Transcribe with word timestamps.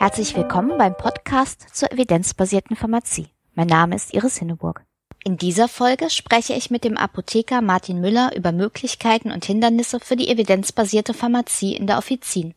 Herzlich 0.00 0.34
willkommen 0.34 0.78
beim 0.78 0.96
Podcast 0.96 1.76
zur 1.76 1.92
evidenzbasierten 1.92 2.74
Pharmazie. 2.74 3.26
Mein 3.54 3.66
Name 3.66 3.96
ist 3.96 4.14
Iris 4.14 4.38
Hinneburg. 4.38 4.82
In 5.24 5.36
dieser 5.36 5.68
Folge 5.68 6.08
spreche 6.08 6.54
ich 6.54 6.70
mit 6.70 6.84
dem 6.84 6.96
Apotheker 6.96 7.60
Martin 7.60 8.00
Müller 8.00 8.34
über 8.34 8.50
Möglichkeiten 8.50 9.30
und 9.30 9.44
Hindernisse 9.44 10.00
für 10.00 10.16
die 10.16 10.30
evidenzbasierte 10.30 11.12
Pharmazie 11.12 11.76
in 11.76 11.86
der 11.86 11.98
Offizin. 11.98 12.54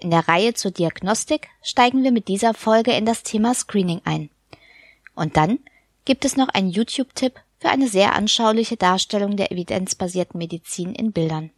In 0.00 0.10
der 0.10 0.26
Reihe 0.26 0.54
zur 0.54 0.72
Diagnostik 0.72 1.46
steigen 1.62 2.02
wir 2.02 2.10
mit 2.10 2.26
dieser 2.26 2.52
Folge 2.52 2.90
in 2.90 3.06
das 3.06 3.22
Thema 3.22 3.54
Screening 3.54 4.00
ein. 4.04 4.28
Und 5.14 5.36
dann 5.36 5.60
gibt 6.04 6.24
es 6.24 6.36
noch 6.36 6.48
einen 6.48 6.68
YouTube-Tipp 6.68 7.34
für 7.60 7.68
eine 7.68 7.86
sehr 7.86 8.16
anschauliche 8.16 8.76
Darstellung 8.76 9.36
der 9.36 9.52
evidenzbasierten 9.52 10.38
Medizin 10.38 10.96
in 10.96 11.12
Bildern. 11.12 11.50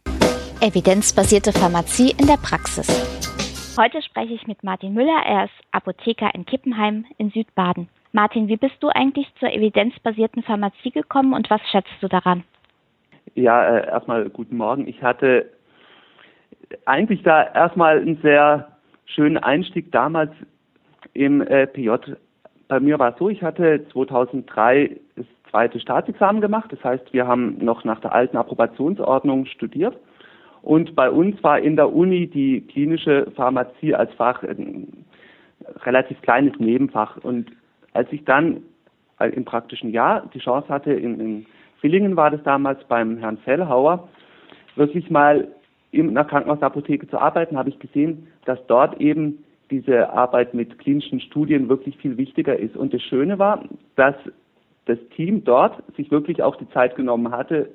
Evidenzbasierte 0.59 1.51
Pharmazie 1.51 2.11
in 2.11 2.27
der 2.27 2.37
Praxis. 2.37 2.85
Heute 3.77 4.01
spreche 4.01 4.33
ich 4.33 4.47
mit 4.47 4.63
Martin 4.63 4.95
Müller. 4.95 5.21
Er 5.23 5.45
ist 5.45 5.53
Apotheker 5.71 6.33
in 6.33 6.47
Kippenheim 6.47 7.05
in 7.19 7.29
Südbaden. 7.29 7.89
Martin, 8.11 8.47
wie 8.47 8.57
bist 8.57 8.77
du 8.79 8.89
eigentlich 8.89 9.27
zur 9.39 9.53
evidenzbasierten 9.53 10.41
Pharmazie 10.41 10.89
gekommen 10.89 11.33
und 11.33 11.47
was 11.51 11.61
schätzt 11.69 11.93
du 12.01 12.07
daran? 12.07 12.43
Ja, 13.35 13.63
äh, 13.67 13.85
erstmal 13.85 14.29
guten 14.29 14.57
Morgen. 14.57 14.87
Ich 14.87 15.03
hatte 15.03 15.51
eigentlich 16.85 17.21
da 17.21 17.43
erstmal 17.53 17.99
einen 17.99 18.19
sehr 18.23 18.67
schönen 19.05 19.37
Einstieg 19.37 19.91
damals 19.91 20.31
im 21.13 21.41
äh, 21.41 21.67
PJ. 21.67 21.91
Bei 22.67 22.79
mir 22.79 22.97
war 22.97 23.11
es 23.11 23.19
so, 23.19 23.29
ich 23.29 23.43
hatte 23.43 23.87
2003 23.93 24.97
das 25.15 25.25
zweite 25.51 25.79
Staatsexamen 25.79 26.41
gemacht. 26.41 26.71
Das 26.71 26.83
heißt, 26.83 27.13
wir 27.13 27.27
haben 27.27 27.63
noch 27.63 27.83
nach 27.83 28.01
der 28.01 28.13
alten 28.13 28.37
Approbationsordnung 28.37 29.45
studiert 29.45 29.95
und 30.67 30.97
bei 30.97 31.09
uns 31.09 31.41
war 31.45 31.59
in 31.59 31.77
der 31.77 31.93
Uni 31.93 32.27
die 32.27 32.59
klinische 32.59 33.31
Pharmazie 33.37 33.95
als 33.95 34.13
Fach 34.15 34.43
ein 34.43 35.05
relativ 35.85 36.21
kleines 36.21 36.59
Nebenfach. 36.59 37.15
Und 37.23 37.49
als 37.93 38.11
ich 38.11 38.25
dann 38.25 38.63
äh, 39.17 39.29
im 39.29 39.45
praktischen 39.45 39.91
Jahr 39.91 40.29
die 40.33 40.39
Chance 40.39 40.67
hatte, 40.67 40.91
in, 40.91 41.21
in 41.21 41.45
Villingen 41.79 42.17
war 42.17 42.31
das 42.31 42.43
damals 42.43 42.83
beim 42.89 43.15
Herrn 43.15 43.37
Fellhauer, 43.37 44.09
wirklich 44.75 45.09
mal 45.09 45.47
in 45.91 46.09
einer 46.09 46.25
Krankenhausapotheke 46.25 47.07
zu 47.07 47.17
arbeiten, 47.17 47.57
habe 47.57 47.69
ich 47.69 47.79
gesehen, 47.79 48.27
dass 48.43 48.59
dort 48.67 48.99
eben 48.99 49.45
diese 49.71 50.09
Arbeit 50.09 50.53
mit 50.53 50.79
klinischen 50.79 51.21
Studien 51.21 51.69
wirklich 51.69 51.95
viel 51.95 52.17
wichtiger 52.17 52.59
ist. 52.59 52.75
Und 52.75 52.93
das 52.93 53.01
Schöne 53.03 53.39
war, 53.39 53.63
dass 53.95 54.15
das 54.83 54.97
Team 55.15 55.45
dort 55.45 55.81
sich 55.95 56.11
wirklich 56.11 56.43
auch 56.43 56.57
die 56.57 56.69
Zeit 56.71 56.97
genommen 56.97 57.31
hatte, 57.31 57.69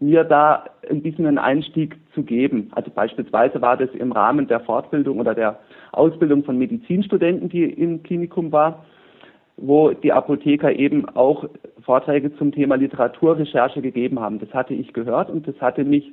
mir 0.00 0.24
da 0.24 0.64
ein 0.90 1.02
bisschen 1.02 1.26
einen 1.26 1.38
Einstieg 1.38 1.96
zu 2.14 2.22
geben. 2.22 2.70
Also 2.74 2.90
beispielsweise 2.90 3.60
war 3.60 3.76
das 3.76 3.90
im 3.90 4.12
Rahmen 4.12 4.46
der 4.48 4.60
Fortbildung 4.60 5.20
oder 5.20 5.34
der 5.34 5.58
Ausbildung 5.92 6.44
von 6.44 6.58
Medizinstudenten, 6.58 7.48
die 7.48 7.64
im 7.64 8.02
Klinikum 8.02 8.52
war, 8.52 8.84
wo 9.56 9.90
die 9.90 10.12
Apotheker 10.12 10.72
eben 10.72 11.08
auch 11.10 11.48
Vorträge 11.82 12.34
zum 12.36 12.52
Thema 12.52 12.74
Literaturrecherche 12.74 13.80
gegeben 13.80 14.20
haben. 14.20 14.38
Das 14.38 14.52
hatte 14.52 14.74
ich 14.74 14.92
gehört 14.92 15.30
und 15.30 15.46
das 15.48 15.58
hatte 15.60 15.84
mich 15.84 16.12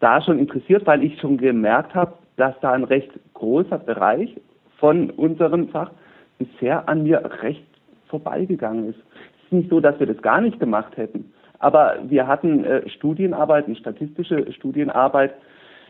da 0.00 0.22
schon 0.22 0.38
interessiert, 0.38 0.86
weil 0.86 1.02
ich 1.02 1.18
schon 1.20 1.36
gemerkt 1.36 1.94
habe, 1.94 2.14
dass 2.36 2.54
da 2.60 2.72
ein 2.72 2.84
recht 2.84 3.10
großer 3.34 3.78
Bereich 3.78 4.34
von 4.78 5.10
unserem 5.10 5.68
Fach 5.68 5.90
bisher 6.38 6.88
an 6.88 7.02
mir 7.02 7.22
recht 7.42 7.64
vorbeigegangen 8.06 8.88
ist. 8.88 8.98
Es 8.98 9.44
ist 9.44 9.52
nicht 9.52 9.70
so, 9.70 9.80
dass 9.80 9.98
wir 10.00 10.06
das 10.06 10.20
gar 10.22 10.40
nicht 10.40 10.58
gemacht 10.58 10.96
hätten. 10.96 11.32
Aber 11.60 11.98
wir 12.08 12.26
hatten 12.26 12.64
äh, 12.64 12.88
Studienarbeit, 12.88 13.66
eine 13.66 13.76
statistische 13.76 14.50
Studienarbeit, 14.52 15.34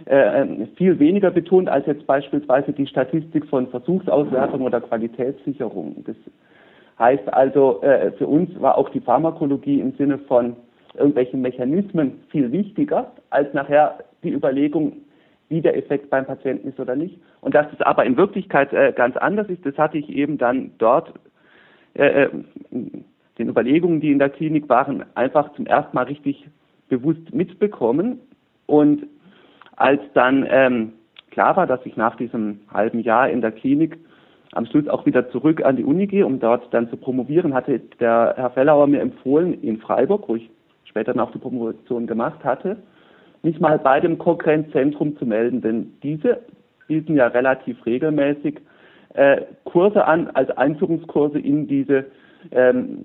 äh, 0.07 0.43
äh, 0.43 0.67
viel 0.77 0.99
weniger 0.99 1.31
betont 1.31 1.69
als 1.69 1.87
jetzt 1.87 2.07
beispielsweise 2.07 2.73
die 2.73 2.87
Statistik 2.87 3.47
von 3.47 3.69
Versuchsauswertung 3.69 4.63
oder 4.63 4.81
Qualitätssicherung. 4.81 6.05
Das 6.07 6.17
heißt 6.99 7.33
also, 7.33 7.81
äh, 7.83 8.11
für 8.13 8.27
uns 8.27 8.51
war 8.61 8.77
auch 8.79 8.89
die 8.91 9.01
Pharmakologie 9.01 9.81
im 9.81 9.93
Sinne 9.93 10.19
von 10.19 10.57
irgendwelchen 10.95 11.41
Mechanismen 11.41 12.21
viel 12.31 12.51
wichtiger 12.51 13.13
als 13.31 13.53
nachher 13.55 13.99
die 14.23 14.33
Überlegung, 14.33 14.97
wie 15.49 15.61
der 15.61 15.77
Effekt 15.77 16.11
beim 16.11 16.27
Patienten 16.27 16.69
ist 16.69 16.81
oder 16.81 16.97
nicht. 16.97 17.21
Und 17.41 17.55
dass 17.55 17.67
es 17.73 17.81
aber 17.83 18.05
in 18.05 18.17
Wirklichkeit 18.17 18.73
äh, 18.73 18.93
ganz 18.95 19.17
anders 19.17 19.49
ist, 19.49 19.65
das 19.65 19.77
hatte 19.79 19.99
ich 19.99 20.09
eben 20.09 20.39
dann 20.39 20.73
dort 20.79 21.13
den 23.41 23.49
Überlegungen, 23.49 24.01
die 24.01 24.13
in 24.13 24.19
der 24.19 24.31
Klinik 24.31 24.69
waren, 24.69 25.05
einfach 25.15 25.53
zum 25.55 25.67
ersten 25.67 25.97
Mal 25.97 26.05
richtig 26.05 26.47
bewusst 26.89 27.35
mitbekommen. 27.35 28.21
Und 28.67 29.07
als 29.77 30.01
dann 30.15 30.47
ähm, 30.49 30.93
klar 31.31 31.57
war, 31.57 31.67
dass 31.67 31.85
ich 31.85 31.97
nach 31.97 32.17
diesem 32.17 32.61
halben 32.73 33.01
Jahr 33.01 33.31
in 33.31 33.41
der 33.41 33.53
Klinik 33.53 33.99
am 34.53 34.67
Schluss 34.67 34.89
auch 34.89 35.07
wieder 35.07 35.31
zurück 35.31 35.65
an 35.65 35.77
die 35.77 35.85
Uni 35.85 36.07
gehe, 36.07 36.27
um 36.27 36.41
dort 36.41 36.73
dann 36.75 36.91
zu 36.91 36.97
promovieren, 36.97 37.55
hatte 37.55 37.81
der 38.01 38.35
Herr 38.37 38.51
Fellauer 38.51 38.87
mir 38.87 39.01
empfohlen, 39.01 39.55
in 39.63 39.79
Freiburg, 39.79 40.29
wo 40.29 40.37
ich 40.37 40.51
später 40.85 41.19
auch 41.23 41.31
die 41.31 41.39
Promotion 41.39 42.07
gemacht 42.07 42.45
hatte, 42.45 42.77
mich 43.43 43.59
mal 43.61 43.79
bei 43.79 44.01
dem 44.01 44.19
Cochrane-Zentrum 44.19 45.17
zu 45.17 45.25
melden, 45.25 45.63
denn 45.63 45.93
diese 46.03 46.41
bieten 46.89 47.17
ja 47.17 47.29
relativ 47.29 47.87
regelmäßig 47.87 48.61
äh, 49.15 49.43
Kurse 49.65 50.05
an 50.05 50.29
als 50.35 50.51
Einführungskurse 50.51 51.39
in 51.39 51.69
diese 51.69 52.07
ähm, 52.51 53.05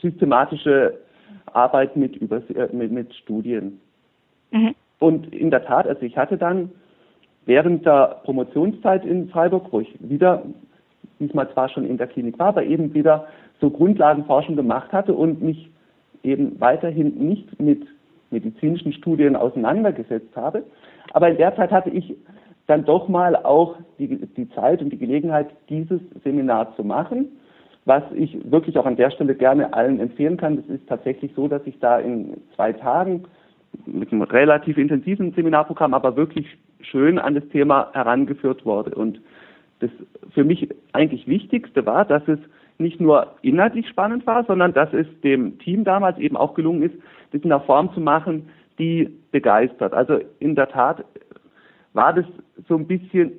systematische 0.00 0.98
Arbeit 1.52 1.96
mit, 1.96 2.16
über, 2.16 2.36
äh, 2.50 2.68
mit, 2.72 2.92
mit 2.92 3.14
Studien. 3.14 3.80
Mhm. 4.50 4.74
Und 4.98 5.34
in 5.34 5.50
der 5.50 5.64
Tat, 5.64 5.86
also 5.86 6.02
ich 6.02 6.16
hatte 6.16 6.36
dann 6.36 6.70
während 7.44 7.86
der 7.86 8.20
Promotionszeit 8.24 9.04
in 9.04 9.28
Freiburg, 9.28 9.66
wo 9.70 9.80
ich 9.80 9.94
wieder, 10.00 10.42
diesmal 11.20 11.50
zwar 11.52 11.68
schon 11.68 11.86
in 11.86 11.98
der 11.98 12.06
Klinik 12.06 12.38
war, 12.38 12.48
aber 12.48 12.64
eben 12.64 12.92
wieder 12.94 13.26
so 13.60 13.70
Grundlagenforschung 13.70 14.56
gemacht 14.56 14.92
hatte 14.92 15.14
und 15.14 15.42
mich 15.42 15.70
eben 16.22 16.60
weiterhin 16.60 17.14
nicht 17.16 17.58
mit 17.60 17.86
medizinischen 18.30 18.92
Studien 18.92 19.36
auseinandergesetzt 19.36 20.34
habe. 20.34 20.64
Aber 21.12 21.30
in 21.30 21.36
der 21.36 21.54
Zeit 21.54 21.70
hatte 21.70 21.90
ich 21.90 22.16
dann 22.66 22.84
doch 22.84 23.08
mal 23.08 23.36
auch 23.36 23.76
die, 23.98 24.08
die 24.08 24.50
Zeit 24.50 24.82
und 24.82 24.90
die 24.90 24.98
Gelegenheit, 24.98 25.48
dieses 25.68 26.00
Seminar 26.24 26.74
zu 26.74 26.82
machen 26.82 27.28
was 27.86 28.02
ich 28.14 28.36
wirklich 28.50 28.76
auch 28.78 28.84
an 28.84 28.96
der 28.96 29.10
Stelle 29.10 29.34
gerne 29.34 29.72
allen 29.72 30.00
empfehlen 30.00 30.36
kann. 30.36 30.56
Das 30.56 30.66
ist 30.66 30.86
tatsächlich 30.88 31.32
so, 31.34 31.48
dass 31.48 31.62
ich 31.66 31.78
da 31.78 31.98
in 31.98 32.36
zwei 32.54 32.72
Tagen 32.72 33.24
mit 33.86 34.12
einem 34.12 34.22
relativ 34.22 34.76
intensiven 34.76 35.32
Seminarprogramm, 35.32 35.94
aber 35.94 36.16
wirklich 36.16 36.46
schön 36.80 37.18
an 37.18 37.34
das 37.34 37.48
Thema 37.48 37.90
herangeführt 37.92 38.66
wurde. 38.66 38.94
Und 38.94 39.20
das 39.78 39.90
für 40.34 40.44
mich 40.44 40.68
eigentlich 40.92 41.28
Wichtigste 41.28 41.86
war, 41.86 42.04
dass 42.04 42.26
es 42.26 42.40
nicht 42.78 43.00
nur 43.00 43.36
inhaltlich 43.42 43.88
spannend 43.88 44.26
war, 44.26 44.44
sondern 44.44 44.72
dass 44.72 44.92
es 44.92 45.06
dem 45.22 45.58
Team 45.60 45.84
damals 45.84 46.18
eben 46.18 46.36
auch 46.36 46.54
gelungen 46.54 46.82
ist, 46.82 46.94
das 47.32 47.42
in 47.42 47.52
einer 47.52 47.62
Form 47.62 47.92
zu 47.94 48.00
machen, 48.00 48.48
die 48.78 49.08
begeistert. 49.30 49.94
Also 49.94 50.18
in 50.40 50.56
der 50.56 50.68
Tat 50.68 51.04
war 51.92 52.12
das 52.12 52.26
so 52.68 52.76
ein 52.76 52.86
bisschen 52.86 53.32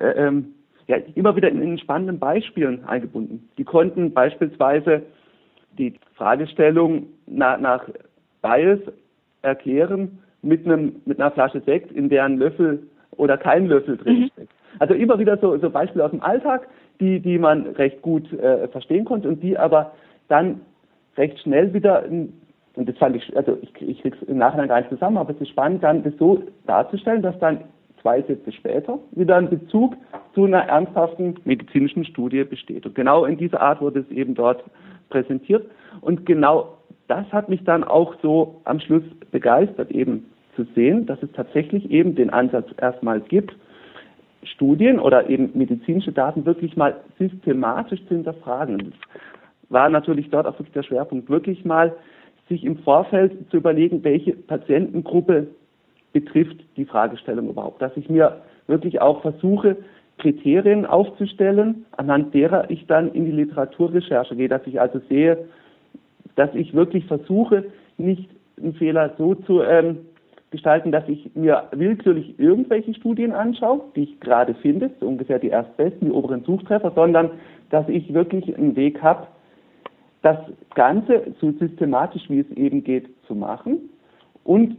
äh, 0.00 0.26
ähm, 0.26 0.54
ja, 0.86 0.96
immer 1.14 1.36
wieder 1.36 1.48
in, 1.48 1.62
in 1.62 1.78
spannenden 1.78 2.18
Beispielen 2.18 2.84
eingebunden. 2.84 3.48
Die 3.58 3.64
konnten 3.64 4.12
beispielsweise 4.12 5.02
die 5.78 5.94
Fragestellung 6.14 7.06
nach, 7.26 7.58
nach 7.58 7.88
Bias 8.42 8.80
erklären 9.42 10.18
mit 10.42 10.66
einem 10.66 10.96
mit 11.06 11.18
einer 11.18 11.30
Flasche 11.30 11.60
Sekt, 11.60 11.90
in 11.92 12.08
der 12.08 12.24
ein 12.24 12.36
Löffel 12.36 12.86
oder 13.12 13.38
kein 13.38 13.66
Löffel 13.66 13.96
drin 13.96 14.30
mhm. 14.36 14.48
Also 14.80 14.94
immer 14.94 15.20
wieder 15.20 15.36
so, 15.38 15.56
so 15.58 15.70
Beispiele 15.70 16.04
aus 16.04 16.10
dem 16.10 16.22
Alltag, 16.22 16.66
die 17.00 17.20
die 17.20 17.38
man 17.38 17.66
recht 17.76 18.02
gut 18.02 18.32
äh, 18.32 18.68
verstehen 18.68 19.04
konnte 19.04 19.28
und 19.28 19.42
die 19.42 19.56
aber 19.56 19.92
dann 20.28 20.60
recht 21.16 21.38
schnell 21.40 21.72
wieder 21.72 22.04
und 22.76 22.88
das 22.88 22.96
fand 22.98 23.16
ich, 23.16 23.36
also 23.36 23.56
ich, 23.62 23.70
ich 23.80 24.02
krieg's 24.02 24.18
im 24.26 24.38
Nachhinein 24.38 24.68
gar 24.68 24.80
nicht 24.80 24.90
zusammen, 24.90 25.16
aber 25.16 25.32
es 25.32 25.40
ist 25.40 25.50
spannend, 25.50 25.82
dann 25.84 26.02
das 26.02 26.12
so 26.18 26.42
darzustellen, 26.66 27.22
dass 27.22 27.38
dann 27.38 27.60
zwei 28.04 28.20
Sätze 28.22 28.52
später 28.52 28.98
wieder 29.12 29.36
ein 29.36 29.48
Bezug 29.48 29.96
zu 30.34 30.44
einer 30.44 30.60
ernsthaften 30.60 31.36
medizinischen 31.44 32.04
Studie 32.04 32.44
besteht. 32.44 32.84
Und 32.84 32.94
genau 32.94 33.24
in 33.24 33.38
dieser 33.38 33.62
Art 33.62 33.80
wurde 33.80 34.00
es 34.00 34.10
eben 34.10 34.34
dort 34.34 34.62
präsentiert. 35.08 35.66
Und 36.02 36.26
genau 36.26 36.76
das 37.08 37.24
hat 37.32 37.48
mich 37.48 37.64
dann 37.64 37.82
auch 37.82 38.14
so 38.20 38.60
am 38.64 38.78
Schluss 38.78 39.04
begeistert, 39.30 39.90
eben 39.90 40.26
zu 40.54 40.64
sehen, 40.74 41.06
dass 41.06 41.22
es 41.22 41.32
tatsächlich 41.32 41.90
eben 41.90 42.14
den 42.14 42.28
Ansatz 42.28 42.68
erstmal 42.78 43.22
gibt, 43.22 43.56
Studien 44.42 45.00
oder 45.00 45.30
eben 45.30 45.50
medizinische 45.54 46.12
Daten 46.12 46.44
wirklich 46.44 46.76
mal 46.76 46.96
systematisch 47.18 48.00
zu 48.06 48.14
hinterfragen. 48.14 48.78
Das 48.78 49.20
war 49.70 49.88
natürlich 49.88 50.28
dort 50.28 50.46
auch 50.46 50.58
wirklich 50.58 50.74
der 50.74 50.82
Schwerpunkt, 50.82 51.30
wirklich 51.30 51.64
mal 51.64 51.96
sich 52.50 52.64
im 52.64 52.76
Vorfeld 52.76 53.32
zu 53.50 53.56
überlegen, 53.56 54.04
welche 54.04 54.32
Patientengruppe 54.32 55.46
betrifft 56.14 56.56
die 56.78 56.86
Fragestellung 56.86 57.50
überhaupt. 57.50 57.82
Dass 57.82 57.94
ich 57.96 58.08
mir 58.08 58.40
wirklich 58.66 59.02
auch 59.02 59.20
versuche, 59.20 59.76
Kriterien 60.16 60.86
aufzustellen, 60.86 61.84
anhand 61.96 62.32
derer 62.32 62.70
ich 62.70 62.86
dann 62.86 63.12
in 63.12 63.26
die 63.26 63.32
Literaturrecherche 63.32 64.36
gehe, 64.36 64.48
dass 64.48 64.66
ich 64.66 64.80
also 64.80 65.00
sehe, 65.10 65.44
dass 66.36 66.54
ich 66.54 66.72
wirklich 66.72 67.04
versuche, 67.06 67.64
nicht 67.98 68.30
einen 68.56 68.74
Fehler 68.74 69.12
so 69.18 69.34
zu 69.34 69.62
ähm, 69.62 69.98
gestalten, 70.50 70.92
dass 70.92 71.06
ich 71.08 71.34
mir 71.34 71.64
willkürlich 71.72 72.38
irgendwelche 72.38 72.94
Studien 72.94 73.32
anschaue, 73.32 73.82
die 73.96 74.04
ich 74.04 74.20
gerade 74.20 74.54
finde, 74.54 74.90
so 75.00 75.06
ungefähr 75.08 75.40
die 75.40 75.48
erstbesten, 75.48 76.08
die 76.08 76.14
oberen 76.14 76.44
Suchtreffer, 76.44 76.92
sondern 76.94 77.32
dass 77.70 77.88
ich 77.88 78.14
wirklich 78.14 78.56
einen 78.56 78.76
Weg 78.76 79.02
habe, 79.02 79.26
das 80.22 80.38
Ganze 80.74 81.34
so 81.40 81.50
systematisch 81.52 82.22
wie 82.28 82.38
es 82.38 82.50
eben 82.52 82.84
geht 82.84 83.08
zu 83.26 83.34
machen 83.34 83.90
und 84.44 84.76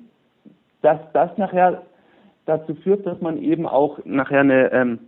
dass 0.86 1.00
das 1.14 1.36
nachher 1.38 1.82
dazu 2.46 2.76
führt, 2.76 3.08
dass 3.08 3.20
man 3.20 3.42
eben 3.42 3.66
auch 3.66 3.98
nachher 4.06 4.42
eine, 4.42 4.72
ähm, 4.72 5.00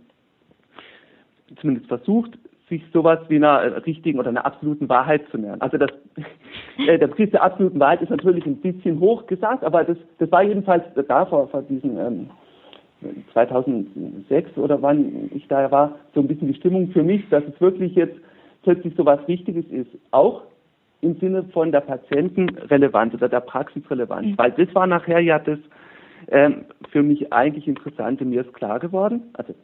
zumindest 1.60 1.86
versucht, 1.86 2.36
sich 2.68 2.82
sowas 2.92 3.20
wie 3.28 3.36
einer 3.36 3.86
richtigen 3.86 4.18
oder 4.18 4.30
einer 4.30 4.44
absoluten 4.44 4.88
Wahrheit 4.88 5.22
zu 5.30 5.38
nähern. 5.38 5.60
Also 5.60 5.78
das, 5.78 5.90
äh, 6.88 6.98
der 6.98 7.06
Begriff 7.06 7.30
der 7.30 7.44
absoluten 7.44 7.78
Wahrheit 7.78 8.02
ist 8.02 8.10
natürlich 8.10 8.44
ein 8.44 8.56
bisschen 8.56 8.98
hoch 8.98 9.26
gesagt, 9.28 9.62
aber 9.62 9.84
das, 9.84 9.96
das 10.18 10.32
war 10.32 10.42
jedenfalls 10.42 10.82
da 11.06 11.24
vor, 11.26 11.46
vor 11.46 11.62
diesen 11.62 11.96
ähm, 11.96 12.30
2006 13.32 14.58
oder 14.58 14.82
wann 14.82 15.30
ich 15.32 15.46
da 15.46 15.70
war, 15.70 15.94
so 16.12 16.20
ein 16.20 16.26
bisschen 16.26 16.48
die 16.48 16.58
Stimmung 16.58 16.88
für 16.88 17.04
mich, 17.04 17.22
dass 17.30 17.44
es 17.44 17.60
wirklich 17.60 17.94
jetzt 17.94 18.16
plötzlich 18.64 18.94
so 18.96 19.06
was 19.06 19.26
Wichtiges 19.28 19.64
ist, 19.66 19.90
auch 20.10 20.42
im 21.00 21.16
Sinne 21.16 21.44
von 21.44 21.72
der 21.72 21.80
Patientenrelevanz 21.80 23.14
oder 23.14 23.28
der 23.28 23.40
Praxisrelevanz, 23.40 24.28
mhm. 24.28 24.38
weil 24.38 24.52
das 24.52 24.72
war 24.74 24.86
nachher 24.86 25.20
ja 25.20 25.38
das 25.38 25.58
ähm, 26.28 26.64
für 26.90 27.02
mich 27.02 27.32
eigentlich 27.32 27.66
Interessante. 27.68 28.24
Mir 28.24 28.40
ist 28.42 28.54
klar 28.54 28.80
geworden, 28.80 29.22
also 29.34 29.54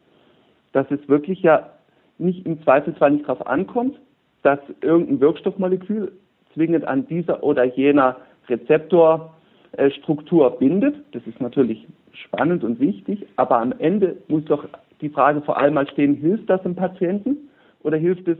dass 0.73 0.91
es 0.91 1.09
wirklich 1.09 1.43
ja 1.43 1.71
nicht 2.19 2.47
im 2.47 2.63
Zweifelsfall 2.63 3.13
nicht 3.13 3.29
darauf 3.29 3.47
ankommt, 3.47 3.99
dass 4.43 4.59
irgendein 4.81 5.21
Wirkstoffmolekül 5.21 6.13
zwingend 6.53 6.85
an 6.85 7.07
dieser 7.07 7.43
oder 7.43 7.65
jener 7.65 8.17
Rezeptorstruktur 8.49 10.59
bindet. 10.59 10.97
Das 11.13 11.27
ist 11.27 11.41
natürlich 11.41 11.87
spannend 12.13 12.63
und 12.63 12.79
wichtig, 12.79 13.27
aber 13.37 13.59
am 13.59 13.73
Ende 13.79 14.19
muss 14.29 14.45
doch 14.45 14.69
die 15.01 15.09
Frage 15.09 15.41
vor 15.43 15.57
allem 15.57 15.75
mal 15.75 15.89
stehen, 15.89 16.15
hilft 16.15 16.49
das 16.49 16.63
dem 16.63 16.77
Patienten 16.77 17.49
oder 17.83 17.97
hilft 17.97 18.29
es 18.29 18.39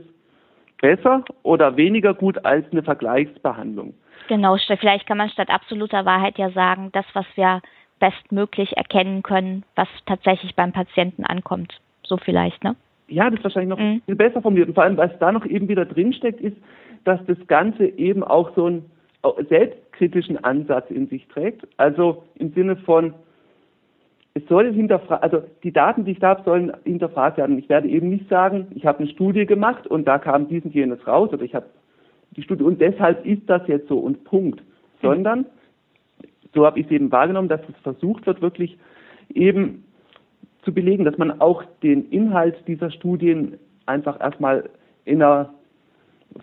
besser 0.81 1.23
oder 1.43 1.77
weniger 1.77 2.13
gut 2.13 2.43
als 2.45 2.65
eine 2.71 2.83
Vergleichsbehandlung? 2.83 3.93
Genau, 4.27 4.57
vielleicht 4.79 5.05
kann 5.07 5.17
man 5.17 5.29
statt 5.29 5.49
absoluter 5.49 6.05
Wahrheit 6.05 6.37
ja 6.37 6.49
sagen, 6.51 6.89
das, 6.93 7.05
was 7.13 7.25
wir 7.35 7.61
bestmöglich 7.99 8.75
erkennen 8.75 9.23
können, 9.23 9.63
was 9.75 9.87
tatsächlich 10.05 10.55
beim 10.55 10.71
Patienten 10.71 11.23
ankommt. 11.23 11.79
So 12.03 12.17
vielleicht, 12.17 12.63
ne? 12.63 12.75
Ja, 13.07 13.29
das 13.29 13.39
ist 13.39 13.43
wahrscheinlich 13.43 13.69
noch 13.69 13.79
mhm. 13.79 14.01
viel 14.05 14.15
besser 14.15 14.41
formuliert. 14.41 14.69
Und 14.69 14.73
vor 14.73 14.83
allem, 14.83 14.97
was 14.97 15.11
da 15.19 15.31
noch 15.31 15.45
eben 15.45 15.67
wieder 15.67 15.85
drinsteckt, 15.85 16.41
ist, 16.41 16.57
dass 17.03 17.23
das 17.27 17.37
Ganze 17.47 17.85
eben 17.85 18.23
auch 18.23 18.55
so 18.55 18.65
einen 18.65 18.89
selbstkritischen 19.49 20.43
Ansatz 20.43 20.89
in 20.89 21.07
sich 21.07 21.27
trägt. 21.27 21.67
Also 21.77 22.23
im 22.35 22.51
Sinne 22.53 22.75
von, 22.77 23.13
es 24.35 24.45
soll 24.49 24.71
hinterfragt, 24.73 25.23
also 25.23 25.43
die 25.63 25.71
Daten, 25.71 26.03
die 26.03 26.11
ich 26.11 26.19
da 26.19 26.29
habe, 26.29 26.43
sollen 26.43 26.73
hinterfragt 26.83 27.37
werden. 27.37 27.57
Ich 27.57 27.69
werde 27.69 27.87
eben 27.87 28.09
nicht 28.09 28.29
sagen, 28.29 28.67
ich 28.75 28.85
habe 28.85 28.99
eine 28.99 29.07
Studie 29.07 29.45
gemacht 29.45 29.87
und 29.87 30.05
da 30.05 30.19
kam 30.19 30.49
dies 30.49 30.63
und 30.65 30.75
jenes 30.75 31.07
raus 31.07 31.31
oder 31.31 31.43
ich 31.43 31.55
habe 31.55 31.67
die 32.35 32.43
Studie 32.43 32.65
und 32.65 32.81
deshalb 32.81 33.25
ist 33.25 33.43
das 33.49 33.65
jetzt 33.67 33.87
so 33.87 33.97
und 33.97 34.25
Punkt. 34.25 34.61
Sondern, 35.01 35.45
so 36.53 36.65
habe 36.65 36.79
ich 36.79 36.85
es 36.85 36.91
eben 36.91 37.11
wahrgenommen, 37.13 37.47
dass 37.47 37.61
es 37.69 37.75
versucht 37.81 38.27
wird, 38.27 38.41
wirklich 38.41 38.77
eben 39.33 39.85
zu 40.63 40.73
belegen, 40.73 41.05
dass 41.05 41.17
man 41.17 41.39
auch 41.39 41.63
den 41.81 42.09
Inhalt 42.09 42.55
dieser 42.67 42.91
Studien 42.91 43.57
einfach 43.85 44.19
erstmal 44.19 44.69
in 45.05 45.21
einer 45.21 45.53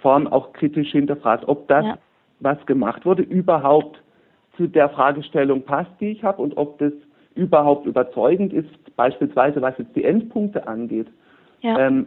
Form 0.01 0.27
auch 0.29 0.55
kritisch 0.55 0.93
hinterfragt, 0.93 1.47
ob 1.47 1.69
das, 1.69 1.85
ja. 1.85 1.99
was 2.41 2.65
gemacht 2.65 3.05
wurde, 3.05 3.23
überhaupt 3.23 4.03
zu 4.57 4.67
der 4.67 4.89
Fragestellung 4.89 5.63
passt, 5.63 5.91
die 6.01 6.09
ich 6.09 6.25
habe 6.25 6.41
und 6.41 6.57
ob 6.57 6.79
das 6.79 6.93
überhaupt 7.35 7.87
überzeugend 7.87 8.53
ist, 8.53 8.69
beispielsweise 8.97 9.63
was 9.63 9.77
jetzt 9.79 9.95
die 9.97 10.05
Endpunkte 10.05 10.67
angeht. 10.67 11.07
Ja. 11.61 11.79
Ähm, 11.79 12.07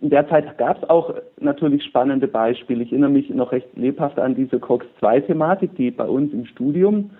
in 0.00 0.10
der 0.10 0.28
Zeit 0.28 0.58
gab 0.58 0.82
es 0.82 0.88
auch 0.88 1.14
natürlich 1.40 1.84
spannende 1.84 2.28
Beispiele. 2.28 2.84
Ich 2.84 2.92
erinnere 2.92 3.10
mich 3.10 3.28
noch 3.30 3.50
recht 3.52 3.68
lebhaft 3.76 4.18
an 4.18 4.34
diese 4.34 4.60
COX-2-Thematik, 4.60 5.74
die 5.74 5.90
bei 5.90 6.06
uns 6.06 6.32
im 6.32 6.46
Studium 6.46 7.10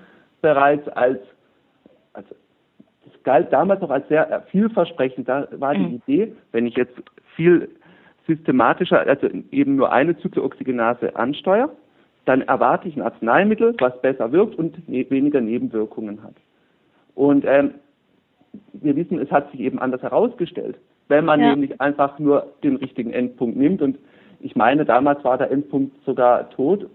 bereits 0.42 0.88
als, 0.88 1.18
als 2.12 2.26
galt 3.24 3.52
damals 3.52 3.80
noch 3.80 3.90
als 3.90 4.06
sehr 4.08 4.44
vielversprechend. 4.50 5.28
Da 5.28 5.48
war 5.52 5.74
die 5.74 5.80
mhm. 5.80 6.02
Idee, 6.06 6.32
wenn 6.52 6.66
ich 6.66 6.76
jetzt 6.76 6.94
viel 7.34 7.68
systematischer, 8.26 9.00
also 9.00 9.28
eben 9.50 9.76
nur 9.76 9.92
eine 9.92 10.16
Zyklooxygenase 10.18 11.16
ansteuere, 11.16 11.70
dann 12.24 12.42
erwarte 12.42 12.88
ich 12.88 12.96
ein 12.96 13.02
Arzneimittel, 13.02 13.74
was 13.80 14.00
besser 14.00 14.30
wirkt 14.30 14.54
und 14.54 14.88
ne 14.88 15.08
weniger 15.10 15.40
Nebenwirkungen 15.40 16.22
hat. 16.22 16.34
Und 17.14 17.44
ähm, 17.46 17.74
wir 18.72 18.96
wissen, 18.96 19.18
es 19.18 19.30
hat 19.30 19.50
sich 19.50 19.60
eben 19.60 19.78
anders 19.78 20.02
herausgestellt, 20.02 20.76
wenn 21.08 21.24
man 21.24 21.40
ja. 21.40 21.50
nämlich 21.50 21.80
einfach 21.80 22.18
nur 22.18 22.46
den 22.62 22.76
richtigen 22.76 23.12
Endpunkt 23.12 23.56
nimmt. 23.56 23.82
Und 23.82 23.98
ich 24.40 24.56
meine, 24.56 24.84
damals 24.84 25.22
war 25.24 25.38
der 25.38 25.50
Endpunkt 25.50 26.04
sogar 26.04 26.50
tot. 26.50 26.88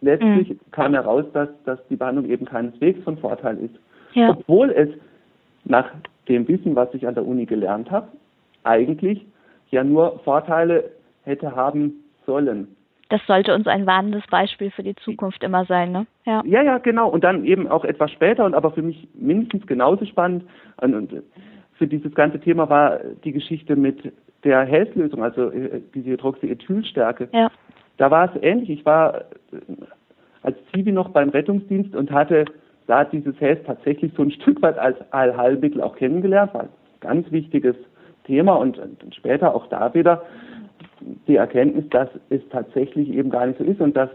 Letztlich 0.00 0.50
mhm. 0.50 0.60
kam 0.70 0.94
heraus, 0.94 1.24
dass, 1.32 1.48
dass 1.64 1.78
die 1.88 1.96
Behandlung 1.96 2.26
eben 2.26 2.44
keineswegs 2.44 3.02
von 3.04 3.18
Vorteil 3.18 3.58
ist. 3.58 3.74
Ja. 4.14 4.30
Obwohl 4.30 4.70
es 4.70 4.88
nach 5.64 5.90
dem 6.28 6.46
Wissen, 6.48 6.76
was 6.76 6.92
ich 6.94 7.06
an 7.06 7.14
der 7.14 7.26
Uni 7.26 7.46
gelernt 7.46 7.90
habe, 7.90 8.08
eigentlich 8.62 9.24
ja 9.70 9.84
nur 9.84 10.20
Vorteile 10.20 10.90
hätte 11.22 11.54
haben 11.54 12.04
sollen. 12.26 12.76
Das 13.08 13.20
sollte 13.26 13.54
uns 13.54 13.66
ein 13.66 13.86
warnendes 13.86 14.26
Beispiel 14.30 14.70
für 14.70 14.82
die 14.82 14.96
Zukunft 14.96 15.42
immer 15.42 15.64
sein, 15.66 15.92
ne? 15.92 16.06
Ja. 16.24 16.42
ja, 16.46 16.62
ja, 16.62 16.78
genau. 16.78 17.08
Und 17.08 17.22
dann 17.22 17.44
eben 17.44 17.68
auch 17.68 17.84
etwas 17.84 18.10
später 18.10 18.44
und 18.44 18.54
aber 18.54 18.70
für 18.70 18.82
mich 18.82 19.06
mindestens 19.14 19.66
genauso 19.66 20.06
spannend. 20.06 20.44
Und 20.78 21.22
für 21.74 21.86
dieses 21.86 22.14
ganze 22.14 22.40
Thema 22.40 22.68
war 22.70 22.98
die 23.24 23.32
Geschichte 23.32 23.76
mit 23.76 24.12
der 24.42 24.64
Health-Lösung, 24.64 25.22
also 25.22 25.50
äh, 25.50 25.80
diese 25.94 26.10
Hydroxyethylstärke. 26.10 27.28
Ja. 27.32 27.50
Da 27.96 28.10
war 28.10 28.34
es 28.34 28.42
ähnlich. 28.42 28.70
Ich 28.70 28.86
war 28.86 29.16
äh, 29.16 29.22
als 30.42 30.56
Zivi 30.72 30.92
noch 30.92 31.10
beim 31.10 31.30
Rettungsdienst 31.30 31.94
und 31.94 32.10
hatte 32.10 32.44
da 32.86 33.04
dieses 33.04 33.38
Health 33.40 33.64
tatsächlich 33.66 34.12
so 34.14 34.22
ein 34.22 34.30
Stück 34.30 34.60
weit 34.62 34.78
als 34.78 34.96
Allheilmittel 35.10 35.80
auch 35.80 35.96
kennengelernt, 35.96 36.52
war 36.52 36.62
ein 36.62 36.68
ganz 37.00 37.30
wichtiges 37.30 37.76
Thema 38.24 38.54
und, 38.54 38.78
und 38.78 39.14
später 39.14 39.54
auch 39.54 39.66
da 39.68 39.94
wieder 39.94 40.22
die 41.26 41.36
Erkenntnis, 41.36 41.84
dass 41.90 42.08
es 42.30 42.40
tatsächlich 42.50 43.08
eben 43.10 43.30
gar 43.30 43.46
nicht 43.46 43.58
so 43.58 43.64
ist 43.64 43.80
und 43.80 43.96
dass 43.96 44.10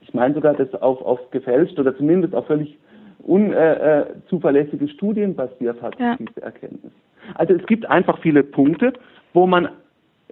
ich 0.00 0.12
meine 0.14 0.34
sogar, 0.34 0.54
dass 0.54 0.72
auf, 0.74 1.00
auf 1.02 1.30
gefälscht 1.30 1.78
oder 1.78 1.96
zumindest 1.96 2.34
auf 2.34 2.46
völlig 2.46 2.78
unzuverlässige 3.22 4.84
äh, 4.84 4.88
Studien 4.88 5.34
basiert 5.34 5.80
hat, 5.80 5.98
ja. 5.98 6.16
diese 6.16 6.42
Erkenntnis. 6.42 6.92
Also 7.34 7.54
es 7.54 7.64
gibt 7.66 7.86
einfach 7.86 8.18
viele 8.18 8.42
Punkte, 8.42 8.92
wo 9.32 9.46
man 9.46 9.68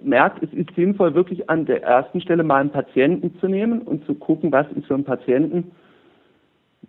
merkt, 0.01 0.43
es 0.43 0.53
ist 0.53 0.73
sinnvoll, 0.75 1.15
wirklich 1.15 1.49
an 1.49 1.65
der 1.65 1.81
ersten 1.81 2.21
Stelle 2.21 2.43
mal 2.43 2.61
einen 2.61 2.69
Patienten 2.69 3.37
zu 3.39 3.47
nehmen 3.47 3.81
und 3.81 4.05
zu 4.05 4.13
gucken, 4.15 4.51
was 4.51 4.67
ist 4.73 4.85
für 4.85 4.93
einen 4.93 5.05
Patienten 5.05 5.71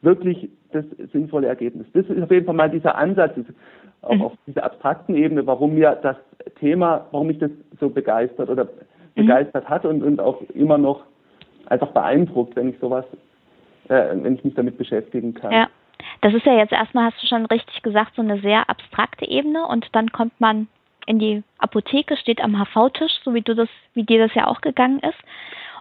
wirklich 0.02 0.50
das 0.72 0.84
sinnvolle 1.12 1.46
Ergebnis. 1.46 1.86
Das 1.94 2.06
ist 2.06 2.22
auf 2.22 2.30
jeden 2.30 2.44
Fall 2.44 2.54
mal 2.54 2.70
dieser 2.70 2.96
Ansatz, 2.96 3.32
auch 4.02 4.14
mhm. 4.14 4.22
auf 4.22 4.32
dieser 4.46 4.64
abstrakten 4.64 5.14
Ebene, 5.14 5.46
warum 5.46 5.74
mir 5.74 5.98
das 6.02 6.16
Thema, 6.60 7.06
warum 7.12 7.28
mich 7.28 7.38
das 7.38 7.50
so 7.80 7.88
begeistert 7.88 8.50
oder. 8.50 8.68
Begeistert 9.14 9.68
hat 9.68 9.84
und, 9.84 10.02
und 10.02 10.20
auch 10.20 10.40
immer 10.54 10.78
noch 10.78 11.04
einfach 11.66 11.88
beeindruckt, 11.88 12.56
wenn 12.56 12.70
ich 12.70 12.78
sowas, 12.78 13.04
äh, 13.88 14.10
wenn 14.12 14.34
ich 14.34 14.44
mich 14.44 14.54
damit 14.54 14.78
beschäftigen 14.78 15.34
kann. 15.34 15.52
Ja. 15.52 15.68
Das 16.20 16.34
ist 16.34 16.44
ja 16.44 16.54
jetzt 16.54 16.72
erstmal, 16.72 17.10
hast 17.10 17.22
du 17.22 17.26
schon 17.26 17.46
richtig 17.46 17.82
gesagt, 17.82 18.14
so 18.16 18.22
eine 18.22 18.40
sehr 18.40 18.68
abstrakte 18.68 19.26
Ebene 19.26 19.66
und 19.66 19.88
dann 19.92 20.10
kommt 20.10 20.38
man 20.40 20.68
in 21.06 21.18
die 21.18 21.42
Apotheke, 21.58 22.16
steht 22.16 22.42
am 22.42 22.56
HV-Tisch, 22.56 23.12
so 23.24 23.34
wie 23.34 23.42
du 23.42 23.54
das, 23.54 23.68
wie 23.94 24.04
dir 24.04 24.18
das 24.18 24.34
ja 24.34 24.46
auch 24.46 24.60
gegangen 24.60 25.00
ist. 25.00 25.18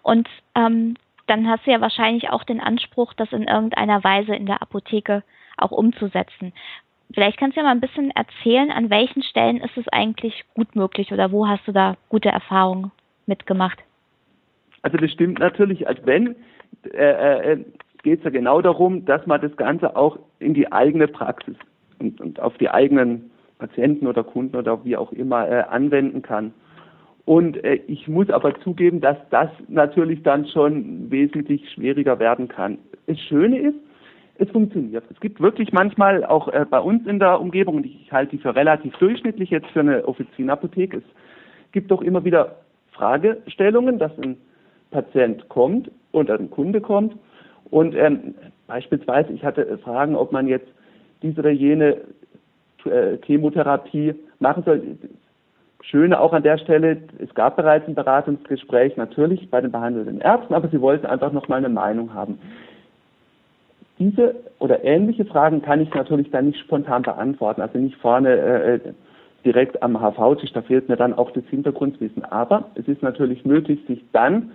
Und 0.02 0.28
ähm, 0.56 0.96
dann 1.28 1.48
hast 1.48 1.66
du 1.66 1.72
ja 1.72 1.82
wahrscheinlich 1.82 2.30
auch 2.30 2.44
den 2.44 2.60
Anspruch, 2.60 3.14
das 3.14 3.32
in 3.32 3.44
irgendeiner 3.44 4.04
Weise 4.04 4.36
in 4.36 4.46
der 4.46 4.62
Apotheke 4.62 5.24
auch 5.58 5.72
umzusetzen. 5.72 6.54
Vielleicht 7.14 7.38
kannst 7.38 7.56
du 7.56 7.62
ja 7.62 7.66
mal 7.66 7.72
ein 7.72 7.82
bisschen 7.82 8.12
erzählen, 8.12 8.72
an 8.72 8.90
welchen 8.90 9.24
Stellen 9.24 9.62
ist 9.62 9.78
es 9.78 9.88
eigentlich 9.90 10.44
gut 10.56 10.76
möglich 10.76 11.12
oder 11.12 11.32
wo 11.32 11.48
hast 11.48 11.66
du 11.68 11.72
da 11.72 11.96
gute 12.10 12.30
Erfahrungen 12.30 12.92
mitgemacht? 13.26 13.80
Also 14.82 14.98
das 14.98 15.12
stimmt 15.12 15.40
natürlich, 15.40 15.88
als 15.88 16.00
wenn 16.06 16.36
äh, 16.94 17.54
äh, 17.54 17.66
geht 18.04 18.20
es 18.20 18.26
ja 18.26 18.30
genau 18.30 18.62
darum, 18.62 19.06
dass 19.06 19.26
man 19.26 19.42
das 19.42 19.56
Ganze 19.56 19.96
auch 19.96 20.20
in 20.40 20.54
die 20.54 20.72
eigene 20.72 21.08
Praxis 21.08 21.56
und, 22.00 22.20
und 22.20 22.40
auf 22.40 22.58
die 22.58 22.70
eigenen 22.70 23.32
Patienten 23.60 24.08
oder 24.08 24.24
Kunden 24.24 24.58
oder 24.58 24.84
wie 24.84 24.98
auch 24.98 25.12
immer 25.14 25.50
äh, 25.50 25.64
anwenden 25.70 26.22
kann. 26.22 26.54
Und 27.26 27.64
äh, 27.64 27.76
ich 27.88 28.08
muss 28.10 28.30
aber 28.30 28.60
zugeben, 28.60 29.00
dass 29.00 29.18
das 29.30 29.50
natürlich 29.70 30.22
dann 30.24 30.46
schon 30.48 31.10
wesentlich 31.10 31.70
schwieriger 31.72 32.20
werden 32.20 32.50
kann. 32.50 32.78
Das 33.08 33.18
Schöne 33.20 33.60
ist, 33.60 33.78
es 34.38 34.50
funktioniert. 34.50 35.06
Es 35.10 35.20
gibt 35.22 35.40
wirklich 35.40 35.72
manchmal 35.72 36.26
auch 36.26 36.50
äh, 36.50 36.66
bei 36.70 36.80
uns 36.80 37.08
in 37.08 37.20
der 37.20 37.40
Umgebung, 37.40 37.76
und 37.76 37.86
ich 37.86 38.12
halte 38.12 38.36
die 38.36 38.42
für 38.42 38.56
relativ 38.56 38.94
durchschnittlich 38.98 39.50
jetzt 39.52 39.68
für 39.68 39.80
eine 39.80 40.06
Offizinapotheke, 40.06 40.98
es 40.98 41.04
gibt 41.72 41.90
doch 41.92 42.02
immer 42.02 42.26
wieder 42.26 42.63
Fragestellungen, 42.94 44.00
dass 44.00 44.12
ein 44.20 44.38
Patient 44.92 45.50
kommt 45.50 45.92
und 46.12 46.30
ein 46.30 46.50
Kunde 46.50 46.82
kommt 46.82 47.16
und 47.74 47.96
ähm, 47.96 48.36
beispielsweise, 48.68 49.34
ich 49.34 49.44
hatte 49.44 49.78
Fragen, 49.80 50.16
ob 50.16 50.32
man 50.32 50.48
jetzt 50.48 50.68
diese 51.22 51.40
oder 51.40 51.50
jene 51.50 51.98
äh, 52.86 53.18
Chemotherapie 53.26 54.14
machen 54.40 54.64
soll. 54.64 54.98
Schöne 55.82 56.20
auch 56.20 56.34
an 56.34 56.44
der 56.44 56.58
Stelle, 56.60 56.98
es 57.18 57.34
gab 57.34 57.58
bereits 57.58 57.88
ein 57.88 57.96
Beratungsgespräch, 57.96 58.96
natürlich 58.96 59.50
bei 59.50 59.60
den 59.60 59.72
behandelnden 59.72 60.22
Ärzten, 60.22 60.54
aber 60.54 60.70
sie 60.70 60.80
wollten 60.80 61.06
einfach 61.06 61.34
noch 61.34 61.48
mal 61.48 61.58
eine 61.58 61.70
Meinung 61.70 62.14
haben. 62.14 62.40
Diese 64.00 64.36
oder 64.60 64.84
ähnliche 64.84 65.26
Fragen 65.26 65.62
kann 65.62 65.82
ich 65.82 65.94
natürlich 65.94 66.32
dann 66.32 66.48
nicht 66.48 66.60
spontan 66.60 67.02
beantworten, 67.02 67.62
also 67.62 67.78
nicht 67.80 67.98
vorne 67.98 68.30
äh, 68.30 68.80
direkt 69.46 69.82
am 69.84 70.00
HV-Tisch, 70.00 70.54
da 70.54 70.62
fehlt 70.62 70.90
mir 70.90 70.96
dann 70.96 71.14
auch 71.14 71.32
das 71.32 71.44
Hintergrundwissen. 71.46 72.24
Aber 72.26 72.66
es 72.76 72.88
ist 72.88 73.02
natürlich 73.02 73.46
möglich, 73.46 73.80
sich 73.88 74.04
dann 74.12 74.52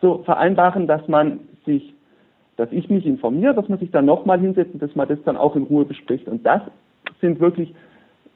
zu 0.00 0.22
vereinbaren, 0.24 0.86
dass 0.86 1.06
man 1.08 1.40
sich, 1.66 1.94
dass 2.56 2.70
ich 2.72 2.88
mich 2.88 3.06
informiere, 3.06 3.54
dass 3.54 3.68
man 3.68 3.78
sich 3.78 3.90
dann 3.90 4.04
nochmal 4.04 4.40
hinsetzt 4.40 4.74
und 4.74 4.82
dass 4.82 4.94
man 4.94 5.08
das 5.08 5.18
dann 5.24 5.36
auch 5.36 5.56
in 5.56 5.64
Ruhe 5.64 5.84
bespricht. 5.84 6.28
Und 6.28 6.44
das 6.46 6.62
sind 7.20 7.40
wirklich 7.40 7.74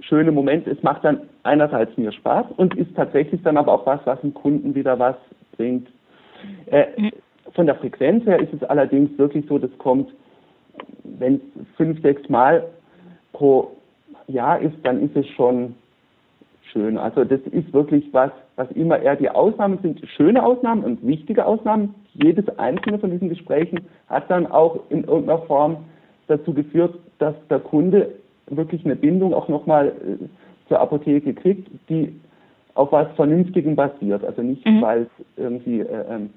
schöne 0.00 0.32
Momente. 0.32 0.70
Es 0.70 0.82
macht 0.82 1.04
dann 1.04 1.22
einerseits 1.44 1.96
mir 1.96 2.12
Spaß 2.12 2.46
und 2.56 2.76
ist 2.76 2.94
tatsächlich 2.96 3.42
dann 3.42 3.56
aber 3.56 3.72
auch 3.72 3.86
was, 3.86 4.00
was 4.04 4.20
dem 4.20 4.34
Kunden 4.34 4.74
wieder 4.74 4.98
was 4.98 5.16
bringt. 5.56 5.88
Äh, 6.66 7.12
von 7.54 7.66
der 7.66 7.76
Frequenz 7.76 8.24
her 8.26 8.40
ist 8.40 8.52
es 8.52 8.62
allerdings 8.64 9.16
wirklich 9.18 9.46
so, 9.46 9.58
das 9.58 9.70
kommt, 9.78 10.12
wenn 11.04 11.34
es 11.34 11.40
fünf, 11.76 12.00
sechs 12.02 12.28
Mal 12.28 12.64
pro 13.32 13.76
Jahr 14.26 14.60
ist, 14.60 14.76
dann 14.82 15.02
ist 15.02 15.16
es 15.16 15.26
schon 15.28 15.74
schön. 16.72 16.98
Also 16.98 17.24
das 17.24 17.40
ist 17.50 17.72
wirklich 17.72 18.04
was, 18.12 18.30
was 18.56 18.70
immer 18.72 18.98
eher 18.98 19.16
die 19.16 19.30
Ausnahmen 19.30 19.78
sind, 19.82 20.00
schöne 20.16 20.44
Ausnahmen 20.44 20.84
und 20.84 21.06
wichtige 21.06 21.46
Ausnahmen. 21.46 21.94
Jedes 22.14 22.48
einzelne 22.58 22.98
von 22.98 23.10
diesen 23.10 23.28
Gesprächen 23.28 23.80
hat 24.08 24.30
dann 24.30 24.46
auch 24.46 24.80
in 24.90 25.04
irgendeiner 25.04 25.42
Form 25.42 25.78
dazu 26.26 26.52
geführt, 26.52 26.94
dass 27.18 27.34
der 27.48 27.60
Kunde 27.60 28.14
wirklich 28.48 28.84
eine 28.84 28.96
Bindung 28.96 29.34
auch 29.34 29.48
nochmal 29.48 29.88
äh, 29.88 30.24
zur 30.68 30.80
Apotheke 30.80 31.34
kriegt, 31.34 31.68
die 31.88 32.18
auf 32.74 32.92
was 32.92 33.08
Vernünftigem 33.16 33.76
basiert. 33.76 34.24
Also 34.24 34.42
nicht, 34.42 34.64
mhm. 34.66 34.80
weil 34.80 35.02
es 35.02 35.26
irgendwie 35.36 35.80
äh, 35.80 36.04
ähm, 36.08 36.30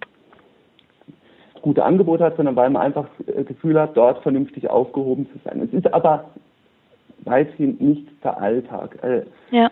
gute 1.61 1.83
Angebote 1.83 2.23
hat, 2.23 2.35
sondern 2.35 2.55
weil 2.55 2.69
man 2.69 2.81
einfach 2.81 3.07
äh, 3.25 3.43
Gefühl 3.43 3.79
hat, 3.79 3.95
dort 3.97 4.21
vernünftig 4.21 4.69
aufgehoben 4.69 5.27
zu 5.31 5.39
sein. 5.43 5.61
Es 5.61 5.73
ist 5.73 5.91
aber 5.93 6.25
weithin 7.23 7.77
nicht 7.79 8.07
der 8.23 8.39
Alltag. 8.39 8.97
Äh, 9.03 9.23
ja. 9.51 9.71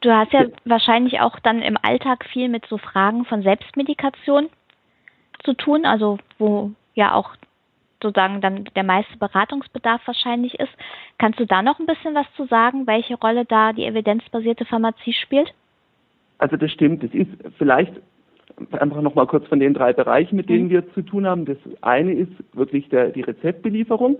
Du 0.00 0.14
hast 0.14 0.32
ja, 0.32 0.46
wahrscheinlich 0.64 1.20
auch 1.20 1.38
dann 1.40 1.60
im 1.62 1.76
Alltag 1.82 2.24
viel 2.26 2.48
mit 2.48 2.66
so 2.66 2.78
Fragen 2.78 3.24
von 3.24 3.42
Selbstmedikation 3.42 4.48
zu 5.44 5.54
tun, 5.54 5.84
also 5.84 6.18
wo 6.38 6.72
ja 6.94 7.14
auch 7.14 7.34
sozusagen 8.02 8.40
dann 8.40 8.64
der 8.76 8.84
meiste 8.84 9.16
Beratungsbedarf 9.18 10.00
wahrscheinlich 10.06 10.58
ist. 10.60 10.72
Kannst 11.18 11.40
du 11.40 11.46
da 11.46 11.62
noch 11.62 11.80
ein 11.80 11.86
bisschen 11.86 12.14
was 12.14 12.26
zu 12.36 12.46
sagen, 12.46 12.86
welche 12.86 13.16
Rolle 13.16 13.44
da 13.44 13.72
die 13.72 13.86
evidenzbasierte 13.86 14.64
Pharmazie 14.64 15.12
spielt? 15.12 15.52
Also 16.38 16.56
das 16.56 16.70
stimmt. 16.70 17.02
Das 17.02 17.10
ist 17.12 17.30
vielleicht 17.56 17.92
einfach 18.72 19.02
noch 19.02 19.14
mal 19.14 19.26
kurz 19.26 19.46
von 19.48 19.58
den 19.58 19.74
drei 19.74 19.92
Bereichen, 19.92 20.36
mit 20.36 20.48
denen 20.48 20.66
mhm. 20.66 20.70
wir 20.70 20.94
zu 20.94 21.02
tun 21.02 21.26
haben. 21.26 21.44
Das 21.44 21.58
eine 21.80 22.12
ist 22.12 22.32
wirklich 22.52 22.88
der, 22.88 23.08
die 23.10 23.22
Rezeptbelieferung 23.22 24.16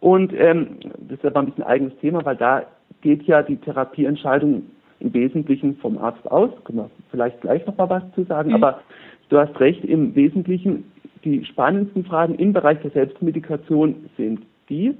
und 0.00 0.32
ähm, 0.34 0.78
das 0.98 1.18
ist 1.18 1.24
aber 1.24 1.40
ein 1.40 1.46
bisschen 1.46 1.64
ein 1.64 1.70
eigenes 1.70 1.96
Thema, 1.98 2.24
weil 2.24 2.36
da 2.36 2.64
geht 3.00 3.22
ja 3.24 3.42
die 3.42 3.56
Therapieentscheidung 3.56 4.64
im 5.02 5.12
Wesentlichen 5.14 5.76
vom 5.76 5.98
Arzt 5.98 6.30
aus. 6.30 6.50
Können 6.64 6.78
wir 6.78 6.90
vielleicht 7.10 7.40
gleich 7.40 7.66
noch 7.66 7.76
mal 7.76 7.90
was 7.90 8.02
zu 8.14 8.24
sagen. 8.24 8.50
Mhm. 8.50 8.56
Aber 8.56 8.80
du 9.28 9.38
hast 9.38 9.58
recht, 9.60 9.84
im 9.84 10.14
Wesentlichen 10.14 10.84
die 11.24 11.44
spannendsten 11.44 12.04
Fragen 12.04 12.34
im 12.34 12.52
Bereich 12.52 12.80
der 12.80 12.90
Selbstmedikation 12.90 14.08
sind 14.16 14.40
die, 14.68 14.94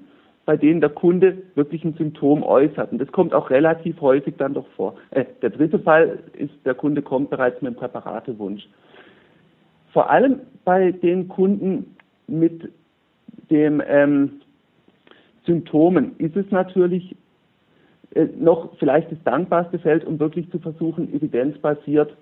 bei 0.45 0.57
denen 0.57 0.81
der 0.81 0.91
Kunde 0.91 1.39
wirklich 1.55 1.85
ein 1.85 1.95
Symptom 1.95 2.43
äußert. 2.43 2.93
Und 2.93 3.01
das 3.01 3.11
kommt 3.13 3.35
auch 3.35 3.51
relativ 3.51 4.01
häufig 4.01 4.35
dann 4.37 4.55
doch 4.55 4.67
vor. 4.77 4.95
Äh, 5.11 5.25
der 5.41 5.51
dritte 5.51 5.79
Fall 5.79 6.19
ist, 6.37 6.53
der 6.65 6.75
Kunde 6.75 7.03
kommt 7.03 7.31
bereits 7.31 7.61
mit 7.63 7.71
einem 7.71 7.77
Präparatewunsch. 7.77 8.69
Vor 9.93 10.11
allem 10.11 10.41
bei 10.65 10.93
den 10.93 11.29
Kunden 11.29 11.97
mit 12.27 12.71
dem 13.51 13.83
ähm, 13.87 14.41
Symptomen 15.45 16.17
ist 16.19 16.37
es 16.37 16.51
natürlich 16.51 17.17
noch 18.39 18.77
vielleicht 18.79 19.11
das 19.11 19.23
dankbarste 19.25 19.79
Feld, 19.79 20.05
um 20.05 20.19
wirklich 20.19 20.51
zu 20.51 20.59
versuchen, 20.59 21.13
evidenzbasiert 21.15 22.15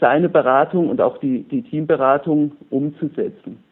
seine 0.00 0.28
Beratung 0.28 0.88
und 0.88 1.00
auch 1.00 1.18
die, 1.18 1.44
die 1.44 1.62
Teamberatung 1.62 2.52
umzusetzen. 2.70 3.62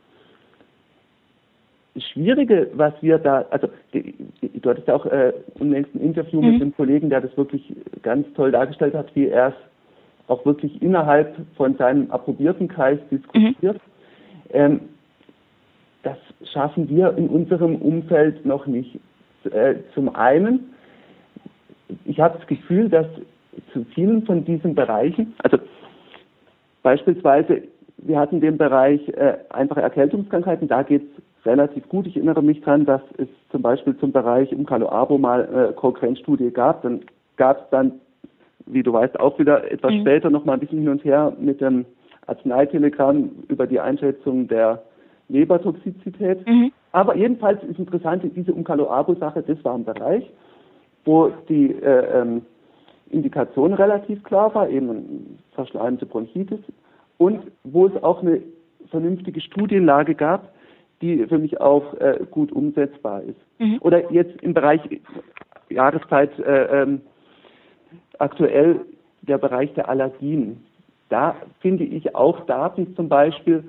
Das 1.95 2.05
Schwierige, 2.05 2.71
was 2.75 2.95
wir 3.01 3.19
da, 3.19 3.45
also 3.51 3.69
du 3.93 4.71
hattest 4.71 4.87
ja 4.87 4.95
auch 4.95 5.07
äh, 5.07 5.33
unlängst 5.59 5.93
ein 5.95 6.01
Interview 6.01 6.41
mhm. 6.41 6.53
mit 6.53 6.63
einem 6.63 6.77
Kollegen, 6.77 7.11
der 7.11 7.21
das 7.21 7.37
wirklich 7.37 7.75
ganz 8.03 8.33
toll 8.35 8.53
dargestellt 8.53 8.95
hat, 8.95 9.15
wie 9.17 9.27
er 9.27 9.49
es 9.49 9.55
auch 10.29 10.47
wirklich 10.47 10.81
innerhalb 10.81 11.35
von 11.57 11.77
seinem 11.77 12.11
approbierten 12.13 12.69
Kreis 12.69 13.01
diskutiert. 13.11 13.75
Mhm. 13.75 13.81
Ähm, 14.53 14.81
das 16.05 16.17
schaffen 16.53 16.89
wir 16.89 17.17
in 17.17 17.29
unserem 17.29 17.77
Umfeld 17.77 18.47
noch 18.47 18.67
nicht. 18.67 19.01
Äh, 19.51 19.77
zum 19.95 20.15
einen, 20.15 20.73
ich 22.05 22.21
habe 22.21 22.39
das 22.39 22.47
Gefühl, 22.47 22.89
dass 22.89 23.07
zu 23.73 23.85
vielen 23.95 24.25
von 24.25 24.45
diesen 24.45 24.75
Bereichen, 24.75 25.35
also 25.43 25.59
Beispielsweise, 26.83 27.63
wir 27.99 28.19
hatten 28.19 28.41
den 28.41 28.57
Bereich 28.57 29.07
äh, 29.09 29.37
einfache 29.51 29.83
Erkältungskrankheiten, 29.83 30.69
da 30.69 30.83
geht 30.83 31.03
es 31.03 31.47
relativ 31.47 31.89
gut. 31.89 32.07
Ich 32.07 32.17
erinnere 32.17 32.43
mich 32.43 32.61
daran, 32.63 32.87
dass 32.87 33.03
es 33.19 33.29
zum 33.51 33.63
Beispiel 33.63 33.97
zum 33.99 34.13
Bereich 34.13 34.51
im 34.53 34.67
Abo 34.67 35.19
mal 35.19 35.71
äh, 35.71 35.73
Cochrane-Studie 35.75 36.51
gab. 36.51 36.83
Dann 36.83 37.01
gab 37.37 37.65
es 37.65 37.71
dann, 37.71 37.93
wie 38.67 38.83
du 38.83 38.93
weißt, 38.93 39.21
auch 39.21 39.39
wieder 39.39 39.71
etwas 39.71 39.93
mhm. 39.93 40.01
später 40.01 40.31
noch 40.31 40.45
mal 40.45 40.55
ein 40.55 40.61
bisschen 40.61 40.81
hin 40.81 40.89
und 40.89 41.05
her 41.05 41.33
mit 41.39 41.61
dem 41.61 41.85
Arzneitelegramm 42.27 43.31
über 43.49 43.67
die 43.67 43.81
Einschätzung 43.81 44.49
der 44.49 44.83
Lebertoxizität. 45.29 46.47
Mhm. 46.47 46.73
Aber 46.93 47.15
jedenfalls 47.17 47.63
ist 47.65 47.79
interessant, 47.79 48.25
diese 48.35 48.53
Umkalo-Abo-Sache, 48.53 49.43
das 49.43 49.63
war 49.65 49.75
ein 49.75 49.85
Bereich, 49.85 50.29
wo 51.11 51.33
die 51.49 51.73
äh, 51.73 52.21
ähm, 52.21 52.43
Indikation 53.11 53.75
relativ 53.75 54.23
klar 54.23 54.55
war, 54.55 54.69
eben 54.69 55.41
verschleimte 55.57 56.07
Bronchitis, 56.07 56.61
und 57.19 57.41
wo 57.65 57.87
es 57.87 58.03
auch 58.05 58.23
eine 58.23 58.41
vernünftige 58.91 59.41
Studienlage 59.41 60.15
gab, 60.15 60.55
die 61.03 61.27
für 61.27 61.39
mich 61.39 61.61
auch 61.61 61.95
äh, 61.95 62.21
gut 62.31 62.53
umsetzbar 62.53 63.23
ist. 63.25 63.41
Mhm. 63.59 63.79
Oder 63.81 64.13
jetzt 64.13 64.41
im 64.41 64.55
Bereich 64.55 64.81
Jahreszeit 65.69 66.39
äh, 66.39 66.83
ähm, 66.83 67.01
aktuell 68.19 68.81
der 69.23 69.39
Bereich 69.39 69.75
der 69.75 69.89
Allergien. 69.89 70.65
Da 71.09 71.35
finde 71.59 71.83
ich 71.83 72.15
auch 72.15 72.47
Daten 72.47 72.95
zum 72.95 73.09
Beispiel 73.09 73.65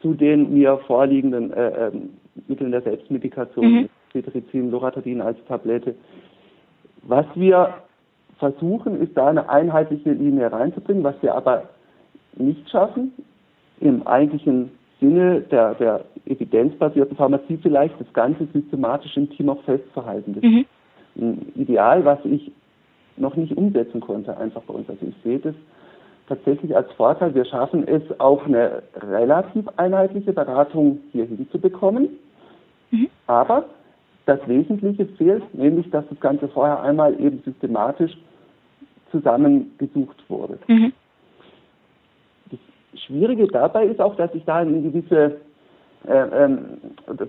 zu 0.00 0.14
den 0.14 0.54
mir 0.54 0.78
vorliegenden 0.86 1.52
äh, 1.52 1.88
ähm, 1.88 2.10
Mitteln 2.48 2.70
der 2.70 2.82
Selbstmedikation, 2.82 3.72
mhm. 3.72 3.88
Cetirizin, 4.12 4.70
Loratadin 4.70 5.20
als 5.20 5.36
Tablette. 5.46 5.94
Was 7.08 7.26
wir 7.34 7.74
versuchen, 8.38 9.00
ist 9.00 9.16
da 9.16 9.28
eine 9.28 9.48
einheitliche 9.48 10.12
Linie 10.12 10.50
reinzubringen, 10.52 11.04
was 11.04 11.14
wir 11.22 11.34
aber 11.34 11.68
nicht 12.36 12.68
schaffen, 12.68 13.12
im 13.80 14.06
eigentlichen 14.06 14.70
Sinne 15.00 15.42
der, 15.42 15.74
der 15.74 16.04
evidenzbasierten 16.26 17.16
Pharmazie 17.16 17.58
vielleicht 17.62 17.98
das 18.00 18.12
Ganze 18.12 18.46
systematisch 18.52 19.16
im 19.16 19.30
Team 19.30 19.50
auch 19.50 19.62
festzuhalten. 19.62 20.34
Das 20.34 20.42
mhm. 20.42 20.64
ist 21.14 21.22
ein 21.22 21.52
Ideal, 21.54 22.04
was 22.04 22.18
ich 22.24 22.50
noch 23.16 23.36
nicht 23.36 23.56
umsetzen 23.56 24.00
konnte, 24.00 24.36
einfach 24.36 24.62
bei 24.62 24.74
uns. 24.74 24.88
Also 24.88 25.06
ich 25.06 25.14
sehe 25.22 25.38
das 25.38 25.54
tatsächlich 26.28 26.74
als 26.76 26.90
Vorteil. 26.92 27.34
Wir 27.34 27.44
schaffen 27.44 27.86
es 27.86 28.02
auch 28.18 28.44
eine 28.46 28.82
relativ 28.96 29.66
einheitliche 29.76 30.32
Beratung 30.32 31.00
hier 31.12 31.26
hinzubekommen. 31.26 32.08
Mhm. 32.90 33.08
Aber 33.26 33.66
das 34.26 34.40
Wesentliche 34.46 35.06
fehlt, 35.06 35.42
nämlich 35.54 35.88
dass 35.90 36.04
das 36.08 36.20
Ganze 36.20 36.48
vorher 36.48 36.82
einmal 36.82 37.18
eben 37.20 37.42
systematisch 37.44 38.12
zusammengesucht 39.10 40.22
wurde. 40.28 40.58
Mhm. 40.66 40.92
Das 42.50 43.00
Schwierige 43.02 43.46
dabei 43.46 43.86
ist 43.86 44.00
auch, 44.00 44.16
dass 44.16 44.34
ich 44.34 44.44
da 44.44 44.56
eine 44.56 44.82
gewisse, 44.82 45.40
äh, 46.06 46.44
ähm, 46.44 46.58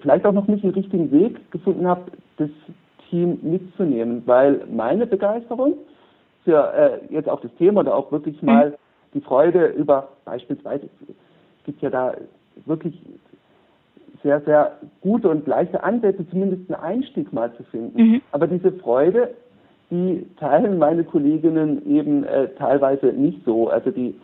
vielleicht 0.02 0.26
auch 0.26 0.34
noch 0.34 0.48
nicht 0.48 0.64
den 0.64 0.72
richtigen 0.72 1.12
Weg 1.12 1.52
gefunden 1.52 1.88
habe, 1.88 2.12
das 2.38 2.50
Team 3.10 3.40
mitzunehmen, 3.42 4.24
weil 4.26 4.66
meine 4.70 5.06
Begeisterung 5.06 5.76
für 6.44 6.74
äh, 6.74 7.14
jetzt 7.14 7.30
auch 7.30 7.42
das 7.42 7.54
Thema 7.56 7.82
oder 7.82 7.96
auch 7.96 8.12
wirklich 8.12 8.42
mal 8.42 8.72
mhm. 8.72 8.74
die 9.14 9.22
Freude 9.22 9.68
über 9.68 10.10
beispielsweise, 10.26 10.90
es 11.08 11.64
gibt 11.66 11.82
ja 11.82 11.90
da 11.90 12.16
wirklich 12.66 13.00
sehr, 14.24 14.42
sehr 14.42 14.78
gute 15.02 15.30
und 15.30 15.48
leichte 15.48 15.84
Ansätze, 15.84 16.28
zumindest 16.30 16.70
einen 16.72 16.84
Einstieg 16.84 17.32
mal 17.34 17.54
zu 17.56 17.64
finden. 17.64 18.02
Mhm. 18.02 18.22
Aber 18.32 18.48
diese 18.48 18.72
Freude, 18.74 19.30
die 19.90 20.26
teilen 20.40 20.78
meine 20.78 21.04
Kolleginnen 21.04 21.86
eben 21.88 22.24
äh, 22.24 22.50
teilweise 22.58 23.08
nicht 23.08 23.44
so. 23.46 23.70
Also 23.70 23.92
die, 23.92 24.16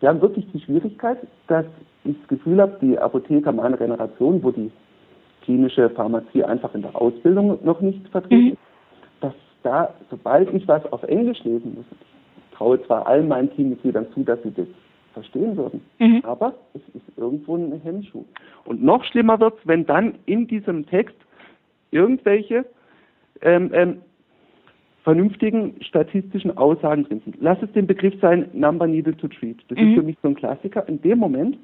die 0.00 0.08
haben 0.08 0.20
wirklich 0.20 0.46
die 0.52 0.60
Schwierigkeit, 0.60 1.18
dass 1.46 1.64
ich 2.04 2.16
das 2.18 2.28
Gefühl 2.28 2.60
habe, 2.60 2.78
die 2.80 2.98
Apotheker 2.98 3.52
meiner 3.52 3.76
Generation, 3.76 4.42
wo 4.42 4.50
die 4.50 4.70
klinische 5.42 5.88
Pharmazie 5.90 6.44
einfach 6.44 6.74
in 6.74 6.82
der 6.82 6.94
Ausbildung 6.94 7.58
noch 7.64 7.80
nicht 7.80 8.06
vertreten 8.08 8.44
mhm. 8.44 8.50
ist, 8.52 8.58
dass 9.20 9.34
da, 9.62 9.94
sobald 10.10 10.52
ich 10.52 10.68
was 10.68 10.84
auf 10.92 11.02
Englisch 11.04 11.42
lesen 11.44 11.74
muss, 11.76 11.86
ich 11.90 12.56
traue 12.56 12.82
zwar 12.84 13.06
allen 13.06 13.28
meinen 13.28 13.50
Teammitgliedern 13.52 14.06
zu, 14.12 14.24
dass 14.24 14.42
sie 14.42 14.52
das 14.52 14.66
verstehen 15.18 15.56
würden, 15.56 15.80
mhm. 15.98 16.20
aber 16.22 16.54
es 16.74 16.82
ist 16.94 17.18
irgendwo 17.18 17.56
ein 17.56 17.80
Hemmschuh. 17.82 18.24
Und 18.64 18.82
noch 18.82 19.04
schlimmer 19.04 19.40
wird 19.40 19.54
es, 19.58 19.66
wenn 19.66 19.84
dann 19.86 20.14
in 20.26 20.46
diesem 20.46 20.86
Text 20.86 21.16
irgendwelche 21.90 22.64
ähm, 23.42 23.70
ähm, 23.72 23.98
vernünftigen 25.02 25.74
statistischen 25.80 26.56
Aussagen 26.56 27.04
drin 27.04 27.20
sind. 27.24 27.36
Lass 27.40 27.60
es 27.62 27.72
den 27.72 27.86
Begriff 27.86 28.14
sein, 28.20 28.48
Number 28.52 28.86
Needed 28.86 29.18
to 29.18 29.28
Treat. 29.28 29.56
Das 29.68 29.78
mhm. 29.78 29.88
ist 29.88 29.94
für 29.94 30.02
mich 30.02 30.16
so 30.22 30.28
ein 30.28 30.34
Klassiker. 30.34 30.86
In 30.88 31.00
dem 31.02 31.18
Moment 31.18 31.58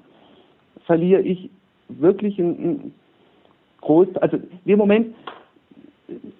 verliere 0.87 1.23
ich 1.23 1.51
wirklich 1.89 2.39
ein, 2.39 2.51
ein 2.51 2.95
groß, 3.83 4.17
also 4.17 4.37
in 4.37 4.49
dem 4.67 4.79
Moment 4.79 5.15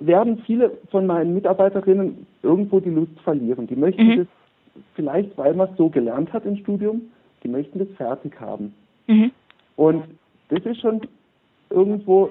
werden 0.01 0.43
viele 0.47 0.73
von 0.91 1.07
meinen 1.07 1.35
Mitarbeiterinnen 1.35 2.27
irgendwo 2.43 2.81
die 2.81 2.91
Lust 2.91 3.19
verlieren. 3.23 3.67
Die 3.67 3.77
möchten 3.77 4.07
mhm. 4.07 4.17
das 4.19 4.27
vielleicht, 4.95 5.37
weil 5.39 5.55
man 5.55 5.71
es 5.71 5.77
so 5.77 5.89
gelernt 5.89 6.33
hat 6.33 6.45
im 6.45 6.57
Studium, 6.57 7.03
die 7.43 7.49
möchten 7.49 7.79
das 7.79 7.89
fertig 7.97 8.41
haben. 8.41 8.75
Mhm. 9.07 9.31
Und 9.77 10.05
das 10.49 10.65
ist 10.65 10.81
schon 10.81 11.03
irgendwo 11.71 12.31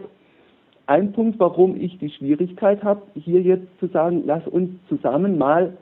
ein 0.88 1.12
Punkt, 1.14 1.40
warum 1.40 1.80
ich 1.80 1.98
die 2.00 2.10
Schwierigkeit 2.10 2.84
habe, 2.84 3.02
hier 3.16 3.42
jetzt 3.42 3.68
zu 3.80 3.88
sagen, 3.88 4.24
lass 4.26 4.46
uns 4.48 4.72
zusammen 4.90 5.38
mal 5.38 5.78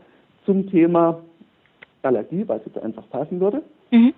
zum 0.46 0.70
Thema 0.70 1.22
Allergie, 2.04 2.44
was 2.48 2.62
jetzt 2.66 2.78
einfach 2.80 3.08
passen 3.10 3.40
würde, 3.40 3.64
mhm. 3.92 4.14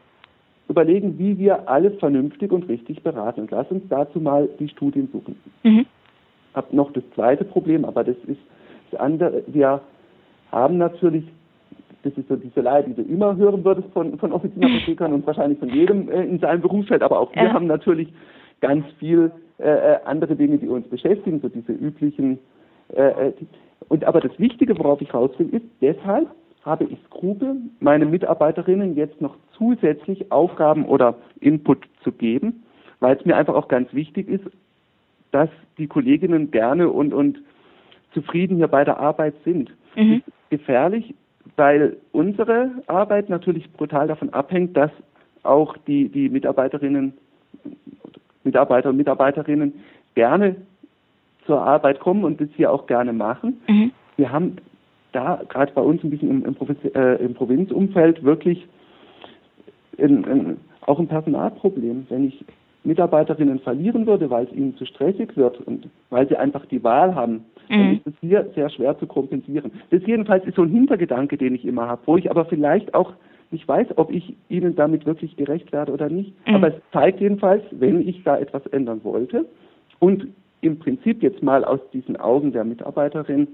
überlegen, 0.69 1.17
wie 1.17 1.38
wir 1.38 1.67
alles 1.69 1.97
vernünftig 2.00 2.51
und 2.51 2.67
richtig 2.67 3.03
beraten. 3.03 3.41
Und 3.41 3.51
lass 3.51 3.69
uns 3.71 3.83
dazu 3.89 4.19
mal 4.19 4.50
die 4.59 4.69
Studien 4.69 5.09
suchen. 5.12 5.35
Mhm. 5.63 5.85
Hab 6.53 6.71
noch 6.71 6.91
das 6.91 7.03
zweite 7.15 7.43
Problem, 7.43 7.85
aber 7.85 8.03
das 8.03 8.17
ist 8.27 8.39
das 8.91 9.00
andere. 9.00 9.43
Wir 9.47 9.81
haben 10.51 10.77
natürlich, 10.77 11.25
das 12.03 12.13
ist 12.17 12.27
so 12.27 12.36
diese 12.36 12.62
Leihe, 12.62 12.83
die 12.83 12.93
du 12.93 13.01
immer 13.01 13.36
hören 13.36 13.63
würdest 13.63 13.89
von, 13.93 14.17
von 14.19 14.31
Offizienapothekern 14.31 15.13
und 15.13 15.25
wahrscheinlich 15.25 15.60
von 15.60 15.69
jedem 15.69 16.10
äh, 16.10 16.24
in 16.24 16.39
seinem 16.39 16.62
Berufsfeld, 16.62 17.01
aber 17.01 17.19
auch 17.19 17.33
wir 17.33 17.43
ja. 17.43 17.53
haben 17.53 17.67
natürlich 17.67 18.13
ganz 18.62 18.86
viel 19.00 19.31
äh, 19.60 19.93
äh, 19.93 20.00
andere 20.05 20.36
Dinge, 20.36 20.57
die 20.57 20.67
uns 20.67 20.88
beschäftigen, 20.88 21.39
so 21.41 21.50
diese 21.50 21.72
üblichen. 21.72 22.39
Äh, 22.93 23.29
äh, 23.29 23.33
und 23.88 24.03
aber 24.03 24.19
das 24.19 24.38
Wichtige, 24.39 24.77
worauf 24.77 25.01
ich 25.01 25.13
raus 25.13 25.31
will, 25.38 25.50
ist, 25.50 25.65
deshalb 25.81 26.27
habe 26.63 26.86
ich 26.86 26.98
Skrupel, 27.07 27.57
meinen 27.79 28.10
Mitarbeiterinnen 28.10 28.95
jetzt 28.95 29.22
noch 29.22 29.36
zusätzlich 29.57 30.31
Aufgaben 30.31 30.86
oder 30.86 31.15
Input 31.39 31.79
zu 32.03 32.12
geben, 32.12 32.63
weil 33.00 33.17
es 33.17 33.25
mir 33.25 33.36
einfach 33.36 33.55
auch 33.55 33.67
ganz 33.67 33.93
wichtig 33.93 34.29
ist, 34.29 34.45
dass 35.31 35.50
die 35.77 35.88
Kolleginnen 35.88 36.51
gerne 36.51 36.89
und, 36.89 37.13
und 37.13 37.39
zufrieden 38.13 38.57
hier 38.57 38.67
bei 38.67 38.83
der 38.83 39.00
Arbeit 39.00 39.36
sind. 39.43 39.72
Mhm. 39.95 40.24
Gefährlich, 40.50 41.13
weil 41.55 41.97
unsere 42.12 42.71
Arbeit 42.88 43.29
natürlich 43.29 43.71
brutal 43.73 44.07
davon 44.07 44.31
abhängt, 44.31 44.75
dass 44.75 44.91
auch 45.43 45.77
die, 45.88 46.09
die 46.09 46.29
Mitarbeiterinnen 46.29 47.13
Mitarbeiter 48.43 48.89
und 48.89 48.97
Mitarbeiterinnen 48.97 49.73
gerne 50.15 50.55
zur 51.45 51.62
Arbeit 51.62 52.00
kommen 52.00 52.23
und 52.23 52.39
das 52.39 52.50
hier 52.55 52.71
auch 52.71 52.88
gerne 52.88 53.13
machen. 53.13 53.62
Mhm. 53.67 53.91
Wir 54.17 54.31
haben 54.31 54.57
da 55.12 55.41
gerade 55.47 55.71
bei 55.73 55.81
uns 55.81 56.03
ein 56.03 56.09
bisschen 56.09 56.29
im, 56.29 56.45
im, 56.45 56.55
Provinz, 56.55 56.79
äh, 56.93 57.23
im 57.23 57.33
Provinzumfeld 57.33 58.23
wirklich 58.23 58.67
in, 59.97 60.23
in, 60.23 60.57
auch 60.81 61.00
ein 61.00 61.07
Personalproblem. 61.07 62.07
Wenn 62.09 62.27
ich 62.27 62.43
Mitarbeiterinnen 62.83 63.59
verlieren 63.59 64.05
würde, 64.05 64.29
weil 64.29 64.45
es 64.45 64.53
ihnen 64.53 64.75
zu 64.75 64.85
stressig 64.85 65.37
wird 65.37 65.59
und 65.61 65.87
weil 66.09 66.27
sie 66.27 66.35
einfach 66.35 66.65
die 66.65 66.83
Wahl 66.83 67.15
haben, 67.15 67.45
mhm. 67.69 67.77
dann 67.77 67.93
ist 67.93 68.07
es 68.07 68.13
hier 68.19 68.50
sehr 68.55 68.69
schwer 68.69 68.98
zu 69.00 69.07
kompensieren. 69.07 69.72
Das 69.89 70.01
jedenfalls 70.05 70.46
ist 70.46 70.55
so 70.55 70.63
ein 70.63 70.69
Hintergedanke, 70.69 71.37
den 71.37 71.55
ich 71.55 71.65
immer 71.65 71.87
habe, 71.87 72.01
wo 72.05 72.17
ich 72.17 72.29
aber 72.29 72.46
vielleicht 72.46 72.93
auch 72.93 73.13
ich 73.53 73.67
weiß, 73.67 73.98
ob 73.98 74.11
ich 74.11 74.35
ihnen 74.50 74.75
damit 74.75 75.05
wirklich 75.05 75.35
gerecht 75.37 75.72
werde 75.72 75.91
oder 75.91 76.09
nicht. 76.09 76.33
Mhm. 76.48 76.55
Aber 76.55 76.69
es 76.69 76.74
zeigt 76.91 77.22
jedenfalls, 77.22 77.63
wenn 77.72 78.07
ich 78.07 78.24
da 78.24 78.37
etwas 78.37 78.65
ändern 78.67 79.03
wollte 79.03 79.46
und 80.00 80.27
im 80.61 80.79
Prinzip 80.79 81.22
jetzt 81.22 81.43
mal 81.43 81.63
aus 81.63 81.79
diesen 81.91 82.17
Augen 82.17 82.51
der 82.51 82.63
Mitarbeiterin 82.63 83.48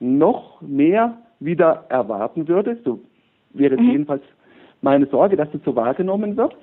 noch 0.00 0.60
mehr 0.62 1.18
wieder 1.40 1.84
erwarten 1.88 2.48
würde, 2.48 2.78
so 2.84 3.00
wäre 3.52 3.76
mhm. 3.76 3.90
jedenfalls 3.90 4.22
meine 4.82 5.06
Sorge, 5.06 5.36
dass 5.36 5.52
es 5.52 5.62
so 5.64 5.74
wahrgenommen 5.76 6.36
wird, 6.36 6.56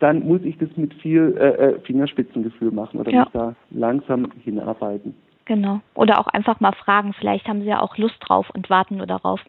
dann 0.00 0.26
muss 0.26 0.42
ich 0.42 0.58
das 0.58 0.68
mit 0.76 0.92
viel 0.94 1.36
äh, 1.38 1.48
äh 1.48 1.80
Fingerspitzengefühl 1.80 2.72
machen 2.72 3.00
oder 3.00 3.10
ja. 3.10 3.20
muss 3.20 3.32
da 3.32 3.54
langsam 3.70 4.30
hinarbeiten. 4.42 5.14
Genau. 5.44 5.80
Oder 5.94 6.18
auch 6.20 6.26
einfach 6.28 6.60
mal 6.60 6.72
fragen, 6.72 7.12
vielleicht 7.12 7.46
haben 7.46 7.60
sie 7.60 7.68
ja 7.68 7.80
auch 7.80 7.96
Lust 7.96 8.16
drauf 8.20 8.50
und 8.54 8.68
warten 8.70 8.96
nur 8.96 9.06
darauf 9.06 9.40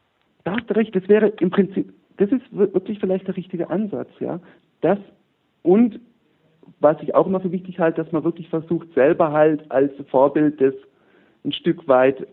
da 0.44 0.54
hast 0.54 0.70
du 0.70 0.76
recht, 0.76 0.96
das 0.96 1.08
wäre 1.08 1.28
im 1.40 1.50
Prinzip, 1.50 1.94
das 2.18 2.32
ist 2.32 2.44
wirklich 2.52 3.00
vielleicht 3.00 3.28
der 3.28 3.38
richtige 3.38 3.70
Ansatz, 3.70 4.10
ja. 4.20 4.40
Das 4.82 4.98
und 5.64 6.00
was 6.80 6.98
ich 7.02 7.14
auch 7.14 7.28
immer 7.28 7.40
für 7.40 7.52
wichtig 7.52 7.80
halte, 7.80 8.04
dass 8.04 8.12
man 8.12 8.24
wirklich 8.24 8.50
versucht, 8.50 8.92
selber 8.94 9.32
halt 9.32 9.70
als 9.72 9.92
Vorbild 10.10 10.60
das 10.60 10.74
ein 11.44 11.52
Stück 11.52 11.88
weit 11.88 12.26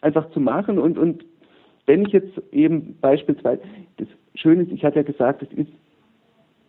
einfach 0.00 0.30
zu 0.30 0.40
machen 0.40 0.78
und, 0.78 0.98
und 0.98 1.24
wenn 1.86 2.04
ich 2.04 2.12
jetzt 2.12 2.40
eben 2.52 2.98
beispielsweise, 3.00 3.62
das 3.96 4.08
Schöne 4.34 4.62
ist, 4.62 4.72
ich 4.72 4.84
hatte 4.84 4.96
ja 4.96 5.02
gesagt, 5.02 5.42
es 5.42 5.50
ist 5.52 5.72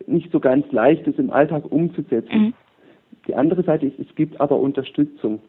nicht 0.06 0.30
so 0.32 0.40
ganz 0.40 0.70
leicht, 0.72 1.06
das 1.06 1.16
im 1.16 1.30
Alltag 1.30 1.70
umzusetzen. 1.70 2.40
Mhm. 2.40 2.54
Die 3.26 3.34
andere 3.34 3.62
Seite 3.62 3.86
ist, 3.86 3.98
es 3.98 4.14
gibt 4.14 4.40
aber 4.40 4.58
Unterstützung. 4.58 5.40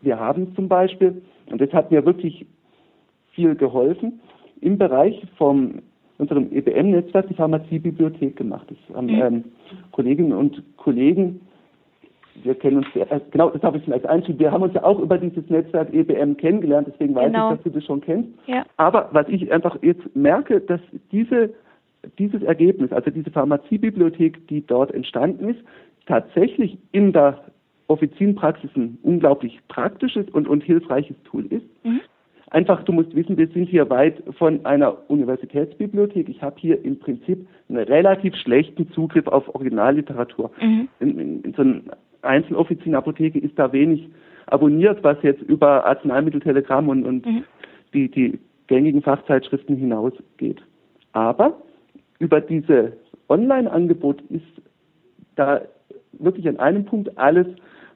Wir 0.00 0.18
haben 0.18 0.54
zum 0.54 0.68
Beispiel, 0.68 1.22
und 1.50 1.60
das 1.60 1.72
hat 1.72 1.90
mir 1.90 2.04
wirklich 2.04 2.46
viel 3.32 3.54
geholfen, 3.54 4.20
im 4.60 4.78
Bereich 4.78 5.22
von 5.36 5.82
unserem 6.18 6.50
EBM-Netzwerk 6.50 7.28
die 7.28 7.34
Pharmaziebibliothek 7.34 8.36
gemacht. 8.36 8.66
Das 8.68 8.96
haben 8.96 9.06
mhm. 9.06 9.22
ähm, 9.22 9.44
Kolleginnen 9.92 10.32
und 10.32 10.62
Kollegen, 10.76 11.40
wir 12.42 12.54
kennen 12.54 12.78
uns, 12.78 12.86
äh, 12.94 13.20
genau, 13.30 13.50
das 13.50 13.62
habe 13.62 13.78
ich 13.78 13.84
vielleicht 13.84 14.06
einschrieben, 14.06 14.38
wir 14.38 14.52
haben 14.52 14.62
uns 14.62 14.74
ja 14.74 14.84
auch 14.84 14.98
über 14.98 15.18
dieses 15.18 15.48
Netzwerk 15.48 15.92
EBM 15.92 16.36
kennengelernt, 16.36 16.88
deswegen 16.90 17.14
weiß 17.14 17.26
genau. 17.26 17.50
ich, 17.50 17.56
dass 17.56 17.64
du 17.64 17.70
das 17.70 17.84
schon 17.84 18.00
kennst. 18.00 18.30
Ja. 18.46 18.64
Aber 18.76 19.08
was 19.12 19.28
ich 19.28 19.50
einfach 19.52 19.76
jetzt 19.82 20.14
merke, 20.14 20.60
dass 20.60 20.80
diese, 21.12 21.50
dieses 22.18 22.42
Ergebnis, 22.42 22.92
also 22.92 23.10
diese 23.10 23.30
Pharmaziebibliothek, 23.30 24.46
die 24.48 24.66
dort 24.66 24.92
entstanden 24.92 25.50
ist, 25.50 25.60
tatsächlich 26.06 26.78
in 26.92 27.12
der 27.12 27.44
Offizienpraxis 27.88 28.70
ein 28.76 28.98
unglaublich 29.02 29.60
praktisches 29.68 30.28
und, 30.30 30.48
und 30.48 30.62
hilfreiches 30.62 31.16
Tool 31.24 31.46
ist. 31.46 31.66
Mhm. 31.84 32.00
Einfach, 32.50 32.84
du 32.84 32.92
musst 32.92 33.14
wissen, 33.14 33.36
wir 33.36 33.48
sind 33.48 33.68
hier 33.68 33.90
weit 33.90 34.22
von 34.38 34.64
einer 34.64 35.10
Universitätsbibliothek. 35.10 36.28
Ich 36.28 36.42
habe 36.42 36.56
hier 36.58 36.84
im 36.84 36.98
Prinzip 36.98 37.46
einen 37.68 37.84
relativ 37.84 38.36
schlechten 38.36 38.90
Zugriff 38.92 39.26
auf 39.26 39.52
Originalliteratur. 39.54 40.50
Mhm. 40.60 40.88
In, 41.00 41.18
in, 41.18 41.42
in 41.42 41.52
so 41.54 41.62
einer 41.62 41.80
Einzeloffizienapotheke 42.22 43.38
ist 43.38 43.58
da 43.58 43.72
wenig 43.72 44.08
abonniert, 44.46 45.02
was 45.02 45.16
jetzt 45.22 45.42
über 45.42 45.84
Arzneimitteltelegramm 45.86 46.88
und, 46.88 47.04
und 47.04 47.26
mhm. 47.26 47.44
die, 47.92 48.10
die 48.10 48.38
gängigen 48.68 49.02
Fachzeitschriften 49.02 49.76
hinausgeht. 49.76 50.62
Aber 51.12 51.62
über 52.18 52.40
diese 52.40 52.92
Online-Angebot 53.28 54.22
ist 54.30 54.44
da 55.34 55.62
wirklich 56.12 56.48
an 56.48 56.58
einem 56.58 56.84
Punkt 56.84 57.16
alles, 57.18 57.46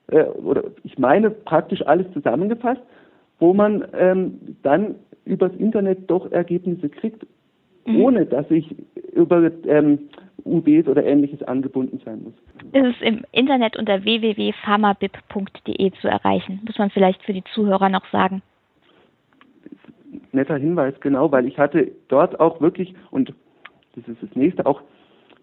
äh, 0.09 0.25
oder 0.25 0.65
ich 0.85 0.99
meine 0.99 1.31
praktisch 1.31 1.87
alles 1.87 2.11
zusammengefasst 2.13 2.83
wo 3.41 3.55
man 3.55 3.85
ähm, 3.95 4.57
dann 4.63 4.95
übers 5.25 5.53
Internet 5.57 6.09
doch 6.09 6.31
Ergebnisse 6.31 6.89
kriegt, 6.89 7.27
mhm. 7.87 8.01
ohne 8.01 8.27
dass 8.27 8.49
ich 8.51 8.77
über 9.13 9.51
ähm, 9.67 10.11
UBs 10.45 10.87
oder 10.87 11.05
ähnliches 11.05 11.43
angebunden 11.43 12.01
sein 12.05 12.23
muss. 12.23 12.35
Es 12.73 12.95
ist 12.95 13.03
im 13.03 13.25
Internet 13.33 13.77
unter 13.77 14.05
www.pharmabib.de 14.05 15.91
zu 16.01 16.09
erreichen. 16.09 16.61
Muss 16.65 16.79
man 16.79 16.91
vielleicht 16.91 17.23
für 17.23 17.33
die 17.33 17.45
Zuhörer 17.55 17.89
noch 17.89 18.07
sagen. 18.13 18.43
Netter 20.33 20.57
Hinweis, 20.57 20.95
genau, 21.01 21.33
weil 21.33 21.47
ich 21.47 21.59
hatte 21.59 21.91
dort 22.09 22.39
auch 22.41 22.61
wirklich, 22.61 22.95
und 23.11 23.35
das 23.95 24.07
ist 24.09 24.23
das 24.23 24.35
nächste, 24.35 24.67
auch 24.67 24.83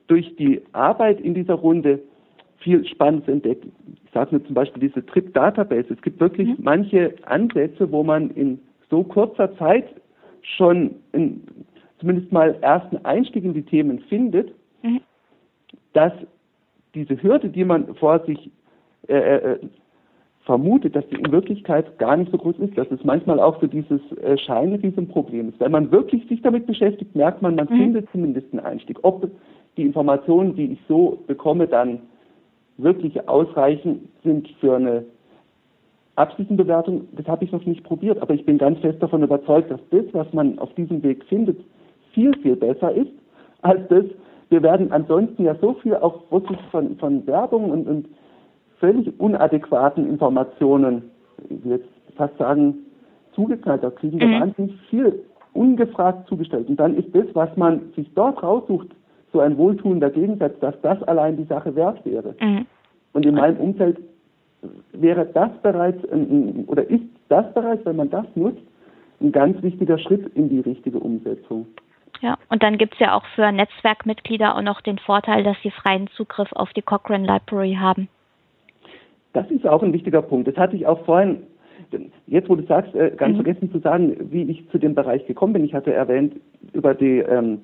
durch 0.08 0.36
die 0.38 0.62
Arbeit 0.72 1.20
in 1.20 1.34
dieser 1.34 1.56
Runde 1.56 2.00
viel 2.60 2.86
Spannendes 2.86 3.28
entdeckt. 3.28 3.66
Ich 4.06 4.12
sage 4.12 4.36
nur 4.36 4.46
zum 4.46 4.56
Beispiel 4.56 4.82
diese 4.88 5.06
Trip 5.06 5.34
Database. 5.34 5.94
Es 5.94 6.02
gibt 6.02 6.20
wirklich 6.20 6.50
mhm. 6.50 6.58
manche 6.60 7.16
Ansätze, 7.24 7.92
wo 7.92 8.04
man 8.04 8.32
in 8.32 8.60
so 8.90 9.04
kurzer 9.04 9.56
Zeit 9.58 9.86
schon 10.42 10.96
in, 11.12 11.44
zumindest 12.00 12.32
mal 12.32 12.58
ersten 12.62 12.98
Einstieg 13.06 13.44
in 13.44 13.54
die 13.54 13.64
Themen 13.64 14.00
findet, 14.10 14.54
mhm. 14.82 15.02
dass 15.94 16.14
diese 16.96 17.22
Hürde, 17.22 17.50
die 17.50 17.66
man 17.66 17.94
vor 17.96 18.20
sich 18.26 18.50
äh, 19.08 19.14
äh, 19.14 19.60
vermutet, 20.48 20.96
dass 20.96 21.08
die 21.10 21.18
in 21.18 21.32
Wirklichkeit 21.32 22.00
gar 22.00 22.16
nicht 22.16 22.32
so 22.32 22.38
groß 22.38 22.58
ist, 22.60 22.78
dass 22.78 22.90
es 22.90 23.04
manchmal 23.04 23.40
auch 23.40 23.60
so 23.60 23.68
dieses 23.68 24.02
äh, 24.24 24.38
Scheinriesenproblem 24.38 25.50
ist. 25.50 25.60
Wenn 25.60 25.74
man 25.74 25.92
wirklich 25.92 26.26
sich 26.28 26.42
damit 26.42 26.66
beschäftigt, 26.66 27.16
merkt 27.16 27.42
man, 27.42 27.56
man 27.56 27.68
mhm. 27.70 27.78
findet 27.78 28.10
zumindest 28.12 28.48
einen 28.54 28.66
Einstieg. 28.66 28.98
Ob 29.04 29.30
die 29.76 29.84
Informationen, 29.84 30.56
die 30.56 30.72
ich 30.72 30.80
so 30.88 31.20
bekomme, 31.28 31.68
dann 31.68 32.00
wirklich 32.78 33.28
ausreichend 33.28 34.08
sind 34.24 34.48
für 34.62 34.78
eine 34.78 35.04
Absichtenbewertung, 36.16 37.10
das 37.12 37.28
habe 37.28 37.44
ich 37.44 37.52
noch 37.52 37.66
nicht 37.66 37.84
probiert, 37.84 38.20
aber 38.22 38.34
ich 38.34 38.46
bin 38.46 38.58
ganz 38.58 38.80
fest 38.80 39.04
davon 39.04 39.24
überzeugt, 39.24 39.70
dass 39.70 39.82
das, 39.92 40.06
was 40.14 40.32
man 40.34 40.58
auf 40.60 40.74
diesem 40.76 41.04
Weg 41.04 41.26
findet, 41.26 41.60
viel, 42.14 42.34
viel 42.42 42.56
besser 42.56 42.92
ist 42.92 43.12
als 43.62 43.82
das. 43.90 44.06
Wir 44.50 44.64
werden 44.64 44.94
ansonsten 44.94 45.44
ja 45.44 45.56
so 45.56 45.74
viel 45.74 45.96
auch 45.96 46.32
wirklich 46.32 46.58
von, 46.72 46.96
von 46.98 47.28
Werbung 47.28 47.70
und, 47.70 47.86
und 47.86 48.08
völlig 48.80 49.20
unadäquaten 49.20 50.08
Informationen, 50.08 51.12
ich 51.50 51.64
will 51.64 51.72
jetzt 51.74 51.90
fast 52.16 52.38
sagen, 52.38 52.86
zugeknallt. 53.34 53.84
Da 53.84 53.90
kriegen 53.90 54.20
wir 54.20 54.28
mhm. 54.28 54.42
wahnsinnig 54.42 54.80
viel 54.90 55.24
ungefragt 55.54 56.28
zugestellt. 56.28 56.70
Und 56.70 56.80
dann 56.80 56.96
ist 56.96 57.14
das, 57.14 57.26
was 57.34 57.56
man 57.58 57.92
sich 57.96 58.08
dort 58.14 58.42
raussucht, 58.44 58.90
so 59.34 59.40
ein 59.40 59.58
wohltuender 59.58 60.10
Gegensatz, 60.10 60.58
dass 60.60 60.80
das 60.82 61.02
allein 61.04 61.38
die 61.38 61.44
Sache 61.44 61.76
wert 61.76 62.04
wäre. 62.06 62.36
Mhm. 62.40 62.66
Und 63.14 63.26
in 63.26 63.36
meinem 63.36 63.58
Umfeld 63.58 63.98
wäre 64.94 65.26
das 65.26 65.50
bereits 65.62 66.04
oder 66.68 66.90
ist 66.90 67.04
das 67.30 67.54
bereits, 67.54 67.86
wenn 67.86 67.96
man 67.96 68.10
das 68.10 68.26
nutzt, 68.36 68.62
ein 69.22 69.32
ganz 69.32 69.62
wichtiger 69.62 69.98
Schritt 69.98 70.28
in 70.36 70.50
die 70.50 70.60
richtige 70.60 71.00
Umsetzung. 71.00 71.66
Ja, 72.22 72.38
und 72.50 72.64
dann 72.64 72.78
gibt 72.78 72.94
es 72.94 73.00
ja 73.00 73.16
auch 73.16 73.26
für 73.36 73.52
Netzwerkmitglieder 73.52 74.56
auch 74.56 74.62
noch 74.62 74.82
den 74.82 74.98
Vorteil, 74.98 75.44
dass 75.44 75.58
sie 75.62 75.72
freien 75.72 76.08
Zugriff 76.16 76.52
auf 76.54 76.72
die 76.74 76.82
Cochrane 76.82 77.28
Library 77.28 77.78
haben. 77.80 78.10
Das 79.34 79.50
ist 79.52 79.66
auch 79.68 79.84
ein 79.84 79.94
wichtiger 79.94 80.22
Punkt. 80.22 80.48
Das 80.48 80.56
hatte 80.56 80.76
ich 80.76 80.86
auch 80.88 81.04
vorhin, 81.06 81.44
jetzt 82.26 82.50
wo 82.50 82.56
du 82.56 82.64
sagst, 82.64 82.94
äh, 82.96 83.12
ganz 83.16 83.34
mhm. 83.34 83.44
vergessen 83.44 83.72
zu 83.72 83.80
sagen, 83.80 84.16
wie 84.32 84.44
ich 84.44 84.68
zu 84.70 84.78
dem 84.78 84.96
Bereich 84.96 85.26
gekommen 85.28 85.54
bin. 85.54 85.66
Ich 85.66 85.74
hatte 85.74 85.94
erwähnt 85.94 86.36
über 86.74 86.94
die 86.94 87.20
ähm, 87.20 87.60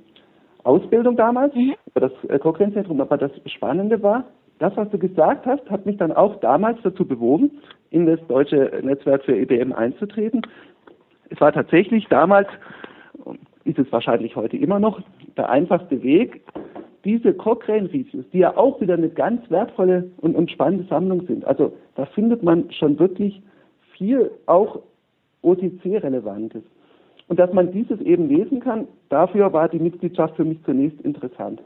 Ausbildung 0.64 1.16
damals, 1.16 1.54
mhm. 1.56 1.76
über 1.88 2.10
das 2.10 2.12
äh, 2.30 2.40
Cochrane-Zentrum, 2.40 3.02
aber 3.02 3.18
das 3.18 3.32
Spannende 3.46 4.02
war, 4.02 4.26
das, 4.60 4.76
was 4.78 4.90
du 4.92 4.98
gesagt 4.98 5.46
hast, 5.46 5.70
hat 5.70 5.86
mich 5.86 5.98
dann 5.98 6.12
auch 6.12 6.40
damals 6.40 6.78
dazu 6.84 7.06
bewogen, 7.06 7.52
in 7.90 8.06
das 8.06 8.20
deutsche 8.28 8.82
Netzwerk 8.84 9.24
für 9.24 9.36
IBM 9.36 9.74
einzutreten. 9.74 10.42
Es 11.30 11.42
war 11.42 11.52
tatsächlich 11.52 12.08
damals, 12.08 12.48
ist 13.66 13.80
es 13.80 13.92
wahrscheinlich 13.92 14.36
heute 14.36 14.58
immer 14.58 14.80
noch, 14.80 15.02
der 15.36 15.50
einfachste 15.50 16.02
Weg, 16.04 16.42
diese 17.06 17.34
Cochrane-Reviews, 17.34 18.26
die 18.32 18.40
ja 18.40 18.56
auch 18.56 18.80
wieder 18.80 18.94
eine 18.94 19.10
ganz 19.10 19.50
wertvolle 19.50 20.10
und, 20.18 20.36
und 20.36 20.50
spannende 20.52 20.86
Sammlung 20.86 21.26
sind. 21.28 21.46
Also 21.46 21.74
da 21.96 22.06
findet 22.06 22.44
man 22.44 22.72
schon 22.72 22.98
wirklich 22.98 23.42
viel 23.98 24.32
auch 24.46 24.80
OTC-Relevantes. 25.42 26.64
Und 27.28 27.40
dass 27.40 27.52
man 27.54 27.72
dieses 27.72 28.00
eben 28.02 28.28
lesen 28.30 28.60
kann, 28.60 28.88
dafür 29.10 29.52
war 29.54 29.70
die 29.70 29.80
Mitgliedschaft 29.80 30.36
für 30.36 30.46
mich 30.46 30.64
zunächst 30.64 31.02
interessant. 31.02 31.62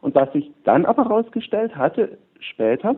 Und 0.00 0.14
was 0.14 0.32
sich 0.32 0.50
dann 0.64 0.84
aber 0.84 1.04
herausgestellt 1.04 1.74
hatte, 1.76 2.18
später, 2.40 2.96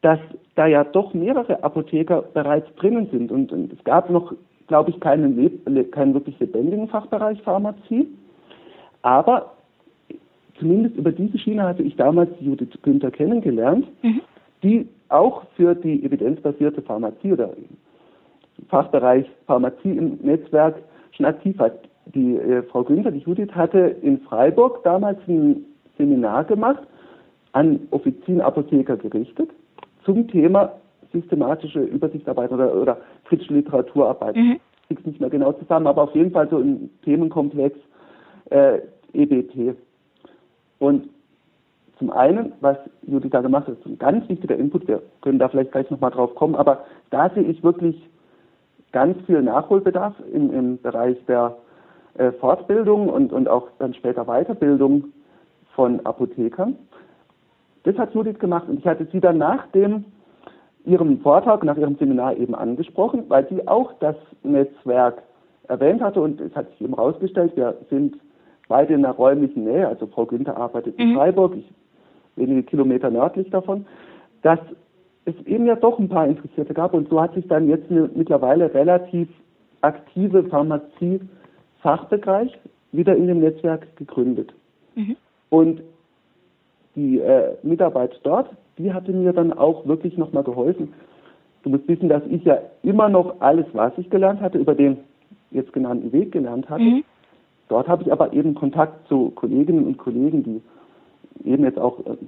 dass 0.00 0.18
da 0.54 0.66
ja 0.66 0.84
doch 0.84 1.14
mehrere 1.14 1.62
Apotheker 1.62 2.22
bereits 2.22 2.74
drinnen 2.76 3.08
sind. 3.10 3.30
Und, 3.30 3.52
und 3.52 3.72
es 3.72 3.82
gab 3.84 4.10
noch, 4.10 4.34
glaube 4.66 4.90
ich, 4.90 5.00
keinen, 5.00 5.36
keinen 5.90 6.14
wirklich 6.14 6.38
lebendigen 6.40 6.88
Fachbereich 6.88 7.40
Pharmazie. 7.42 8.08
Aber 9.02 9.52
zumindest 10.62 10.96
über 10.96 11.10
diese 11.10 11.36
Schiene 11.38 11.64
hatte 11.64 11.82
ich 11.82 11.96
damals 11.96 12.30
Judith 12.40 12.78
Günther 12.82 13.10
kennengelernt, 13.10 13.86
mhm. 14.02 14.20
die 14.62 14.88
auch 15.08 15.42
für 15.56 15.74
die 15.74 16.04
evidenzbasierte 16.04 16.82
Pharmazie 16.82 17.32
oder 17.32 17.50
Fachbereich 18.68 19.26
Pharmazie 19.46 19.90
im 19.90 20.18
Netzwerk 20.22 20.76
schon 21.10 21.26
aktiv 21.26 21.58
hat. 21.58 21.88
Die 22.14 22.36
äh, 22.36 22.62
Frau 22.62 22.84
Günther, 22.84 23.10
die 23.10 23.18
Judith, 23.18 23.50
hatte 23.52 23.96
in 24.02 24.20
Freiburg 24.20 24.84
damals 24.84 25.18
ein 25.26 25.64
Seminar 25.98 26.44
gemacht, 26.44 26.82
an 27.52 27.80
Offizienapotheker 27.90 28.96
gerichtet, 28.96 29.50
zum 30.04 30.28
Thema 30.28 30.72
systematische 31.12 31.80
Übersichtsarbeit 31.80 32.52
oder, 32.52 32.74
oder 32.74 32.98
kritische 33.24 33.52
Literaturarbeit. 33.52 34.36
Mhm. 34.36 34.60
Ich 34.82 34.96
krieg's 34.96 35.06
nicht 35.06 35.20
mehr 35.20 35.30
genau 35.30 35.52
zusammen, 35.52 35.88
aber 35.88 36.02
auf 36.02 36.14
jeden 36.14 36.30
Fall 36.30 36.48
so 36.48 36.58
im 36.58 36.88
Themenkomplex 37.04 37.76
äh, 38.50 38.78
EBT. 39.12 39.76
Und 40.82 41.10
zum 41.96 42.10
einen, 42.10 42.54
was 42.60 42.76
Judith 43.02 43.30
da 43.30 43.40
gemacht 43.40 43.68
hat, 43.68 43.78
ist 43.78 43.86
ein 43.86 44.00
ganz 44.00 44.28
wichtiger 44.28 44.56
Input, 44.56 44.88
wir 44.88 45.00
können 45.20 45.38
da 45.38 45.48
vielleicht 45.48 45.70
gleich 45.70 45.88
nochmal 45.90 46.10
drauf 46.10 46.34
kommen, 46.34 46.56
aber 46.56 46.84
da 47.10 47.30
sehe 47.30 47.44
ich 47.44 47.62
wirklich 47.62 47.94
ganz 48.90 49.16
viel 49.26 49.40
Nachholbedarf 49.42 50.16
im, 50.32 50.52
im 50.52 50.82
Bereich 50.82 51.16
der 51.28 51.56
äh, 52.14 52.32
Fortbildung 52.32 53.08
und, 53.08 53.32
und 53.32 53.48
auch 53.48 53.68
dann 53.78 53.94
später 53.94 54.24
Weiterbildung 54.24 55.04
von 55.76 56.04
Apothekern. 56.04 56.76
Das 57.84 57.96
hat 57.96 58.12
Judith 58.12 58.40
gemacht 58.40 58.68
und 58.68 58.80
ich 58.80 58.86
hatte 58.88 59.06
sie 59.12 59.20
dann 59.20 59.38
nach 59.38 59.68
dem 59.68 60.04
ihrem 60.84 61.20
Vortrag, 61.20 61.62
nach 61.62 61.76
ihrem 61.76 61.94
Seminar 61.94 62.36
eben 62.36 62.56
angesprochen, 62.56 63.22
weil 63.28 63.48
sie 63.48 63.68
auch 63.68 63.92
das 64.00 64.16
Netzwerk 64.42 65.22
erwähnt 65.68 66.02
hatte 66.02 66.20
und 66.20 66.40
es 66.40 66.52
hat 66.56 66.68
sich 66.70 66.80
eben 66.80 66.96
herausgestellt, 66.96 67.52
wir 67.54 67.76
sind 67.88 68.16
beide 68.72 68.94
in 68.94 69.02
der 69.02 69.10
räumlichen 69.10 69.64
Nähe, 69.64 69.86
also 69.86 70.06
Frau 70.06 70.24
Günther 70.24 70.56
arbeitet 70.56 70.98
in 70.98 71.10
mhm. 71.10 71.16
Freiburg, 71.16 71.54
ich 71.56 71.70
wenige 72.36 72.62
Kilometer 72.62 73.10
nördlich 73.10 73.50
davon, 73.50 73.84
dass 74.40 74.58
es 75.26 75.34
eben 75.44 75.66
ja 75.66 75.76
doch 75.76 75.98
ein 75.98 76.08
paar 76.08 76.26
Interessierte 76.26 76.72
gab 76.72 76.94
und 76.94 77.10
so 77.10 77.20
hat 77.20 77.34
sich 77.34 77.46
dann 77.48 77.68
jetzt 77.68 77.90
eine 77.90 78.08
mittlerweile 78.14 78.72
relativ 78.72 79.28
aktive 79.82 80.44
Pharmazie-Fachbereich 80.44 82.58
wieder 82.92 83.14
in 83.14 83.26
dem 83.26 83.40
Netzwerk 83.40 83.94
gegründet. 83.96 84.54
Mhm. 84.94 85.16
Und 85.50 85.82
die 86.96 87.18
äh, 87.18 87.56
Mitarbeit 87.62 88.18
dort, 88.22 88.48
die 88.78 88.94
hatte 88.94 89.12
mir 89.12 89.34
dann 89.34 89.52
auch 89.52 89.86
wirklich 89.86 90.16
nochmal 90.16 90.44
geholfen. 90.44 90.94
Du 91.62 91.68
musst 91.68 91.86
wissen, 91.88 92.08
dass 92.08 92.22
ich 92.30 92.42
ja 92.44 92.56
immer 92.82 93.10
noch 93.10 93.42
alles, 93.42 93.66
was 93.74 93.92
ich 93.98 94.08
gelernt 94.08 94.40
hatte, 94.40 94.56
über 94.56 94.74
den 94.74 94.96
jetzt 95.50 95.74
genannten 95.74 96.10
Weg 96.10 96.32
gelernt 96.32 96.70
hatte. 96.70 96.82
Mhm. 96.82 97.04
Dort 97.72 97.88
habe 97.88 98.02
ich 98.02 98.12
aber 98.12 98.34
eben 98.34 98.54
Kontakt 98.54 99.08
zu 99.08 99.30
Kolleginnen 99.30 99.86
und 99.86 99.96
Kollegen, 99.96 100.42
die 100.42 100.60
eben 101.50 101.64
jetzt 101.64 101.78
auch, 101.78 102.00
äh, 102.00 102.18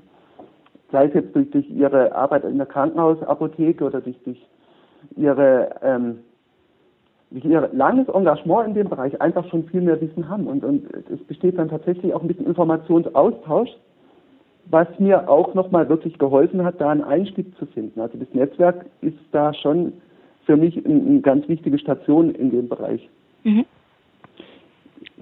sei 0.91 1.05
es 1.05 1.13
jetzt 1.13 1.37
durch, 1.37 1.51
durch 1.51 1.69
ihre 1.69 2.15
Arbeit 2.15 2.45
in 2.45 2.57
der 2.57 2.65
Krankenhausapotheke 2.65 3.85
oder 3.85 4.01
durch, 4.01 4.17
durch 4.25 4.41
ihre 5.17 5.69
ähm, 5.83 6.21
durch 7.31 7.45
ihr 7.45 7.69
langes 7.75 8.09
Engagement 8.09 8.69
in 8.69 8.75
dem 8.75 8.89
Bereich 8.89 9.21
einfach 9.21 9.47
schon 9.51 9.65
viel 9.65 9.83
mehr 9.83 10.01
Wissen 10.01 10.31
haben. 10.31 10.47
Und, 10.47 10.65
und 10.65 10.87
es 11.13 11.23
besteht 11.25 11.59
dann 11.59 11.69
tatsächlich 11.69 12.15
auch 12.15 12.23
ein 12.23 12.29
bisschen 12.29 12.47
Informationsaustausch, 12.47 13.69
was 14.71 14.89
mir 14.99 15.29
auch 15.29 15.53
nochmal 15.53 15.91
wirklich 15.91 16.17
geholfen 16.19 16.65
hat, 16.65 16.81
da 16.81 16.89
einen 16.89 17.05
Einstieg 17.05 17.55
zu 17.59 17.67
finden. 17.67 18.01
Also 18.01 18.17
das 18.17 18.33
Netzwerk 18.33 18.87
ist 19.03 19.19
da 19.33 19.53
schon 19.53 19.93
für 20.47 20.57
mich 20.57 20.87
eine, 20.87 20.95
eine 20.95 21.21
ganz 21.21 21.47
wichtige 21.49 21.79
Station 21.79 22.31
in 22.31 22.51
dem 22.51 22.71
Bereich. 22.71 23.07
Mhm. 23.43 23.67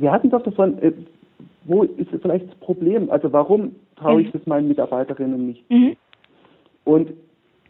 Wir 0.02 0.10
hatten 0.10 0.30
doch 0.30 0.42
davon, 0.42 0.78
äh, 0.82 0.92
wo 1.64 1.84
ist 1.84 2.10
vielleicht 2.20 2.48
das 2.48 2.56
Problem? 2.56 3.08
Also 3.08 3.32
warum 3.32 3.76
traue 3.94 4.22
ich 4.22 4.26
mhm. 4.26 4.32
das 4.32 4.46
meinen 4.46 4.66
Mitarbeiterinnen 4.66 5.46
nicht? 5.46 5.70
Mhm. 5.70 5.96
Und 6.84 7.12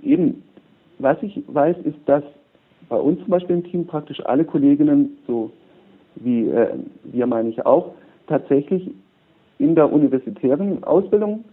eben, 0.02 0.42
was 0.98 1.22
ich 1.22 1.42
weiß, 1.46 1.76
ist, 1.84 1.98
dass 2.06 2.24
bei 2.88 2.96
uns 2.96 3.18
zum 3.20 3.28
Beispiel 3.28 3.56
im 3.56 3.64
Team 3.64 3.86
praktisch 3.86 4.24
alle 4.24 4.46
Kolleginnen, 4.46 5.18
so 5.26 5.50
wie 6.14 6.48
äh, 6.48 6.70
wir 7.04 7.26
meine 7.26 7.50
ich 7.50 7.66
auch, 7.66 7.92
tatsächlich 8.28 8.90
in 9.58 9.74
der 9.74 9.92
universitären 9.92 10.82
Ausbildung 10.84 11.44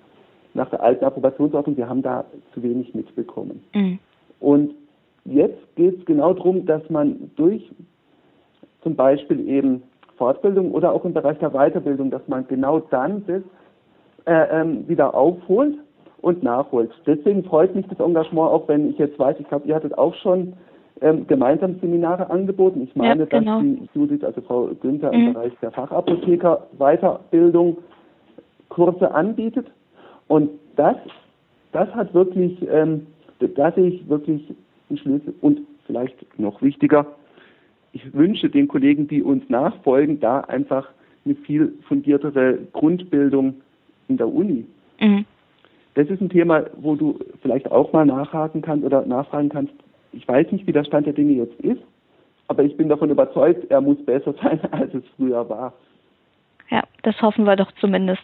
nach 0.54 0.70
der 0.70 0.82
alten 0.82 1.04
Approbationsordnung, 1.04 1.76
wir 1.76 1.90
haben 1.90 2.02
da 2.02 2.24
zu 2.54 2.64
wenig 2.64 2.96
mitbekommen. 2.96 3.62
Mhm. 3.74 4.00
Und 4.40 4.76
jetzt 5.26 5.76
geht 5.76 6.00
es 6.00 6.06
genau 6.06 6.34
darum, 6.34 6.66
dass 6.66 6.90
man 6.90 7.32
durch 7.36 7.70
zum 8.82 8.96
Beispiel 8.96 9.46
eben 9.46 9.84
Fortbildung 10.20 10.72
oder 10.72 10.92
auch 10.92 11.06
im 11.06 11.14
Bereich 11.14 11.40
der 11.40 11.52
Weiterbildung, 11.52 12.12
dass 12.12 12.28
man 12.28 12.46
genau 12.48 12.80
dann 12.80 13.26
das 13.26 13.42
äh, 14.26 14.62
ähm, 14.62 14.88
wieder 14.88 15.16
aufholt 15.16 15.76
und 16.22 16.44
nachholt. 16.44 16.92
Deswegen 17.08 17.44
freut 17.46 17.74
mich 17.74 17.88
das 17.88 18.00
Engagement 18.00 18.52
auch, 18.52 18.68
wenn 18.68 18.90
ich 18.90 18.98
jetzt 18.98 19.18
weiß, 19.18 19.38
ich 19.40 19.48
glaube, 19.48 19.68
ihr 19.68 19.76
hattet 19.76 19.98
auch 19.98 20.14
schon 20.16 20.54
ähm, 21.02 21.26
gemeinsam 21.28 21.80
Seminare 21.80 22.30
angeboten. 22.30 22.82
Ich 22.84 22.96
meine, 22.96 23.22
ja, 23.22 23.26
genau. 23.26 23.62
dass 23.62 23.64
die 23.64 23.90
Judith, 23.94 24.24
also 24.24 24.42
Frau 24.42 24.70
Günther 24.82 25.14
mhm. 25.14 25.28
im 25.28 25.34
Bereich 25.34 25.54
der 25.62 25.72
Fachapotheker 25.72 26.68
Weiterbildung 26.78 27.78
Kurse 28.68 29.14
anbietet. 29.14 29.68
Und 30.28 30.52
das, 30.76 30.98
das 31.72 31.90
hat 31.96 32.14
wirklich, 32.14 32.62
ähm, 32.70 33.08
da 33.40 33.72
sehe 33.72 33.88
ich 33.88 34.10
wirklich 34.10 34.54
einen 34.90 34.98
Schlüssel. 34.98 35.34
Und 35.42 35.62
vielleicht 35.88 36.18
noch 36.38 36.62
wichtiger, 36.62 37.06
ich 37.92 38.14
wünsche 38.14 38.50
den 38.50 38.68
Kollegen, 38.68 39.08
die 39.08 39.24
uns 39.24 39.50
nachfolgen, 39.50 40.20
da 40.20 40.42
einfach 40.42 40.88
eine 41.26 41.36
viel 41.36 41.74
fundiertere 41.88 42.60
Grundbildung 42.74 43.62
in 44.08 44.18
der 44.18 44.28
Uni. 44.28 44.66
Mhm. 45.00 45.26
Das 45.96 46.08
ist 46.08 46.22
ein 46.22 46.30
Thema, 46.30 46.66
wo 46.78 46.96
du 46.96 47.20
vielleicht 47.42 47.72
auch 47.72 47.92
mal 47.94 48.06
nachhaken 48.06 48.62
kannst 48.62 48.86
oder 48.86 49.06
nachfragen 49.06 49.50
kannst, 49.50 49.74
ich 50.12 50.28
weiß 50.28 50.52
nicht, 50.52 50.66
wie 50.66 50.72
der 50.72 50.84
Stand 50.84 51.06
der 51.06 51.14
Dinge 51.14 51.34
jetzt 51.34 51.60
ist, 51.62 51.82
aber 52.48 52.64
ich 52.64 52.76
bin 52.78 52.90
davon 52.90 53.10
überzeugt, 53.10 53.70
er 53.70 53.82
muss 53.82 54.04
besser 54.06 54.34
sein, 54.42 54.60
als 54.72 54.94
es 54.94 55.04
früher 55.16 55.48
war. 55.50 55.74
Ja, 56.70 56.84
das 57.04 57.22
hoffen 57.22 57.46
wir 57.46 57.56
doch 57.56 57.72
zumindest. 57.80 58.22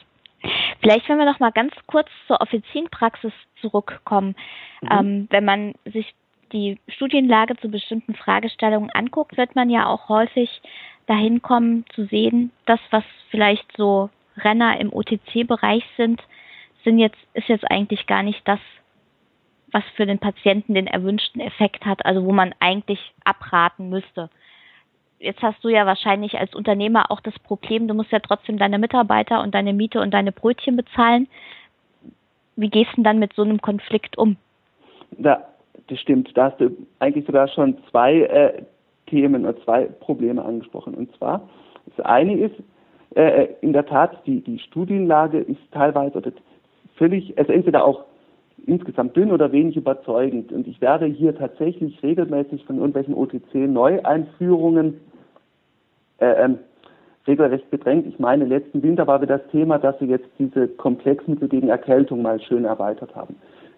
Vielleicht, 0.82 1.10
wenn 1.10 1.18
wir 1.18 1.26
noch 1.26 1.40
mal 1.40 1.52
ganz 1.52 1.74
kurz 1.88 2.08
zur 2.28 2.40
Offizienpraxis 2.42 3.34
zurückkommen, 3.62 4.36
mhm. 4.82 4.90
ähm, 4.92 5.28
wenn 5.32 5.46
man 5.46 5.74
sich 5.86 6.14
die 6.56 6.80
Studienlage 6.88 7.58
zu 7.58 7.70
bestimmten 7.70 8.16
Fragestellungen 8.16 8.90
anguckt, 8.92 9.38
wird 9.38 9.56
man 9.56 9.70
ja 9.70 9.88
auch 9.88 10.08
häufig 10.08 10.62
dahin 11.06 11.42
kommen 11.42 11.86
zu 11.94 12.06
sehen, 12.06 12.52
das, 12.66 12.80
was 12.92 13.04
vielleicht 13.30 13.66
so 13.78 14.10
Renner 14.38 14.80
im 14.80 14.92
OTC-Bereich 14.92 15.84
sind, 15.98 16.22
sind 16.84 16.98
jetzt, 16.98 17.18
ist 17.34 17.50
jetzt 17.50 17.70
eigentlich 17.70 18.08
gar 18.08 18.24
nicht 18.24 18.42
das, 18.48 18.60
was 19.72 19.84
für 19.96 20.06
den 20.06 20.20
Patienten 20.20 20.74
den 20.74 20.88
erwünschten 20.88 21.42
Effekt 21.42 21.86
hat, 21.86 22.06
also 22.06 22.24
wo 22.24 22.32
man 22.32 22.56
eigentlich 22.60 23.00
abraten 23.26 23.90
müsste. 23.90 24.30
Jetzt 25.20 25.42
hast 25.42 25.64
du 25.64 25.70
ja 25.70 25.86
wahrscheinlich 25.86 26.40
als 26.40 26.56
Unternehmer 26.56 27.12
auch 27.12 27.20
das 27.20 27.38
Problem, 27.40 27.88
du 27.88 27.94
musst 27.94 28.12
ja 28.12 28.20
trotzdem 28.20 28.58
deine 28.58 28.80
Mitarbeiter 28.80 29.42
und 29.42 29.54
deine 29.54 29.74
Miete 29.74 30.00
und 30.00 30.12
deine 30.14 30.32
Brötchen 30.32 30.78
bezahlen. 30.78 31.28
Wie 32.56 32.70
gehst 32.70 32.92
du 32.92 32.96
denn 32.98 33.04
dann 33.04 33.20
mit 33.20 33.34
so 33.34 33.42
einem 33.42 33.62
Konflikt 33.62 34.18
um? 34.18 34.38
Da, 35.12 35.55
das 35.88 36.00
stimmt. 36.00 36.36
Da 36.36 36.52
hast 36.52 36.60
du 36.60 36.72
eigentlich 37.00 37.26
sogar 37.26 37.48
schon 37.48 37.78
zwei 37.90 38.22
äh, 38.22 38.64
Themen 39.08 39.46
oder 39.46 39.58
zwei 39.64 39.86
Probleme 39.86 40.44
angesprochen. 40.44 40.94
Und 40.94 41.16
zwar, 41.18 41.48
das 41.96 42.06
eine 42.06 42.38
ist, 42.38 42.56
äh, 43.16 43.48
in 43.62 43.74
der 43.74 43.86
Tat, 43.86 44.26
die, 44.26 44.42
die 44.42 44.60
Studienlage 44.60 45.40
ist 45.40 45.62
teilweise 45.72 46.18
oder 46.18 46.32
völlig, 46.96 47.38
also 47.38 47.52
entweder 47.52 47.86
auch 47.86 48.06
insgesamt 48.66 49.16
dünn 49.16 49.32
oder 49.32 49.52
wenig 49.52 49.76
überzeugend. 49.78 50.52
Und 50.52 50.68
ich 50.68 50.82
werde 50.82 51.06
hier 51.06 51.36
tatsächlich 51.36 52.02
regelmäßig 52.02 52.66
von 52.66 52.78
irgendwelchen 52.78 53.14
OTC-Neueinführungen 53.14 55.00
äh, 56.20 56.46
ähm, 56.46 56.60
regelrecht 57.28 57.70
bedrängt. 57.70 58.08
Ich 58.08 58.20
meine, 58.20 58.46
letzten 58.46 58.84
Winter 58.84 59.08
war 59.08 59.22
wieder 59.22 59.38
das 59.38 59.48
Thema, 59.52 59.78
dass 59.78 59.98
sie 60.00 60.06
jetzt 60.06 60.28
diese 60.40 60.68
Komplexmittel 60.68 61.48
gegen 61.48 61.70
Erkältung 61.70 62.22
mal 62.22 62.40
schön 62.42 62.66
erweitert 62.66 63.16
haben. 63.16 63.36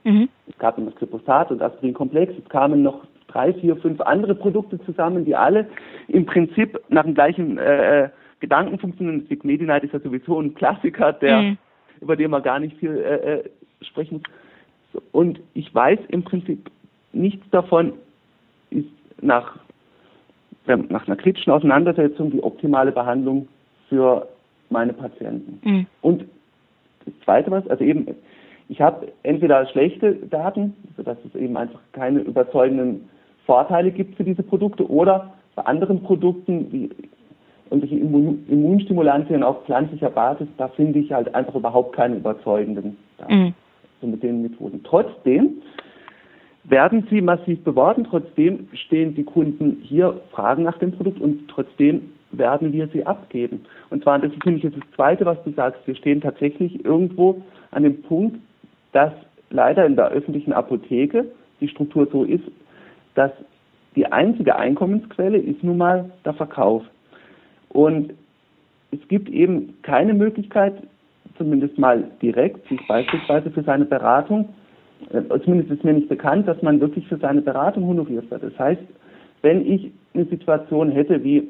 Mhm. 0.08 0.30
Es 0.48 0.58
gab 0.58 0.78
immer 0.78 0.92
das 0.92 1.00
Glyphosat 1.00 1.52
und 1.52 1.62
Aspirin-Komplex. 1.62 2.34
Es 2.38 2.50
kamen 2.50 2.82
noch 2.82 3.06
drei, 3.28 3.54
vier, 3.54 3.76
fünf 3.76 4.00
andere 4.00 4.36
Produkte 4.36 4.80
zusammen, 4.86 5.26
die 5.26 5.36
alle 5.36 5.68
im 6.08 6.26
Prinzip 6.26 6.80
nach 6.88 7.04
dem 7.04 7.14
gleichen 7.14 7.58
äh, 7.58 8.10
Gedanken 8.40 8.80
funktionieren. 8.80 9.26
Sigmedinite 9.28 9.86
ist 9.86 9.94
ja 9.94 10.00
sowieso 10.00 10.40
ein 10.40 10.56
Klassiker, 10.56 11.12
der, 11.12 11.42
mhm. 11.42 11.58
über 12.00 12.16
den 12.16 12.32
man 12.32 12.42
gar 12.42 12.60
nicht 12.60 12.78
viel 12.78 12.96
äh, 12.98 13.34
äh 13.34 13.50
sprechen 13.82 14.24
muss. 14.94 15.04
Und 15.12 15.40
ich 15.54 15.76
weiß 15.76 16.00
im 16.08 16.24
Prinzip 16.24 16.72
nichts 17.12 17.46
davon 17.52 17.94
ist 18.72 18.90
nach, 19.22 19.60
nach 20.66 21.06
einer 21.06 21.16
kritischen 21.16 21.52
Auseinandersetzung 21.52 22.32
die 22.32 22.42
optimale 22.42 22.92
Behandlung 22.92 23.48
für 23.90 24.28
meine 24.70 24.94
Patienten. 24.94 25.60
Mhm. 25.64 25.86
Und 26.02 26.26
das 27.06 27.14
Zweite 27.24 27.52
was, 27.52 27.68
also 27.68 27.84
eben, 27.84 28.08
ich 28.70 28.82
habe 28.82 29.08
entweder 29.24 29.66
schlechte 29.68 30.14
Daten, 30.14 30.76
sodass 30.98 31.18
es 31.26 31.36
eben 31.36 31.56
einfach 31.58 31.80
keine 31.94 32.20
überzeugenden 32.20 33.10
Vorteile 33.46 33.92
gibt 33.92 34.16
für 34.16 34.24
diese 34.24 34.44
Produkte 34.44 34.90
oder 34.90 35.34
bei 35.56 35.64
anderen 35.64 36.04
Produkten, 36.04 36.72
wie 36.72 36.90
irgendwelche 37.70 37.98
Immun 37.98 38.46
Immunstimulantien 38.48 39.44
auf 39.44 39.66
pflanzlicher 39.66 40.10
Basis, 40.10 40.48
da 40.58 40.68
finde 40.70 41.00
ich 41.00 41.12
halt 41.12 41.34
einfach 41.34 41.56
überhaupt 41.56 41.96
keine 41.96 42.16
überzeugenden 42.18 42.98
mhm. 43.28 43.54
so 44.02 44.08
mit 44.08 44.24
den 44.24 44.42
Methoden. 44.42 44.82
Trotzdem 44.84 45.62
werden 46.66 47.08
sie 47.10 47.22
massiv 47.22 47.64
beworben, 47.64 48.06
trotzdem 48.10 48.68
stehen 48.74 49.16
die 49.16 49.24
Kunden 49.24 49.82
hier, 49.82 50.20
fragen 50.32 50.64
nach 50.64 50.78
dem 50.80 50.92
Produkt 50.92 51.22
und 51.22 51.48
trotzdem 51.48 52.12
werden 52.32 52.74
wir 52.74 52.88
sie 52.90 53.06
abgeben. 53.06 53.66
Und 53.90 54.04
zwar, 54.04 54.20
das 54.20 54.32
finde 54.44 54.58
ich 54.58 54.64
jetzt 54.64 54.78
das 54.78 54.92
Zweite, 54.96 55.26
was 55.26 55.42
du 55.44 55.52
sagst, 55.52 55.80
wir 55.86 55.96
stehen 55.96 56.20
tatsächlich 56.20 56.84
irgendwo 56.84 57.42
an 57.72 57.84
dem 57.84 58.02
Punkt, 58.02 58.38
dass 58.92 59.12
leider 59.50 59.86
in 59.86 59.96
der 59.96 60.10
öffentlichen 60.10 60.54
Apotheke 60.54 61.26
die 61.62 61.68
Struktur 61.68 62.08
so 62.12 62.24
ist, 62.24 62.44
dass 63.16 63.32
die 63.96 64.06
einzige 64.12 64.56
Einkommensquelle 64.56 65.38
ist 65.38 65.64
nun 65.64 65.78
mal 65.78 66.12
der 66.24 66.34
Verkauf. 66.34 66.84
Und 67.70 68.14
es 68.92 69.00
gibt 69.08 69.30
eben 69.30 69.74
keine 69.82 70.14
Möglichkeit, 70.14 70.84
zumindest 71.38 71.78
mal 71.78 72.04
direkt, 72.22 72.68
sich 72.68 72.80
beispielsweise 72.88 73.52
für 73.52 73.64
seine 73.64 73.86
Beratung, 73.86 74.50
äh, 75.12 75.22
zumindest 75.44 75.72
ist 75.72 75.84
mir 75.84 75.94
nicht 75.94 76.10
bekannt, 76.10 76.48
dass 76.48 76.62
man 76.62 76.80
wirklich 76.80 77.08
für 77.08 77.18
seine 77.18 77.42
Beratung 77.42 77.86
honoriert 77.86 78.30
wird. 78.32 78.44
Das 78.44 78.58
heißt, 78.58 78.82
wenn 79.42 79.66
ich 79.66 79.92
eine 80.14 80.26
Situation 80.26 80.92
hätte 80.92 81.24
wie 81.24 81.48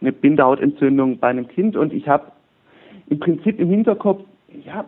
eine 0.00 0.12
Bindehautentzündung 0.12 1.18
bei 1.18 1.28
einem 1.28 1.48
Kind 1.48 1.76
und 1.76 1.92
ich 1.92 2.08
habe 2.08 2.32
im 3.08 3.18
Prinzip 3.18 3.58
im 3.58 3.70
Hinterkopf, 3.70 4.22
ja, 4.64 4.84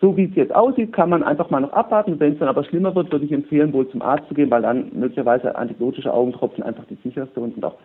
so 0.00 0.16
wie 0.16 0.24
es 0.24 0.34
jetzt 0.34 0.54
aussieht, 0.54 0.92
kann 0.92 1.10
man 1.10 1.22
einfach 1.22 1.48
mal 1.50 1.60
noch 1.60 1.72
abwarten. 1.72 2.20
Wenn 2.20 2.34
es 2.34 2.38
dann 2.38 2.48
aber 2.48 2.64
schlimmer 2.64 2.94
wird, 2.94 3.10
würde 3.10 3.24
ich 3.24 3.32
empfehlen, 3.32 3.72
wohl 3.72 3.88
zum 3.88 4.02
Arzt 4.02 4.28
zu 4.28 4.34
gehen, 4.34 4.50
weil 4.50 4.62
dann 4.62 4.90
möglicherweise 4.92 5.56
antibiotische 5.56 6.12
Augentropfen 6.12 6.62
einfach 6.62 6.84
die 6.84 6.98
sicherste 7.02 7.40
und 7.40 7.64
auch 7.64 7.76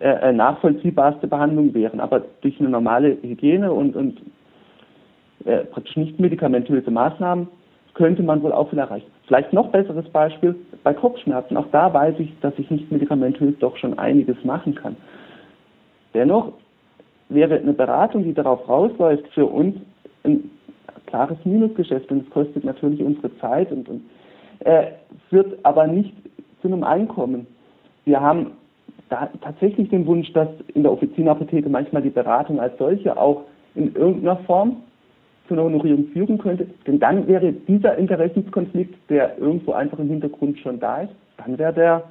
äh, 0.00 0.28
äh, 0.28 0.32
nachvollziehbarste 0.32 1.26
Behandlung 1.26 1.74
wären. 1.74 2.00
Aber 2.00 2.22
durch 2.40 2.58
eine 2.60 2.70
normale 2.70 3.18
Hygiene 3.20 3.72
und, 3.72 3.94
und 3.94 4.22
äh, 5.44 5.64
praktisch 5.64 5.96
nicht 5.96 6.18
medikamentöse 6.18 6.90
Maßnahmen 6.90 7.48
könnte 7.92 8.22
man 8.22 8.42
wohl 8.42 8.52
auch 8.52 8.70
viel 8.70 8.78
erreichen. 8.78 9.10
Vielleicht 9.26 9.52
noch 9.52 9.68
besseres 9.70 10.08
Beispiel 10.10 10.54
bei 10.82 10.94
Kopfschmerzen. 10.94 11.56
Auch 11.56 11.66
da 11.72 11.92
weiß 11.92 12.14
ich, 12.20 12.32
dass 12.40 12.54
ich 12.56 12.70
nicht 12.70 12.90
medikamentös 12.90 13.54
doch 13.58 13.76
schon 13.76 13.98
einiges 13.98 14.42
machen 14.44 14.74
kann. 14.74 14.96
Dennoch 16.14 16.52
wäre 17.28 17.56
eine 17.56 17.74
Beratung, 17.74 18.24
die 18.24 18.32
darauf 18.32 18.66
rausläuft, 18.68 19.26
für 19.34 19.46
uns 19.46 19.76
ein 20.24 20.50
klares 21.08 21.38
Minusgeschäft 21.44 22.10
und 22.12 22.24
es 22.26 22.30
kostet 22.30 22.64
natürlich 22.64 23.02
unsere 23.02 23.36
Zeit 23.38 23.72
und, 23.72 23.88
und 23.88 24.02
äh, 24.60 24.92
führt 25.28 25.58
aber 25.64 25.86
nicht 25.86 26.14
zu 26.62 26.68
einem 26.68 26.84
Einkommen. 26.84 27.46
Wir 28.04 28.20
haben 28.20 28.52
tatsächlich 29.08 29.88
den 29.88 30.06
Wunsch, 30.06 30.32
dass 30.32 30.48
in 30.74 30.82
der 30.82 30.92
Offizienapotheke 30.92 31.68
manchmal 31.68 32.02
die 32.02 32.10
Beratung 32.10 32.60
als 32.60 32.76
solche 32.78 33.16
auch 33.16 33.44
in 33.74 33.94
irgendeiner 33.94 34.36
Form 34.38 34.82
zu 35.46 35.54
einer 35.54 35.64
Honorierung 35.64 36.08
führen 36.12 36.36
könnte, 36.36 36.66
denn 36.86 37.00
dann 37.00 37.26
wäre 37.26 37.52
dieser 37.52 37.96
Interessenskonflikt, 37.96 38.94
der 39.08 39.38
irgendwo 39.38 39.72
einfach 39.72 39.98
im 39.98 40.08
Hintergrund 40.08 40.58
schon 40.58 40.78
da 40.78 41.02
ist, 41.02 41.12
dann 41.38 41.58
wäre 41.58 41.72
der, 41.72 42.04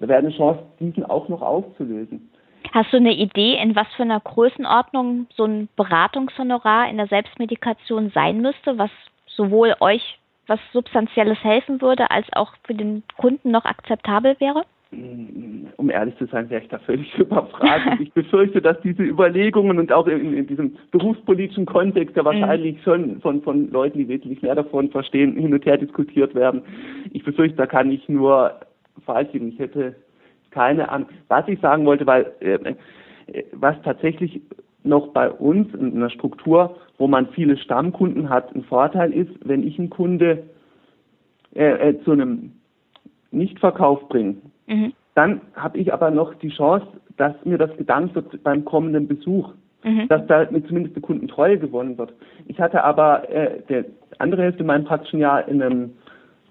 wäre 0.00 0.18
eine 0.18 0.30
Chance, 0.30 0.60
diesen 0.80 1.04
auch 1.04 1.28
noch 1.28 1.40
aufzulösen. 1.40 2.28
Hast 2.74 2.92
du 2.92 2.96
eine 2.96 3.14
Idee, 3.14 3.56
in 3.62 3.76
was 3.76 3.86
für 3.96 4.02
einer 4.02 4.18
Größenordnung 4.18 5.28
so 5.36 5.44
ein 5.44 5.68
Beratungshonorar 5.76 6.90
in 6.90 6.96
der 6.96 7.06
Selbstmedikation 7.06 8.10
sein 8.12 8.40
müsste, 8.40 8.76
was 8.76 8.90
sowohl 9.28 9.76
euch 9.78 10.18
was 10.48 10.58
Substanzielles 10.72 11.38
helfen 11.44 11.80
würde, 11.80 12.10
als 12.10 12.26
auch 12.32 12.52
für 12.64 12.74
den 12.74 13.04
Kunden 13.16 13.52
noch 13.52 13.64
akzeptabel 13.64 14.34
wäre? 14.40 14.64
Um 14.90 15.88
ehrlich 15.88 16.16
zu 16.18 16.26
sein, 16.26 16.50
wäre 16.50 16.62
ich 16.62 16.68
da 16.68 16.80
völlig 16.80 17.14
überfragt. 17.18 18.00
ich 18.00 18.12
befürchte, 18.12 18.60
dass 18.60 18.80
diese 18.80 19.04
Überlegungen 19.04 19.78
und 19.78 19.92
auch 19.92 20.08
in, 20.08 20.34
in 20.34 20.48
diesem 20.48 20.76
berufspolitischen 20.90 21.66
Kontext, 21.66 22.16
der 22.16 22.24
wahrscheinlich 22.24 22.82
schon 22.82 23.20
von, 23.20 23.40
von 23.42 23.70
Leuten, 23.70 23.98
die 23.98 24.08
wesentlich 24.08 24.42
mehr 24.42 24.56
davon 24.56 24.90
verstehen, 24.90 25.36
hin 25.36 25.54
und 25.54 25.64
her 25.64 25.78
diskutiert 25.78 26.34
werden. 26.34 26.62
Ich 27.12 27.22
befürchte, 27.22 27.56
da 27.56 27.66
kann 27.66 27.92
ich 27.92 28.08
nur 28.08 28.58
liegen. 29.32 29.48
Ich 29.48 29.58
hätte 29.58 29.94
keine 30.54 30.88
Ahnung. 30.88 31.08
Was 31.28 31.46
ich 31.48 31.60
sagen 31.60 31.84
wollte, 31.84 32.06
weil 32.06 32.32
äh, 32.40 32.54
äh, 33.26 33.44
was 33.52 33.76
tatsächlich 33.82 34.40
noch 34.84 35.08
bei 35.08 35.30
uns 35.30 35.74
in 35.74 35.96
einer 35.96 36.10
Struktur, 36.10 36.76
wo 36.98 37.08
man 37.08 37.28
viele 37.28 37.56
Stammkunden 37.56 38.30
hat, 38.30 38.54
ein 38.54 38.62
Vorteil 38.64 39.12
ist, 39.12 39.32
wenn 39.44 39.66
ich 39.66 39.78
einen 39.78 39.90
Kunde 39.90 40.44
äh, 41.54 41.88
äh, 41.88 42.04
zu 42.04 42.12
einem 42.12 42.52
Nichtverkauf 43.32 44.08
bringe, 44.08 44.36
mhm. 44.66 44.92
dann 45.14 45.40
habe 45.54 45.78
ich 45.78 45.92
aber 45.92 46.10
noch 46.10 46.34
die 46.34 46.50
Chance, 46.50 46.86
dass 47.16 47.34
mir 47.44 47.58
das 47.58 47.76
gedankt 47.76 48.14
wird 48.14 48.42
beim 48.44 48.64
kommenden 48.64 49.08
Besuch, 49.08 49.52
mhm. 49.82 50.06
dass 50.08 50.26
da 50.26 50.48
zumindest 50.48 50.94
eine 50.94 51.02
Kundentreue 51.02 51.58
gewonnen 51.58 51.98
wird. 51.98 52.12
Ich 52.46 52.60
hatte 52.60 52.84
aber 52.84 53.28
äh, 53.30 53.62
der 53.68 53.86
andere 54.18 54.42
Hälfte 54.42 54.62
meinem 54.62 54.84
praktischen 54.84 55.18
Jahr 55.18 55.48
in 55.48 55.62
einem 55.62 55.94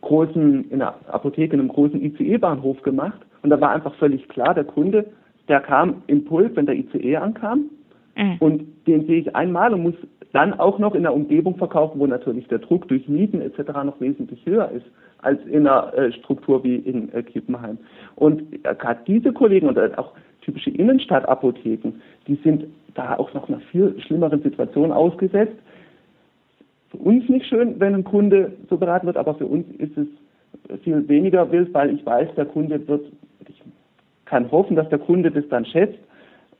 großen, 0.03 0.69
in 0.69 0.81
einer 0.81 0.95
Apotheke, 1.07 1.53
in 1.53 1.59
einem 1.59 1.69
großen 1.69 2.01
ICE-Bahnhof 2.01 2.81
gemacht 2.83 3.19
und 3.41 3.49
da 3.49 3.59
war 3.59 3.71
einfach 3.71 3.93
völlig 3.95 4.27
klar, 4.29 4.53
der 4.53 4.63
Kunde, 4.63 5.05
der 5.47 5.59
kam 5.59 6.03
im 6.07 6.25
Puls, 6.25 6.55
wenn 6.55 6.65
der 6.65 6.75
ICE 6.75 7.17
ankam. 7.17 7.69
Mhm. 8.15 8.37
Und 8.39 8.63
den 8.87 9.05
sehe 9.05 9.19
ich 9.19 9.35
einmal 9.35 9.73
und 9.73 9.83
muss 9.83 9.95
dann 10.31 10.53
auch 10.59 10.79
noch 10.79 10.95
in 10.95 11.05
einer 11.05 11.13
Umgebung 11.13 11.57
verkaufen, 11.57 11.99
wo 11.99 12.07
natürlich 12.07 12.47
der 12.47 12.59
Druck 12.59 12.87
durch 12.87 13.07
Mieten 13.07 13.41
etc. 13.41 13.71
noch 13.83 13.99
wesentlich 13.99 14.45
höher 14.45 14.71
ist 14.71 14.85
als 15.19 15.39
in 15.45 15.67
einer 15.67 15.93
äh, 15.93 16.11
Struktur 16.11 16.63
wie 16.63 16.75
in 16.75 17.13
äh, 17.13 17.23
Kippenheim. 17.23 17.77
Und 18.15 18.41
äh, 18.65 18.75
gerade 18.75 18.99
diese 19.07 19.31
Kollegen 19.31 19.67
und 19.67 19.77
auch 19.97 20.13
typische 20.41 20.69
Innenstadtapotheken, 20.71 21.93
die 22.27 22.35
sind 22.43 22.65
da 22.93 23.17
auch 23.17 23.33
noch 23.33 23.47
einer 23.47 23.59
viel 23.59 23.99
schlimmeren 24.01 24.41
Situation 24.41 24.91
ausgesetzt. 24.91 25.55
Für 26.93 26.97
uns 26.97 27.27
nicht 27.27 27.47
schön, 27.47 27.79
wenn 27.79 27.95
ein 27.95 28.03
Kunde 28.05 28.53
so 28.69 28.77
beraten 28.77 29.07
wird, 29.07 29.17
aber 29.17 29.35
für 29.35 29.47
uns 29.47 29.65
ist 29.77 29.97
es 29.97 30.07
viel 30.83 31.07
weniger 31.09 31.51
wild, 31.51 31.73
weil 31.73 31.93
ich 31.93 32.05
weiß, 32.05 32.29
der 32.35 32.45
Kunde 32.45 32.87
wird 32.87 33.05
kann 34.33 34.49
hoffen, 34.51 34.75
dass 34.75 34.89
der 34.89 34.97
Kunde 34.97 35.29
das 35.29 35.47
dann 35.49 35.63
schätzt, 35.63 35.99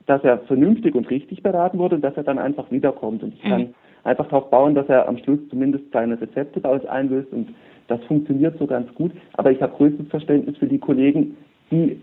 dass 0.06 0.24
er 0.24 0.38
vernünftig 0.40 0.94
und 0.94 1.10
richtig 1.10 1.42
beraten 1.42 1.80
wurde 1.80 1.96
und 1.96 2.04
dass 2.04 2.16
er 2.16 2.24
dann 2.24 2.38
einfach 2.38 2.70
wiederkommt. 2.70 3.24
Und 3.24 3.34
ich 3.34 3.42
kann 3.42 3.62
mhm. 3.62 3.74
einfach 4.04 4.28
darauf 4.28 4.52
bauen, 4.52 4.76
dass 4.76 4.88
er 4.90 5.08
am 5.08 5.18
Schluss 5.18 5.40
zumindest 5.50 5.86
seine 5.92 6.22
Rezepte 6.22 6.62
daraus 6.62 6.86
einlöst 6.86 7.32
und 7.32 7.50
das 7.88 8.04
funktioniert 8.04 8.60
so 8.60 8.68
ganz 8.68 8.94
gut. 8.94 9.12
Aber 9.34 9.52
ich 9.52 9.60
habe 9.60 9.76
größtes 9.76 10.08
Verständnis 10.10 10.56
für 10.58 10.68
die 10.68 10.78
Kollegen, 10.78 11.36
die 11.72 12.00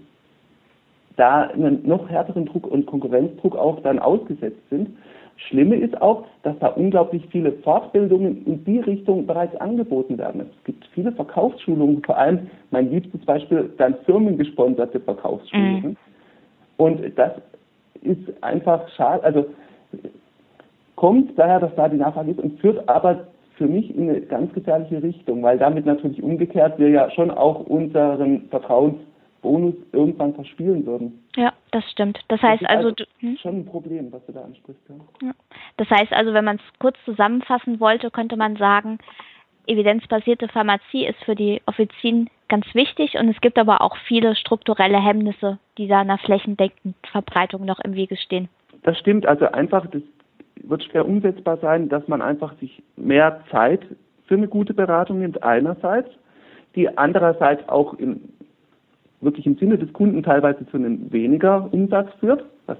da 1.16 1.42
einen 1.42 1.86
noch 1.86 2.08
härteren 2.08 2.46
Druck 2.46 2.66
und 2.66 2.86
Konkurrenzdruck 2.86 3.54
auch 3.54 3.80
dann 3.82 4.00
ausgesetzt 4.00 4.68
sind. 4.70 4.90
Schlimme 5.48 5.76
ist 5.76 6.00
auch, 6.00 6.24
dass 6.42 6.58
da 6.58 6.68
unglaublich 6.68 7.26
viele 7.30 7.52
Fortbildungen 7.52 8.44
in 8.46 8.64
die 8.64 8.80
Richtung 8.80 9.26
bereits 9.26 9.56
angeboten 9.56 10.18
werden. 10.18 10.42
Es 10.42 10.64
gibt 10.64 10.86
viele 10.92 11.12
Verkaufsschulungen, 11.12 12.02
vor 12.04 12.18
allem 12.18 12.50
mein 12.70 12.90
liebstes 12.90 13.24
Beispiel, 13.24 13.70
dann 13.78 13.96
firmengesponserte 14.04 15.00
Verkaufsschulungen. 15.00 15.82
Mhm. 15.82 15.96
Und 16.76 17.18
das 17.18 17.32
ist 18.02 18.42
einfach 18.42 18.88
schade, 18.96 19.22
also 19.24 19.46
kommt 20.96 21.38
daher, 21.38 21.60
dass 21.60 21.74
da 21.74 21.88
die 21.88 21.96
Nachfrage 21.96 22.32
ist 22.32 22.40
und 22.40 22.60
führt 22.60 22.86
aber 22.88 23.26
für 23.56 23.66
mich 23.66 23.94
in 23.94 24.08
eine 24.08 24.20
ganz 24.20 24.52
gefährliche 24.52 25.02
Richtung, 25.02 25.42
weil 25.42 25.58
damit 25.58 25.84
natürlich 25.84 26.22
umgekehrt 26.22 26.78
wir 26.78 26.88
ja 26.88 27.10
schon 27.10 27.30
auch 27.30 27.60
unseren 27.66 28.48
Vertrauensbonus 28.48 29.74
irgendwann 29.92 30.34
verspielen 30.34 30.86
würden. 30.86 31.22
Ja, 31.36 31.49
das 31.72 31.84
stimmt. 31.90 32.20
Das 32.28 32.40
heißt 32.42 32.62
das 32.62 32.70
also, 32.70 32.88
also 32.88 33.04
hm? 33.20 33.36
schon 33.38 33.56
ein 33.60 33.66
Problem, 33.66 34.12
was 34.12 34.24
du 34.26 34.32
da 34.32 34.42
ansprichst. 34.42 34.82
Ja. 35.22 35.32
Das 35.76 35.90
heißt 35.90 36.12
also, 36.12 36.32
wenn 36.32 36.44
man 36.44 36.56
es 36.56 36.78
kurz 36.78 36.96
zusammenfassen 37.04 37.80
wollte, 37.80 38.10
könnte 38.10 38.36
man 38.36 38.56
sagen, 38.56 38.98
evidenzbasierte 39.66 40.48
Pharmazie 40.48 41.06
ist 41.06 41.22
für 41.24 41.34
die 41.34 41.62
Offizien 41.66 42.28
ganz 42.48 42.66
wichtig 42.74 43.14
und 43.14 43.28
es 43.28 43.40
gibt 43.40 43.58
aber 43.58 43.80
auch 43.80 43.96
viele 44.08 44.34
strukturelle 44.34 45.02
Hemmnisse, 45.02 45.58
die 45.78 45.86
da 45.86 46.00
einer 46.00 46.18
flächendeckenden 46.18 46.94
Verbreitung 47.10 47.64
noch 47.64 47.78
im 47.80 47.94
Wege 47.94 48.16
stehen. 48.16 48.48
Das 48.82 48.98
stimmt, 48.98 49.26
also 49.26 49.46
einfach, 49.46 49.86
das 49.86 50.02
wird 50.62 50.84
schwer 50.84 51.06
umsetzbar 51.06 51.58
sein, 51.58 51.88
dass 51.88 52.06
man 52.08 52.20
einfach 52.22 52.54
sich 52.58 52.82
mehr 52.96 53.44
Zeit 53.50 53.80
für 54.26 54.34
eine 54.34 54.48
gute 54.48 54.74
Beratung 54.74 55.20
nimmt 55.20 55.42
einerseits, 55.42 56.10
die 56.74 56.88
andererseits 56.98 57.68
auch 57.68 57.94
im, 57.94 58.20
wirklich 59.20 59.46
im 59.46 59.56
Sinne 59.56 59.78
des 59.78 59.92
Kunden 59.92 60.22
teilweise 60.22 60.66
zu 60.66 60.76
einem 60.76 61.12
weniger 61.12 61.68
Umsatz 61.72 62.08
führt, 62.20 62.44
was 62.66 62.78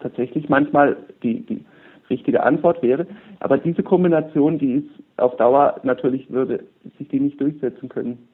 tatsächlich 0.00 0.48
manchmal 0.48 0.96
die, 1.22 1.40
die 1.46 1.64
richtige 2.10 2.42
Antwort 2.42 2.82
wäre. 2.82 3.06
Aber 3.40 3.58
diese 3.58 3.82
Kombination, 3.82 4.58
die 4.58 4.74
ist 4.74 4.90
auf 5.16 5.36
Dauer 5.36 5.80
natürlich 5.82 6.30
würde 6.30 6.64
sich 6.98 7.08
die 7.08 7.20
nicht 7.20 7.40
durchsetzen 7.40 7.88
können. 7.88 8.28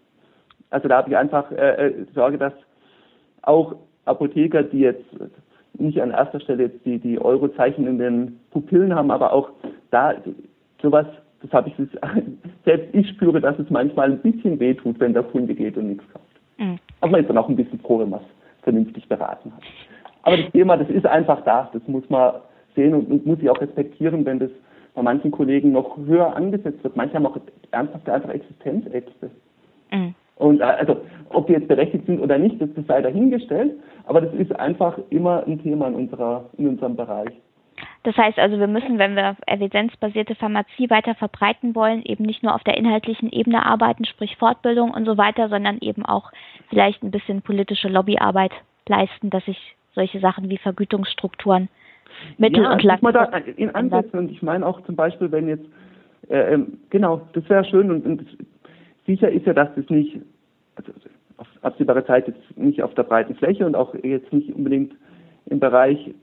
Also 0.71 0.88
da 0.88 0.99
habe 0.99 1.11
ich 1.11 1.17
einfach 1.17 1.51
äh, 1.53 1.87
äh 1.87 2.07
Sorge, 2.14 2.38
dass 2.38 2.53
auch 3.43 3.77
Apotheker, 4.05 4.62
die 4.62 4.81
jetzt 4.81 5.05
nicht 5.75 6.01
an 6.01 6.11
erster 6.11 6.40
Stelle 6.40 6.64
jetzt 6.64 6.85
die, 6.85 6.99
die 6.99 7.21
Eurozeichen 7.21 7.87
in 7.87 7.99
den 7.99 8.40
Pupillen 8.51 8.95
haben, 8.95 9.11
aber 9.11 9.33
auch 9.33 9.51
da 9.90 10.14
sowas, 10.81 11.07
das 11.43 11.53
habe 11.53 11.69
ich 11.69 11.75
selbst 12.64 12.95
ich 12.95 13.09
spüre, 13.11 13.40
dass 13.40 13.59
es 13.59 13.71
manchmal 13.71 14.12
ein 14.12 14.19
bisschen 14.21 14.59
wehtut, 14.61 15.01
wenn 15.01 15.14
der 15.14 15.23
Kunde 15.23 15.55
geht 15.55 15.77
und 15.77 15.88
nichts 15.88 16.05
kauft. 16.12 16.34
Man 17.11 17.21
ist 17.21 17.29
dann 17.29 17.38
auch 17.38 17.49
ein 17.49 17.57
bisschen 17.57 17.81
froh, 17.81 18.01
wenn 18.01 18.11
man 18.11 18.21
es 18.21 18.62
vernünftig 18.62 19.09
beraten 19.09 19.53
hat. 19.53 19.62
Aber 20.23 20.37
das 20.37 20.51
Thema, 20.53 20.77
das 20.77 20.88
ist 20.88 21.07
einfach 21.07 21.43
da, 21.45 21.71
das 21.73 21.83
muss 21.87 22.09
man 22.09 22.35
sehen 22.75 22.95
und, 22.95 23.11
und 23.11 23.27
muss 23.27 23.38
ich 23.40 23.51
auch 23.51 23.61
respektieren, 23.61 24.25
wenn 24.25 24.38
das 24.38 24.51
bei 24.95 25.03
manchen 25.03 25.31
Kollegen 25.31 25.73
noch 25.73 25.97
höher 25.99 26.35
angesetzt 26.35 26.83
wird. 26.83 26.97
Manche 26.97 27.14
haben 27.14 27.27
auch 27.27 27.37
ernsthafte 27.71 28.12
einfach 28.12 28.31
Existenzängste. 28.31 29.31
Mhm. 29.93 30.14
Und 30.37 30.61
äh, 30.61 30.64
also, 30.64 30.97
ob 31.31 31.47
die 31.47 31.53
jetzt 31.53 31.69
berechtigt 31.69 32.07
sind 32.07 32.21
oder 32.21 32.38
nicht, 32.38 32.61
das, 32.61 32.69
das 32.75 32.87
sei 32.87 33.03
dahingestellt, 33.03 33.75
aber 34.07 34.21
das 34.21 34.35
ist 34.35 34.55
einfach 34.59 34.99
immer 35.11 35.45
ein 35.47 35.61
Thema 35.62 35.88
in, 35.88 35.95
unserer, 35.95 36.47
in 36.57 36.69
unserem 36.69 36.97
Bereich. 36.97 37.33
Das 38.05 38.17
heißt 38.19 38.38
also, 38.38 38.59
wir 38.61 38.67
müssen, 38.67 38.99
wenn 38.99 39.17
wir 39.17 39.35
evidenzbasierte 39.47 40.35
Pharmazie 40.35 40.90
weiter 40.90 41.14
verbreiten 41.14 41.75
wollen, 41.75 42.03
eben 42.05 42.25
nicht 42.25 42.43
nur 42.43 42.55
auf 42.55 42.62
der 42.62 42.77
inhaltlichen 42.77 43.31
Ebene 43.33 43.64
arbeiten, 43.64 44.05
sprich 44.05 44.37
Fortbildung 44.37 44.90
und 44.90 45.07
so 45.07 45.17
weiter, 45.17 45.49
sondern 45.49 45.79
eben 45.81 46.05
auch 46.05 46.31
vielleicht 46.69 47.03
ein 47.03 47.11
bisschen 47.11 47.40
politische 47.40 47.88
Lobbyarbeit 47.88 48.53
leisten, 48.87 49.31
dass 49.31 49.45
sich 49.47 49.75
solche 49.95 50.21
Sachen 50.21 50.51
wie 50.51 50.59
Vergütungsstrukturen 50.59 51.71
mittel- 52.37 52.64
ja, 52.64 52.73
und 52.73 52.83
langfristig 52.83 53.59
in 53.59 53.75
Ansätzen. 53.75 54.19
Und 54.19 54.31
ich 54.31 54.43
meine 54.43 54.67
auch 54.67 54.83
zum 54.83 54.97
Beispiel, 54.97 55.33
wenn 55.33 55.49
jetzt, 55.49 55.64
äh, 56.29 56.53
ähm, 56.53 56.79
genau, 56.90 57.23
das 57.33 57.49
wäre 57.49 57.64
schön 57.64 57.90
und, 57.90 58.05
und 58.05 58.27
sicher 59.07 59.31
ist 59.31 59.47
ja, 59.47 59.55
dass 59.55 59.75
das 59.77 59.88
nicht, 59.88 60.19
also 60.77 60.93
auf 61.38 61.49
absehbare 61.62 62.05
Zeit 62.05 62.29
jetzt 62.29 62.59
nicht 62.59 62.83
auf 62.83 62.93
der 62.95 63.05
breiten 63.05 63.35
Fläche 63.35 63.64
und 63.64 63.75
auch 63.75 63.95
jetzt 64.03 64.31
nicht 64.31 64.55
unbedingt 64.55 64.93
im 65.47 65.59
Bereich 65.59 66.14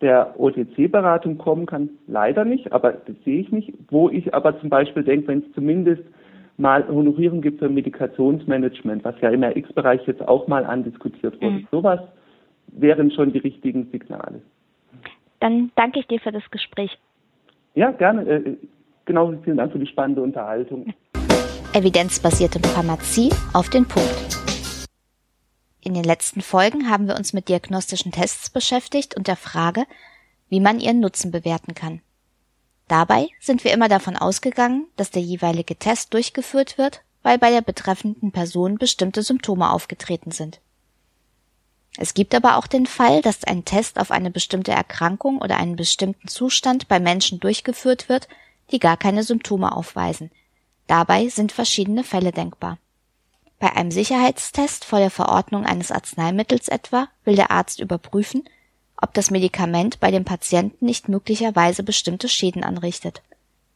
der 0.00 0.38
OTC-Beratung 0.38 1.38
kommen 1.38 1.66
kann. 1.66 1.90
Leider 2.06 2.44
nicht, 2.44 2.72
aber 2.72 2.92
das 2.92 3.16
sehe 3.24 3.40
ich 3.40 3.50
nicht. 3.50 3.72
Wo 3.90 4.08
ich 4.08 4.32
aber 4.34 4.58
zum 4.60 4.68
Beispiel 4.68 5.02
denke, 5.02 5.28
wenn 5.28 5.38
es 5.40 5.52
zumindest 5.54 6.02
mal 6.56 6.86
Honorierung 6.88 7.40
gibt 7.40 7.60
für 7.60 7.68
Medikationsmanagement, 7.68 9.04
was 9.04 9.14
ja 9.20 9.30
im 9.30 9.44
RX-Bereich 9.44 10.06
jetzt 10.06 10.26
auch 10.26 10.46
mal 10.48 10.64
andiskutiert 10.64 11.40
wurde. 11.40 11.56
Mhm. 11.56 11.68
Sowas 11.70 12.00
wären 12.68 13.10
schon 13.10 13.32
die 13.32 13.38
richtigen 13.38 13.88
Signale. 13.90 14.40
Dann 15.40 15.70
danke 15.76 16.00
ich 16.00 16.06
dir 16.06 16.20
für 16.20 16.32
das 16.32 16.48
Gespräch. 16.50 16.98
Ja, 17.74 17.92
gerne. 17.92 18.28
Äh, 18.28 18.56
genau, 19.04 19.32
vielen 19.44 19.56
Dank 19.56 19.72
für 19.72 19.78
die 19.78 19.86
spannende 19.86 20.20
Unterhaltung. 20.20 20.92
Evidenzbasierte 21.74 22.58
Pharmazie 22.60 23.30
auf 23.52 23.68
den 23.68 23.84
Punkt. 23.84 24.27
In 25.98 26.04
den 26.04 26.10
letzten 26.10 26.42
Folgen 26.42 26.88
haben 26.88 27.08
wir 27.08 27.16
uns 27.16 27.32
mit 27.32 27.48
diagnostischen 27.48 28.12
Tests 28.12 28.50
beschäftigt 28.50 29.16
und 29.16 29.26
der 29.26 29.34
Frage, 29.34 29.84
wie 30.48 30.60
man 30.60 30.78
ihren 30.78 31.00
Nutzen 31.00 31.32
bewerten 31.32 31.74
kann. 31.74 32.02
Dabei 32.86 33.26
sind 33.40 33.64
wir 33.64 33.72
immer 33.72 33.88
davon 33.88 34.16
ausgegangen, 34.16 34.86
dass 34.94 35.10
der 35.10 35.22
jeweilige 35.22 35.74
Test 35.74 36.14
durchgeführt 36.14 36.78
wird, 36.78 37.02
weil 37.24 37.36
bei 37.36 37.50
der 37.50 37.62
betreffenden 37.62 38.30
Person 38.30 38.78
bestimmte 38.78 39.24
Symptome 39.24 39.72
aufgetreten 39.72 40.30
sind. 40.30 40.60
Es 41.96 42.14
gibt 42.14 42.32
aber 42.32 42.58
auch 42.58 42.68
den 42.68 42.86
Fall, 42.86 43.20
dass 43.20 43.42
ein 43.42 43.64
Test 43.64 43.98
auf 43.98 44.12
eine 44.12 44.30
bestimmte 44.30 44.70
Erkrankung 44.70 45.42
oder 45.42 45.56
einen 45.56 45.74
bestimmten 45.74 46.28
Zustand 46.28 46.86
bei 46.86 47.00
Menschen 47.00 47.40
durchgeführt 47.40 48.08
wird, 48.08 48.28
die 48.70 48.78
gar 48.78 48.96
keine 48.96 49.24
Symptome 49.24 49.74
aufweisen. 49.74 50.30
Dabei 50.86 51.26
sind 51.26 51.50
verschiedene 51.50 52.04
Fälle 52.04 52.30
denkbar. 52.30 52.78
Bei 53.58 53.72
einem 53.74 53.90
Sicherheitstest 53.90 54.84
vor 54.84 55.00
der 55.00 55.10
Verordnung 55.10 55.64
eines 55.64 55.90
Arzneimittels 55.90 56.68
etwa 56.68 57.08
will 57.24 57.34
der 57.34 57.50
Arzt 57.50 57.80
überprüfen, 57.80 58.44
ob 58.96 59.14
das 59.14 59.30
Medikament 59.30 60.00
bei 60.00 60.10
dem 60.10 60.24
Patienten 60.24 60.84
nicht 60.84 61.08
möglicherweise 61.08 61.82
bestimmte 61.82 62.28
Schäden 62.28 62.62
anrichtet. 62.62 63.22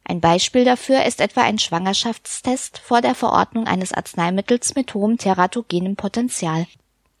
Ein 0.05 0.19
Beispiel 0.19 0.65
dafür 0.65 1.05
ist 1.05 1.21
etwa 1.21 1.41
ein 1.41 1.59
Schwangerschaftstest 1.59 2.77
vor 2.77 3.01
der 3.01 3.15
Verordnung 3.15 3.67
eines 3.67 3.93
Arzneimittels 3.93 4.75
mit 4.75 4.93
hohem 4.93 5.17
teratogenem 5.17 5.95
Potenzial. 5.95 6.67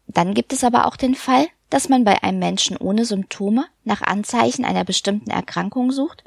Dann 0.07 0.33
gibt 0.33 0.51
es 0.51 0.63
aber 0.63 0.85
auch 0.85 0.97
den 0.97 1.15
Fall, 1.15 1.47
dass 1.69 1.89
man 1.89 2.03
bei 2.03 2.21
einem 2.23 2.39
Menschen 2.39 2.77
ohne 2.77 3.05
Symptome 3.05 3.65
nach 3.83 4.01
Anzeichen 4.01 4.65
einer 4.65 4.83
bestimmten 4.83 5.31
Erkrankung 5.31 5.91
sucht, 5.91 6.23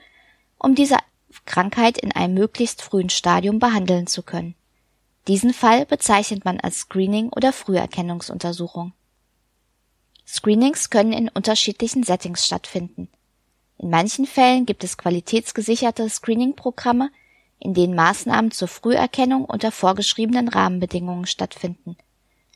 um 0.58 0.74
diese 0.74 0.96
Krankheit 1.44 1.98
in 1.98 2.12
einem 2.12 2.34
möglichst 2.34 2.82
frühen 2.82 3.10
Stadium 3.10 3.58
behandeln 3.58 4.06
zu 4.06 4.22
können. 4.22 4.54
Diesen 5.28 5.52
Fall 5.52 5.86
bezeichnet 5.86 6.44
man 6.44 6.60
als 6.60 6.80
Screening 6.80 7.30
oder 7.30 7.52
Früherkennungsuntersuchung. 7.52 8.92
Screenings 10.26 10.90
können 10.90 11.12
in 11.12 11.28
unterschiedlichen 11.28 12.04
Settings 12.04 12.46
stattfinden. 12.46 13.08
In 13.78 13.90
manchen 13.90 14.26
Fällen 14.26 14.66
gibt 14.66 14.84
es 14.84 14.96
qualitätsgesicherte 14.96 16.08
Screening-Programme, 16.08 17.10
in 17.58 17.74
denen 17.74 17.94
Maßnahmen 17.94 18.50
zur 18.50 18.68
Früherkennung 18.68 19.44
unter 19.44 19.72
vorgeschriebenen 19.72 20.48
Rahmenbedingungen 20.48 21.26
stattfinden. 21.26 21.96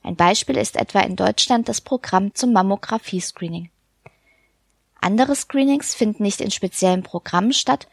Ein 0.03 0.17
Beispiel 0.17 0.57
ist 0.57 0.77
etwa 0.77 1.01
in 1.01 1.17
Deutschland 1.17 1.69
das 1.69 1.81
Programm 1.81 2.35
zum 2.35 2.53
Mammographie-Screening. 2.53 3.71
Andere 5.01 5.35
Screenings 5.35 5.95
finden 5.95 6.23
nicht 6.23 6.41
in 6.41 6.51
speziellen 6.51 7.03
Programmen 7.03 7.53
statt, 7.53 7.89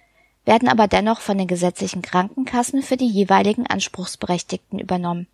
werden 0.48 0.70
aber 0.70 0.88
dennoch 0.88 1.20
von 1.20 1.38
den 1.38 1.48
gesetzlichen 1.48 2.02
Krankenkassen 2.02 2.82
für 2.82 2.96
die 2.96 3.10
jeweiligen 3.10 3.68
Anspruchsberechtigten 3.68 4.80
übernommen. 4.80 5.28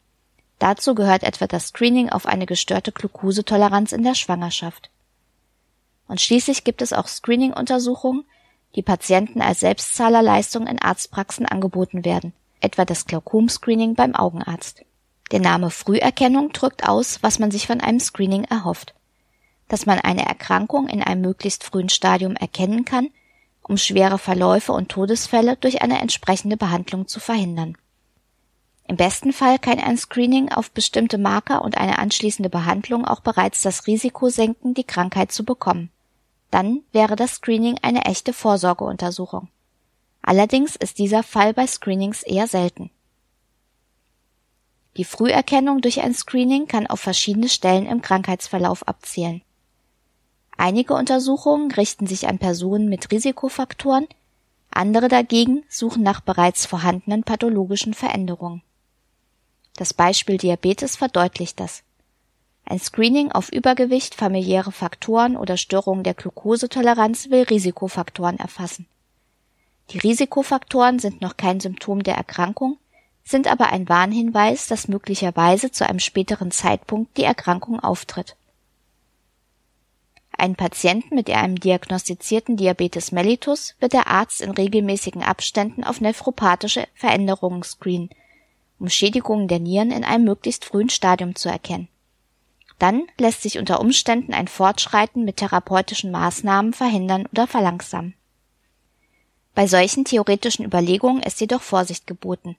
Dazu 0.57 0.95
gehört 0.95 1.23
etwa 1.23 1.45
das 1.45 1.67
Screening 1.67 2.09
auf 2.09 2.25
eine 2.25 2.47
gestörte 2.47 2.91
Glukosetoleranz 2.91 3.91
in 3.91 4.03
der 4.03 4.15
Schwangerschaft. 4.15 4.89
Und 6.07 6.19
schließlich 6.19 6.63
gibt 6.63 6.81
es 6.81 6.93
auch 6.93 7.07
Screening-Untersuchungen, 7.07 8.25
die 8.75 8.81
Patienten 8.81 9.41
als 9.41 9.59
Selbstzahlerleistung 9.59 10.65
in 10.65 10.81
Arztpraxen 10.81 11.45
angeboten 11.45 12.05
werden, 12.05 12.33
etwa 12.59 12.83
das 12.83 13.05
Glaukom-Screening 13.05 13.93
beim 13.93 14.15
Augenarzt. 14.15 14.83
Der 15.31 15.39
Name 15.39 15.69
Früherkennung 15.69 16.53
drückt 16.53 16.87
aus, 16.89 17.21
was 17.21 17.37
man 17.37 17.51
sich 17.51 17.67
von 17.67 17.81
einem 17.81 17.99
Screening 17.99 18.45
erhofft. 18.45 18.95
Dass 19.67 19.85
man 19.85 19.99
eine 19.99 20.25
Erkrankung 20.25 20.87
in 20.87 21.03
einem 21.03 21.21
möglichst 21.21 21.63
frühen 21.63 21.89
Stadium 21.89 22.35
erkennen 22.35 22.83
kann, 22.83 23.09
um 23.63 23.77
schwere 23.77 24.17
Verläufe 24.17 24.71
und 24.73 24.89
Todesfälle 24.89 25.55
durch 25.57 25.81
eine 25.81 25.99
entsprechende 25.99 26.57
Behandlung 26.57 27.07
zu 27.07 27.19
verhindern. 27.19 27.77
Im 28.85 28.97
besten 28.97 29.31
Fall 29.31 29.59
kann 29.59 29.79
ein 29.79 29.97
Screening 29.97 30.49
auf 30.49 30.71
bestimmte 30.71 31.17
Marker 31.17 31.61
und 31.63 31.77
eine 31.77 31.99
anschließende 31.99 32.49
Behandlung 32.49 33.05
auch 33.05 33.21
bereits 33.21 33.61
das 33.61 33.87
Risiko 33.87 34.29
senken, 34.29 34.73
die 34.73 34.83
Krankheit 34.83 35.31
zu 35.31 35.45
bekommen. 35.45 35.89
Dann 36.51 36.81
wäre 36.91 37.15
das 37.15 37.35
Screening 37.35 37.79
eine 37.81 38.05
echte 38.05 38.33
Vorsorgeuntersuchung. 38.33 39.47
Allerdings 40.21 40.75
ist 40.75 40.99
dieser 40.99 41.23
Fall 41.23 41.53
bei 41.53 41.65
Screenings 41.65 42.23
eher 42.23 42.47
selten. 42.47 42.91
Die 44.97 45.05
Früherkennung 45.05 45.81
durch 45.81 46.01
ein 46.01 46.13
Screening 46.13 46.67
kann 46.67 46.85
auf 46.85 46.99
verschiedene 46.99 47.49
Stellen 47.49 47.87
im 47.87 48.01
Krankheitsverlauf 48.01 48.87
abzielen. 48.87 49.41
Einige 50.57 50.93
Untersuchungen 50.93 51.71
richten 51.71 52.07
sich 52.07 52.27
an 52.27 52.37
Personen 52.37 52.89
mit 52.89 53.11
Risikofaktoren, 53.11 54.07
andere 54.69 55.07
dagegen 55.07 55.63
suchen 55.69 56.03
nach 56.03 56.21
bereits 56.21 56.65
vorhandenen 56.65 57.23
pathologischen 57.23 57.93
Veränderungen. 57.93 58.61
Das 59.75 59.93
Beispiel 59.93 60.37
Diabetes 60.37 60.95
verdeutlicht 60.95 61.59
das. 61.59 61.83
Ein 62.65 62.79
Screening 62.79 63.31
auf 63.31 63.51
Übergewicht, 63.51 64.15
familiäre 64.15 64.71
Faktoren 64.71 65.35
oder 65.35 65.57
Störungen 65.57 66.03
der 66.03 66.13
Glukosetoleranz 66.13 67.29
will 67.29 67.43
Risikofaktoren 67.43 68.37
erfassen. 68.37 68.87
Die 69.89 69.97
Risikofaktoren 69.97 70.99
sind 70.99 71.21
noch 71.21 71.35
kein 71.35 71.59
Symptom 71.59 72.03
der 72.03 72.15
Erkrankung, 72.15 72.77
sind 73.25 73.47
aber 73.47 73.67
ein 73.67 73.89
Warnhinweis, 73.89 74.67
dass 74.67 74.87
möglicherweise 74.87 75.71
zu 75.71 75.87
einem 75.87 75.99
späteren 75.99 76.51
Zeitpunkt 76.51 77.17
die 77.17 77.23
Erkrankung 77.23 77.79
auftritt. 77.79 78.35
Einen 80.43 80.57
Patienten 80.57 81.15
mit 81.15 81.29
einem 81.29 81.57
diagnostizierten 81.57 82.57
Diabetes 82.57 83.13
mellitus 83.13 83.75
wird 83.79 83.93
der 83.93 84.07
Arzt 84.07 84.41
in 84.41 84.51
regelmäßigen 84.51 85.23
Abständen 85.23 85.85
auf 85.85 86.01
nephropathische 86.01 86.85
Veränderungen 86.95 87.63
screenen, 87.63 88.09
um 88.77 88.89
Schädigungen 88.89 89.47
der 89.47 89.59
Nieren 89.59 89.91
in 89.91 90.03
einem 90.03 90.25
möglichst 90.25 90.65
frühen 90.65 90.89
Stadium 90.89 91.35
zu 91.35 91.47
erkennen. 91.47 91.87
Dann 92.77 93.03
lässt 93.17 93.41
sich 93.41 93.57
unter 93.57 93.79
Umständen 93.79 94.33
ein 94.33 94.49
Fortschreiten 94.49 95.23
mit 95.23 95.37
therapeutischen 95.37 96.11
Maßnahmen 96.11 96.73
verhindern 96.73 97.25
oder 97.31 97.47
verlangsamen. 97.47 98.13
Bei 99.55 99.65
solchen 99.65 100.03
theoretischen 100.03 100.65
Überlegungen 100.65 101.23
ist 101.23 101.39
jedoch 101.39 101.61
Vorsicht 101.61 102.05
geboten. 102.05 102.57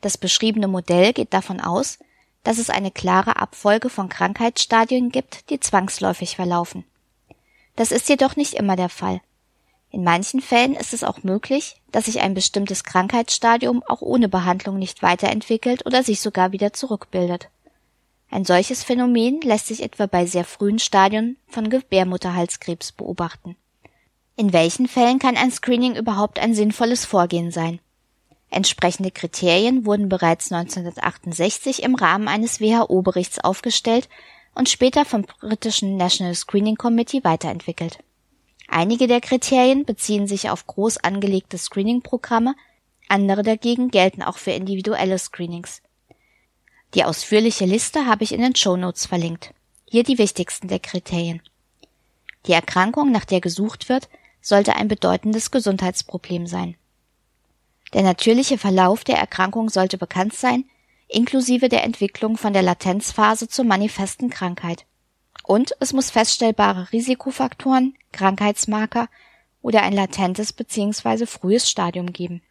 Das 0.00 0.16
beschriebene 0.16 0.68
Modell 0.68 1.12
geht 1.12 1.34
davon 1.34 1.60
aus, 1.60 1.98
dass 2.44 2.56
es 2.56 2.70
eine 2.70 2.90
klare 2.90 3.36
Abfolge 3.36 3.90
von 3.90 4.08
Krankheitsstadien 4.08 5.10
gibt, 5.10 5.50
die 5.50 5.60
zwangsläufig 5.60 6.36
verlaufen. 6.36 6.86
Das 7.76 7.92
ist 7.92 8.08
jedoch 8.08 8.36
nicht 8.36 8.54
immer 8.54 8.76
der 8.76 8.88
Fall. 8.88 9.20
In 9.90 10.02
manchen 10.02 10.40
Fällen 10.40 10.74
ist 10.74 10.92
es 10.92 11.04
auch 11.04 11.22
möglich, 11.22 11.76
dass 11.92 12.06
sich 12.06 12.20
ein 12.20 12.34
bestimmtes 12.34 12.82
Krankheitsstadium 12.82 13.82
auch 13.84 14.02
ohne 14.02 14.28
Behandlung 14.28 14.78
nicht 14.78 15.02
weiterentwickelt 15.02 15.86
oder 15.86 16.02
sich 16.02 16.20
sogar 16.20 16.52
wieder 16.52 16.72
zurückbildet. 16.72 17.48
Ein 18.30 18.44
solches 18.44 18.82
Phänomen 18.82 19.40
lässt 19.42 19.68
sich 19.68 19.82
etwa 19.82 20.06
bei 20.06 20.26
sehr 20.26 20.44
frühen 20.44 20.80
Stadien 20.80 21.36
von 21.46 21.70
Gebärmutterhalskrebs 21.70 22.90
beobachten. 22.90 23.56
In 24.36 24.52
welchen 24.52 24.88
Fällen 24.88 25.20
kann 25.20 25.36
ein 25.36 25.52
Screening 25.52 25.94
überhaupt 25.94 26.40
ein 26.40 26.54
sinnvolles 26.54 27.04
Vorgehen 27.04 27.52
sein? 27.52 27.78
Entsprechende 28.50 29.12
Kriterien 29.12 29.86
wurden 29.86 30.08
bereits 30.08 30.50
1968 30.50 31.82
im 31.84 31.94
Rahmen 31.94 32.26
eines 32.26 32.60
WHO-Berichts 32.60 33.38
aufgestellt 33.38 34.08
und 34.54 34.68
später 34.68 35.04
vom 35.04 35.22
britischen 35.22 35.96
National 35.96 36.34
Screening 36.34 36.76
Committee 36.76 37.24
weiterentwickelt. 37.24 37.98
Einige 38.68 39.06
der 39.06 39.20
Kriterien 39.20 39.84
beziehen 39.84 40.26
sich 40.26 40.50
auf 40.50 40.66
groß 40.66 40.98
angelegte 40.98 41.58
Screening-Programme, 41.58 42.54
andere 43.08 43.42
dagegen 43.42 43.90
gelten 43.90 44.22
auch 44.22 44.38
für 44.38 44.52
individuelle 44.52 45.18
Screenings. 45.18 45.82
Die 46.94 47.04
ausführliche 47.04 47.66
Liste 47.66 48.06
habe 48.06 48.24
ich 48.24 48.32
in 48.32 48.40
den 48.40 48.56
Show 48.56 48.76
Notes 48.76 49.06
verlinkt. 49.06 49.52
Hier 49.88 50.04
die 50.04 50.18
wichtigsten 50.18 50.68
der 50.68 50.78
Kriterien. 50.78 51.42
Die 52.46 52.52
Erkrankung, 52.52 53.10
nach 53.10 53.24
der 53.24 53.40
gesucht 53.40 53.88
wird, 53.88 54.08
sollte 54.40 54.76
ein 54.76 54.88
bedeutendes 54.88 55.50
Gesundheitsproblem 55.50 56.46
sein. 56.46 56.76
Der 57.92 58.02
natürliche 58.02 58.58
Verlauf 58.58 59.04
der 59.04 59.16
Erkrankung 59.16 59.70
sollte 59.70 59.98
bekannt 59.98 60.34
sein, 60.34 60.64
inklusive 61.14 61.68
der 61.68 61.84
Entwicklung 61.84 62.36
von 62.36 62.52
der 62.52 62.62
Latenzphase 62.62 63.48
zur 63.48 63.64
manifesten 63.64 64.30
Krankheit. 64.30 64.86
Und 65.42 65.74
es 65.80 65.92
muss 65.92 66.10
feststellbare 66.10 66.92
Risikofaktoren, 66.92 67.94
Krankheitsmarker 68.12 69.08
oder 69.62 69.82
ein 69.82 69.92
latentes 69.92 70.52
bzw. 70.52 71.26
frühes 71.26 71.68
Stadium 71.68 72.12
geben. 72.12 72.42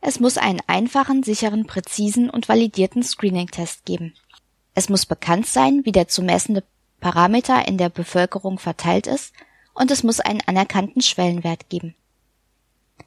Es 0.00 0.18
muss 0.18 0.38
einen 0.38 0.60
einfachen, 0.66 1.22
sicheren, 1.22 1.66
präzisen 1.66 2.30
und 2.30 2.48
validierten 2.48 3.02
Screening-Test 3.02 3.84
geben. 3.84 4.14
Es 4.74 4.88
muss 4.88 5.04
bekannt 5.04 5.46
sein, 5.46 5.82
wie 5.84 5.92
der 5.92 6.08
zu 6.08 6.22
messende 6.22 6.64
Parameter 7.00 7.66
in 7.68 7.76
der 7.76 7.88
Bevölkerung 7.88 8.58
verteilt 8.58 9.06
ist, 9.06 9.34
und 9.74 9.90
es 9.90 10.02
muss 10.02 10.20
einen 10.20 10.42
anerkannten 10.46 11.00
Schwellenwert 11.00 11.68
geben. 11.68 11.94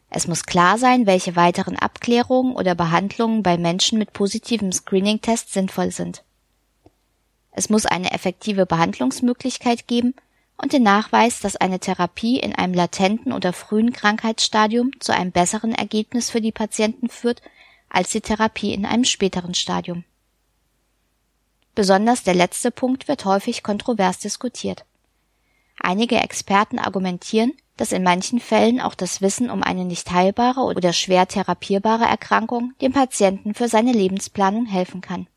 Es 0.10 0.28
muss 0.28 0.44
klar 0.44 0.78
sein, 0.78 1.06
welche 1.06 1.36
weiteren 1.36 1.78
Abklärungen 1.78 2.56
oder 2.56 2.76
Behandlungen 2.76 3.44
bei 3.44 3.58
Menschen 3.58 3.98
mit 3.98 4.14
positivem 4.14 4.72
Screening-Test 4.72 5.52
sinnvoll 5.52 5.92
sind. 5.92 6.24
Es 7.52 7.70
muss 7.70 7.86
eine 7.86 8.12
effektive 8.12 8.66
Behandlungsmöglichkeit 8.66 9.88
geben 9.88 10.14
und 10.58 10.74
den 10.74 10.84
Nachweis, 10.84 11.40
dass 11.40 11.56
eine 11.56 11.80
Therapie 11.80 12.40
in 12.40 12.54
einem 12.56 12.74
latenten 12.74 13.34
oder 13.34 13.54
frühen 13.54 13.94
Krankheitsstadium 13.94 14.92
zu 15.00 15.14
einem 15.14 15.32
besseren 15.32 15.74
Ergebnis 15.74 16.30
für 16.30 16.42
die 16.42 16.52
Patienten 16.52 17.10
führt 17.10 17.42
als 17.90 18.10
die 18.10 18.22
Therapie 18.22 18.74
in 18.74 18.86
einem 18.86 19.06
späteren 19.06 19.54
Stadium. 19.54 20.04
Besonders 21.76 22.24
der 22.24 22.36
letzte 22.36 22.72
Punkt 22.72 23.08
wird 23.08 23.26
häufig 23.26 23.64
kontrovers 23.64 24.20
diskutiert. 24.20 24.86
Einige 25.86 26.16
Experten 26.16 26.80
argumentieren, 26.80 27.52
dass 27.76 27.92
in 27.92 28.04
manchen 28.04 28.40
Fällen 28.40 28.80
auch 28.80 28.96
das 28.96 29.22
Wissen 29.22 29.50
um 29.50 29.62
eine 29.62 29.84
nicht 29.84 30.10
heilbare 30.12 30.62
oder 30.62 30.94
schwer 30.94 31.28
therapierbare 31.28 32.06
Erkrankung 32.06 32.74
dem 32.82 32.94
Patienten 32.94 33.54
für 33.54 33.68
seine 33.68 33.92
Lebensplanung 33.92 34.66
helfen 34.66 35.02
kann. 35.02 35.28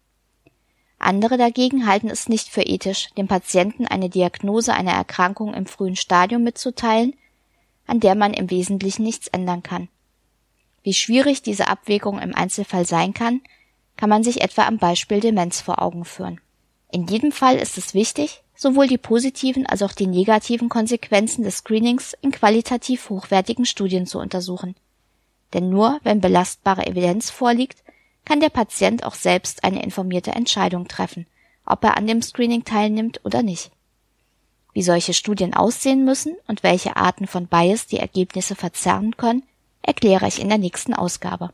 Andere 1.00 1.36
dagegen 1.36 1.88
halten 1.88 2.08
es 2.08 2.28
nicht 2.28 2.48
für 2.48 2.62
ethisch, 2.62 3.08
dem 3.18 3.26
Patienten 3.26 3.88
eine 3.88 4.08
Diagnose 4.08 4.72
einer 4.72 4.92
Erkrankung 4.92 5.52
im 5.52 5.66
frühen 5.66 5.96
Stadium 5.96 6.44
mitzuteilen, 6.44 7.14
an 7.88 7.98
der 7.98 8.14
man 8.14 8.32
im 8.32 8.48
Wesentlichen 8.48 9.02
nichts 9.02 9.26
ändern 9.26 9.64
kann. 9.64 9.88
Wie 10.84 10.94
schwierig 10.94 11.42
diese 11.42 11.66
Abwägung 11.66 12.20
im 12.20 12.36
Einzelfall 12.36 12.86
sein 12.86 13.14
kann, 13.14 13.40
kann 13.96 14.08
man 14.08 14.22
sich 14.22 14.42
etwa 14.42 14.62
am 14.62 14.78
Beispiel 14.78 15.18
Demenz 15.18 15.60
vor 15.60 15.82
Augen 15.82 16.04
führen. 16.04 16.40
In 16.92 17.08
jedem 17.08 17.32
Fall 17.32 17.56
ist 17.56 17.76
es 17.78 17.94
wichtig, 17.94 18.44
sowohl 18.56 18.88
die 18.88 18.98
positiven 18.98 19.66
als 19.66 19.82
auch 19.82 19.92
die 19.92 20.06
negativen 20.06 20.68
Konsequenzen 20.68 21.44
des 21.44 21.58
Screenings 21.58 22.16
in 22.22 22.32
qualitativ 22.32 23.10
hochwertigen 23.10 23.66
Studien 23.66 24.06
zu 24.06 24.18
untersuchen. 24.18 24.74
Denn 25.52 25.70
nur 25.70 26.00
wenn 26.02 26.20
belastbare 26.20 26.86
Evidenz 26.86 27.30
vorliegt, 27.30 27.82
kann 28.24 28.40
der 28.40 28.50
Patient 28.50 29.04
auch 29.04 29.14
selbst 29.14 29.62
eine 29.62 29.82
informierte 29.82 30.32
Entscheidung 30.32 30.88
treffen, 30.88 31.26
ob 31.64 31.84
er 31.84 31.96
an 31.96 32.06
dem 32.06 32.22
Screening 32.22 32.64
teilnimmt 32.64 33.20
oder 33.24 33.42
nicht. 33.42 33.70
Wie 34.72 34.82
solche 34.82 35.14
Studien 35.14 35.54
aussehen 35.54 36.04
müssen 36.04 36.36
und 36.48 36.62
welche 36.62 36.96
Arten 36.96 37.26
von 37.26 37.46
Bias 37.46 37.86
die 37.86 37.98
Ergebnisse 37.98 38.54
verzerren 38.54 39.16
können, 39.16 39.42
erkläre 39.80 40.26
ich 40.26 40.40
in 40.40 40.48
der 40.48 40.58
nächsten 40.58 40.92
Ausgabe. 40.92 41.50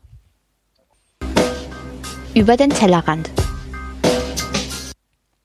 Über 2.35 2.57
den 2.57 2.71
Tellerrand. 2.71 3.31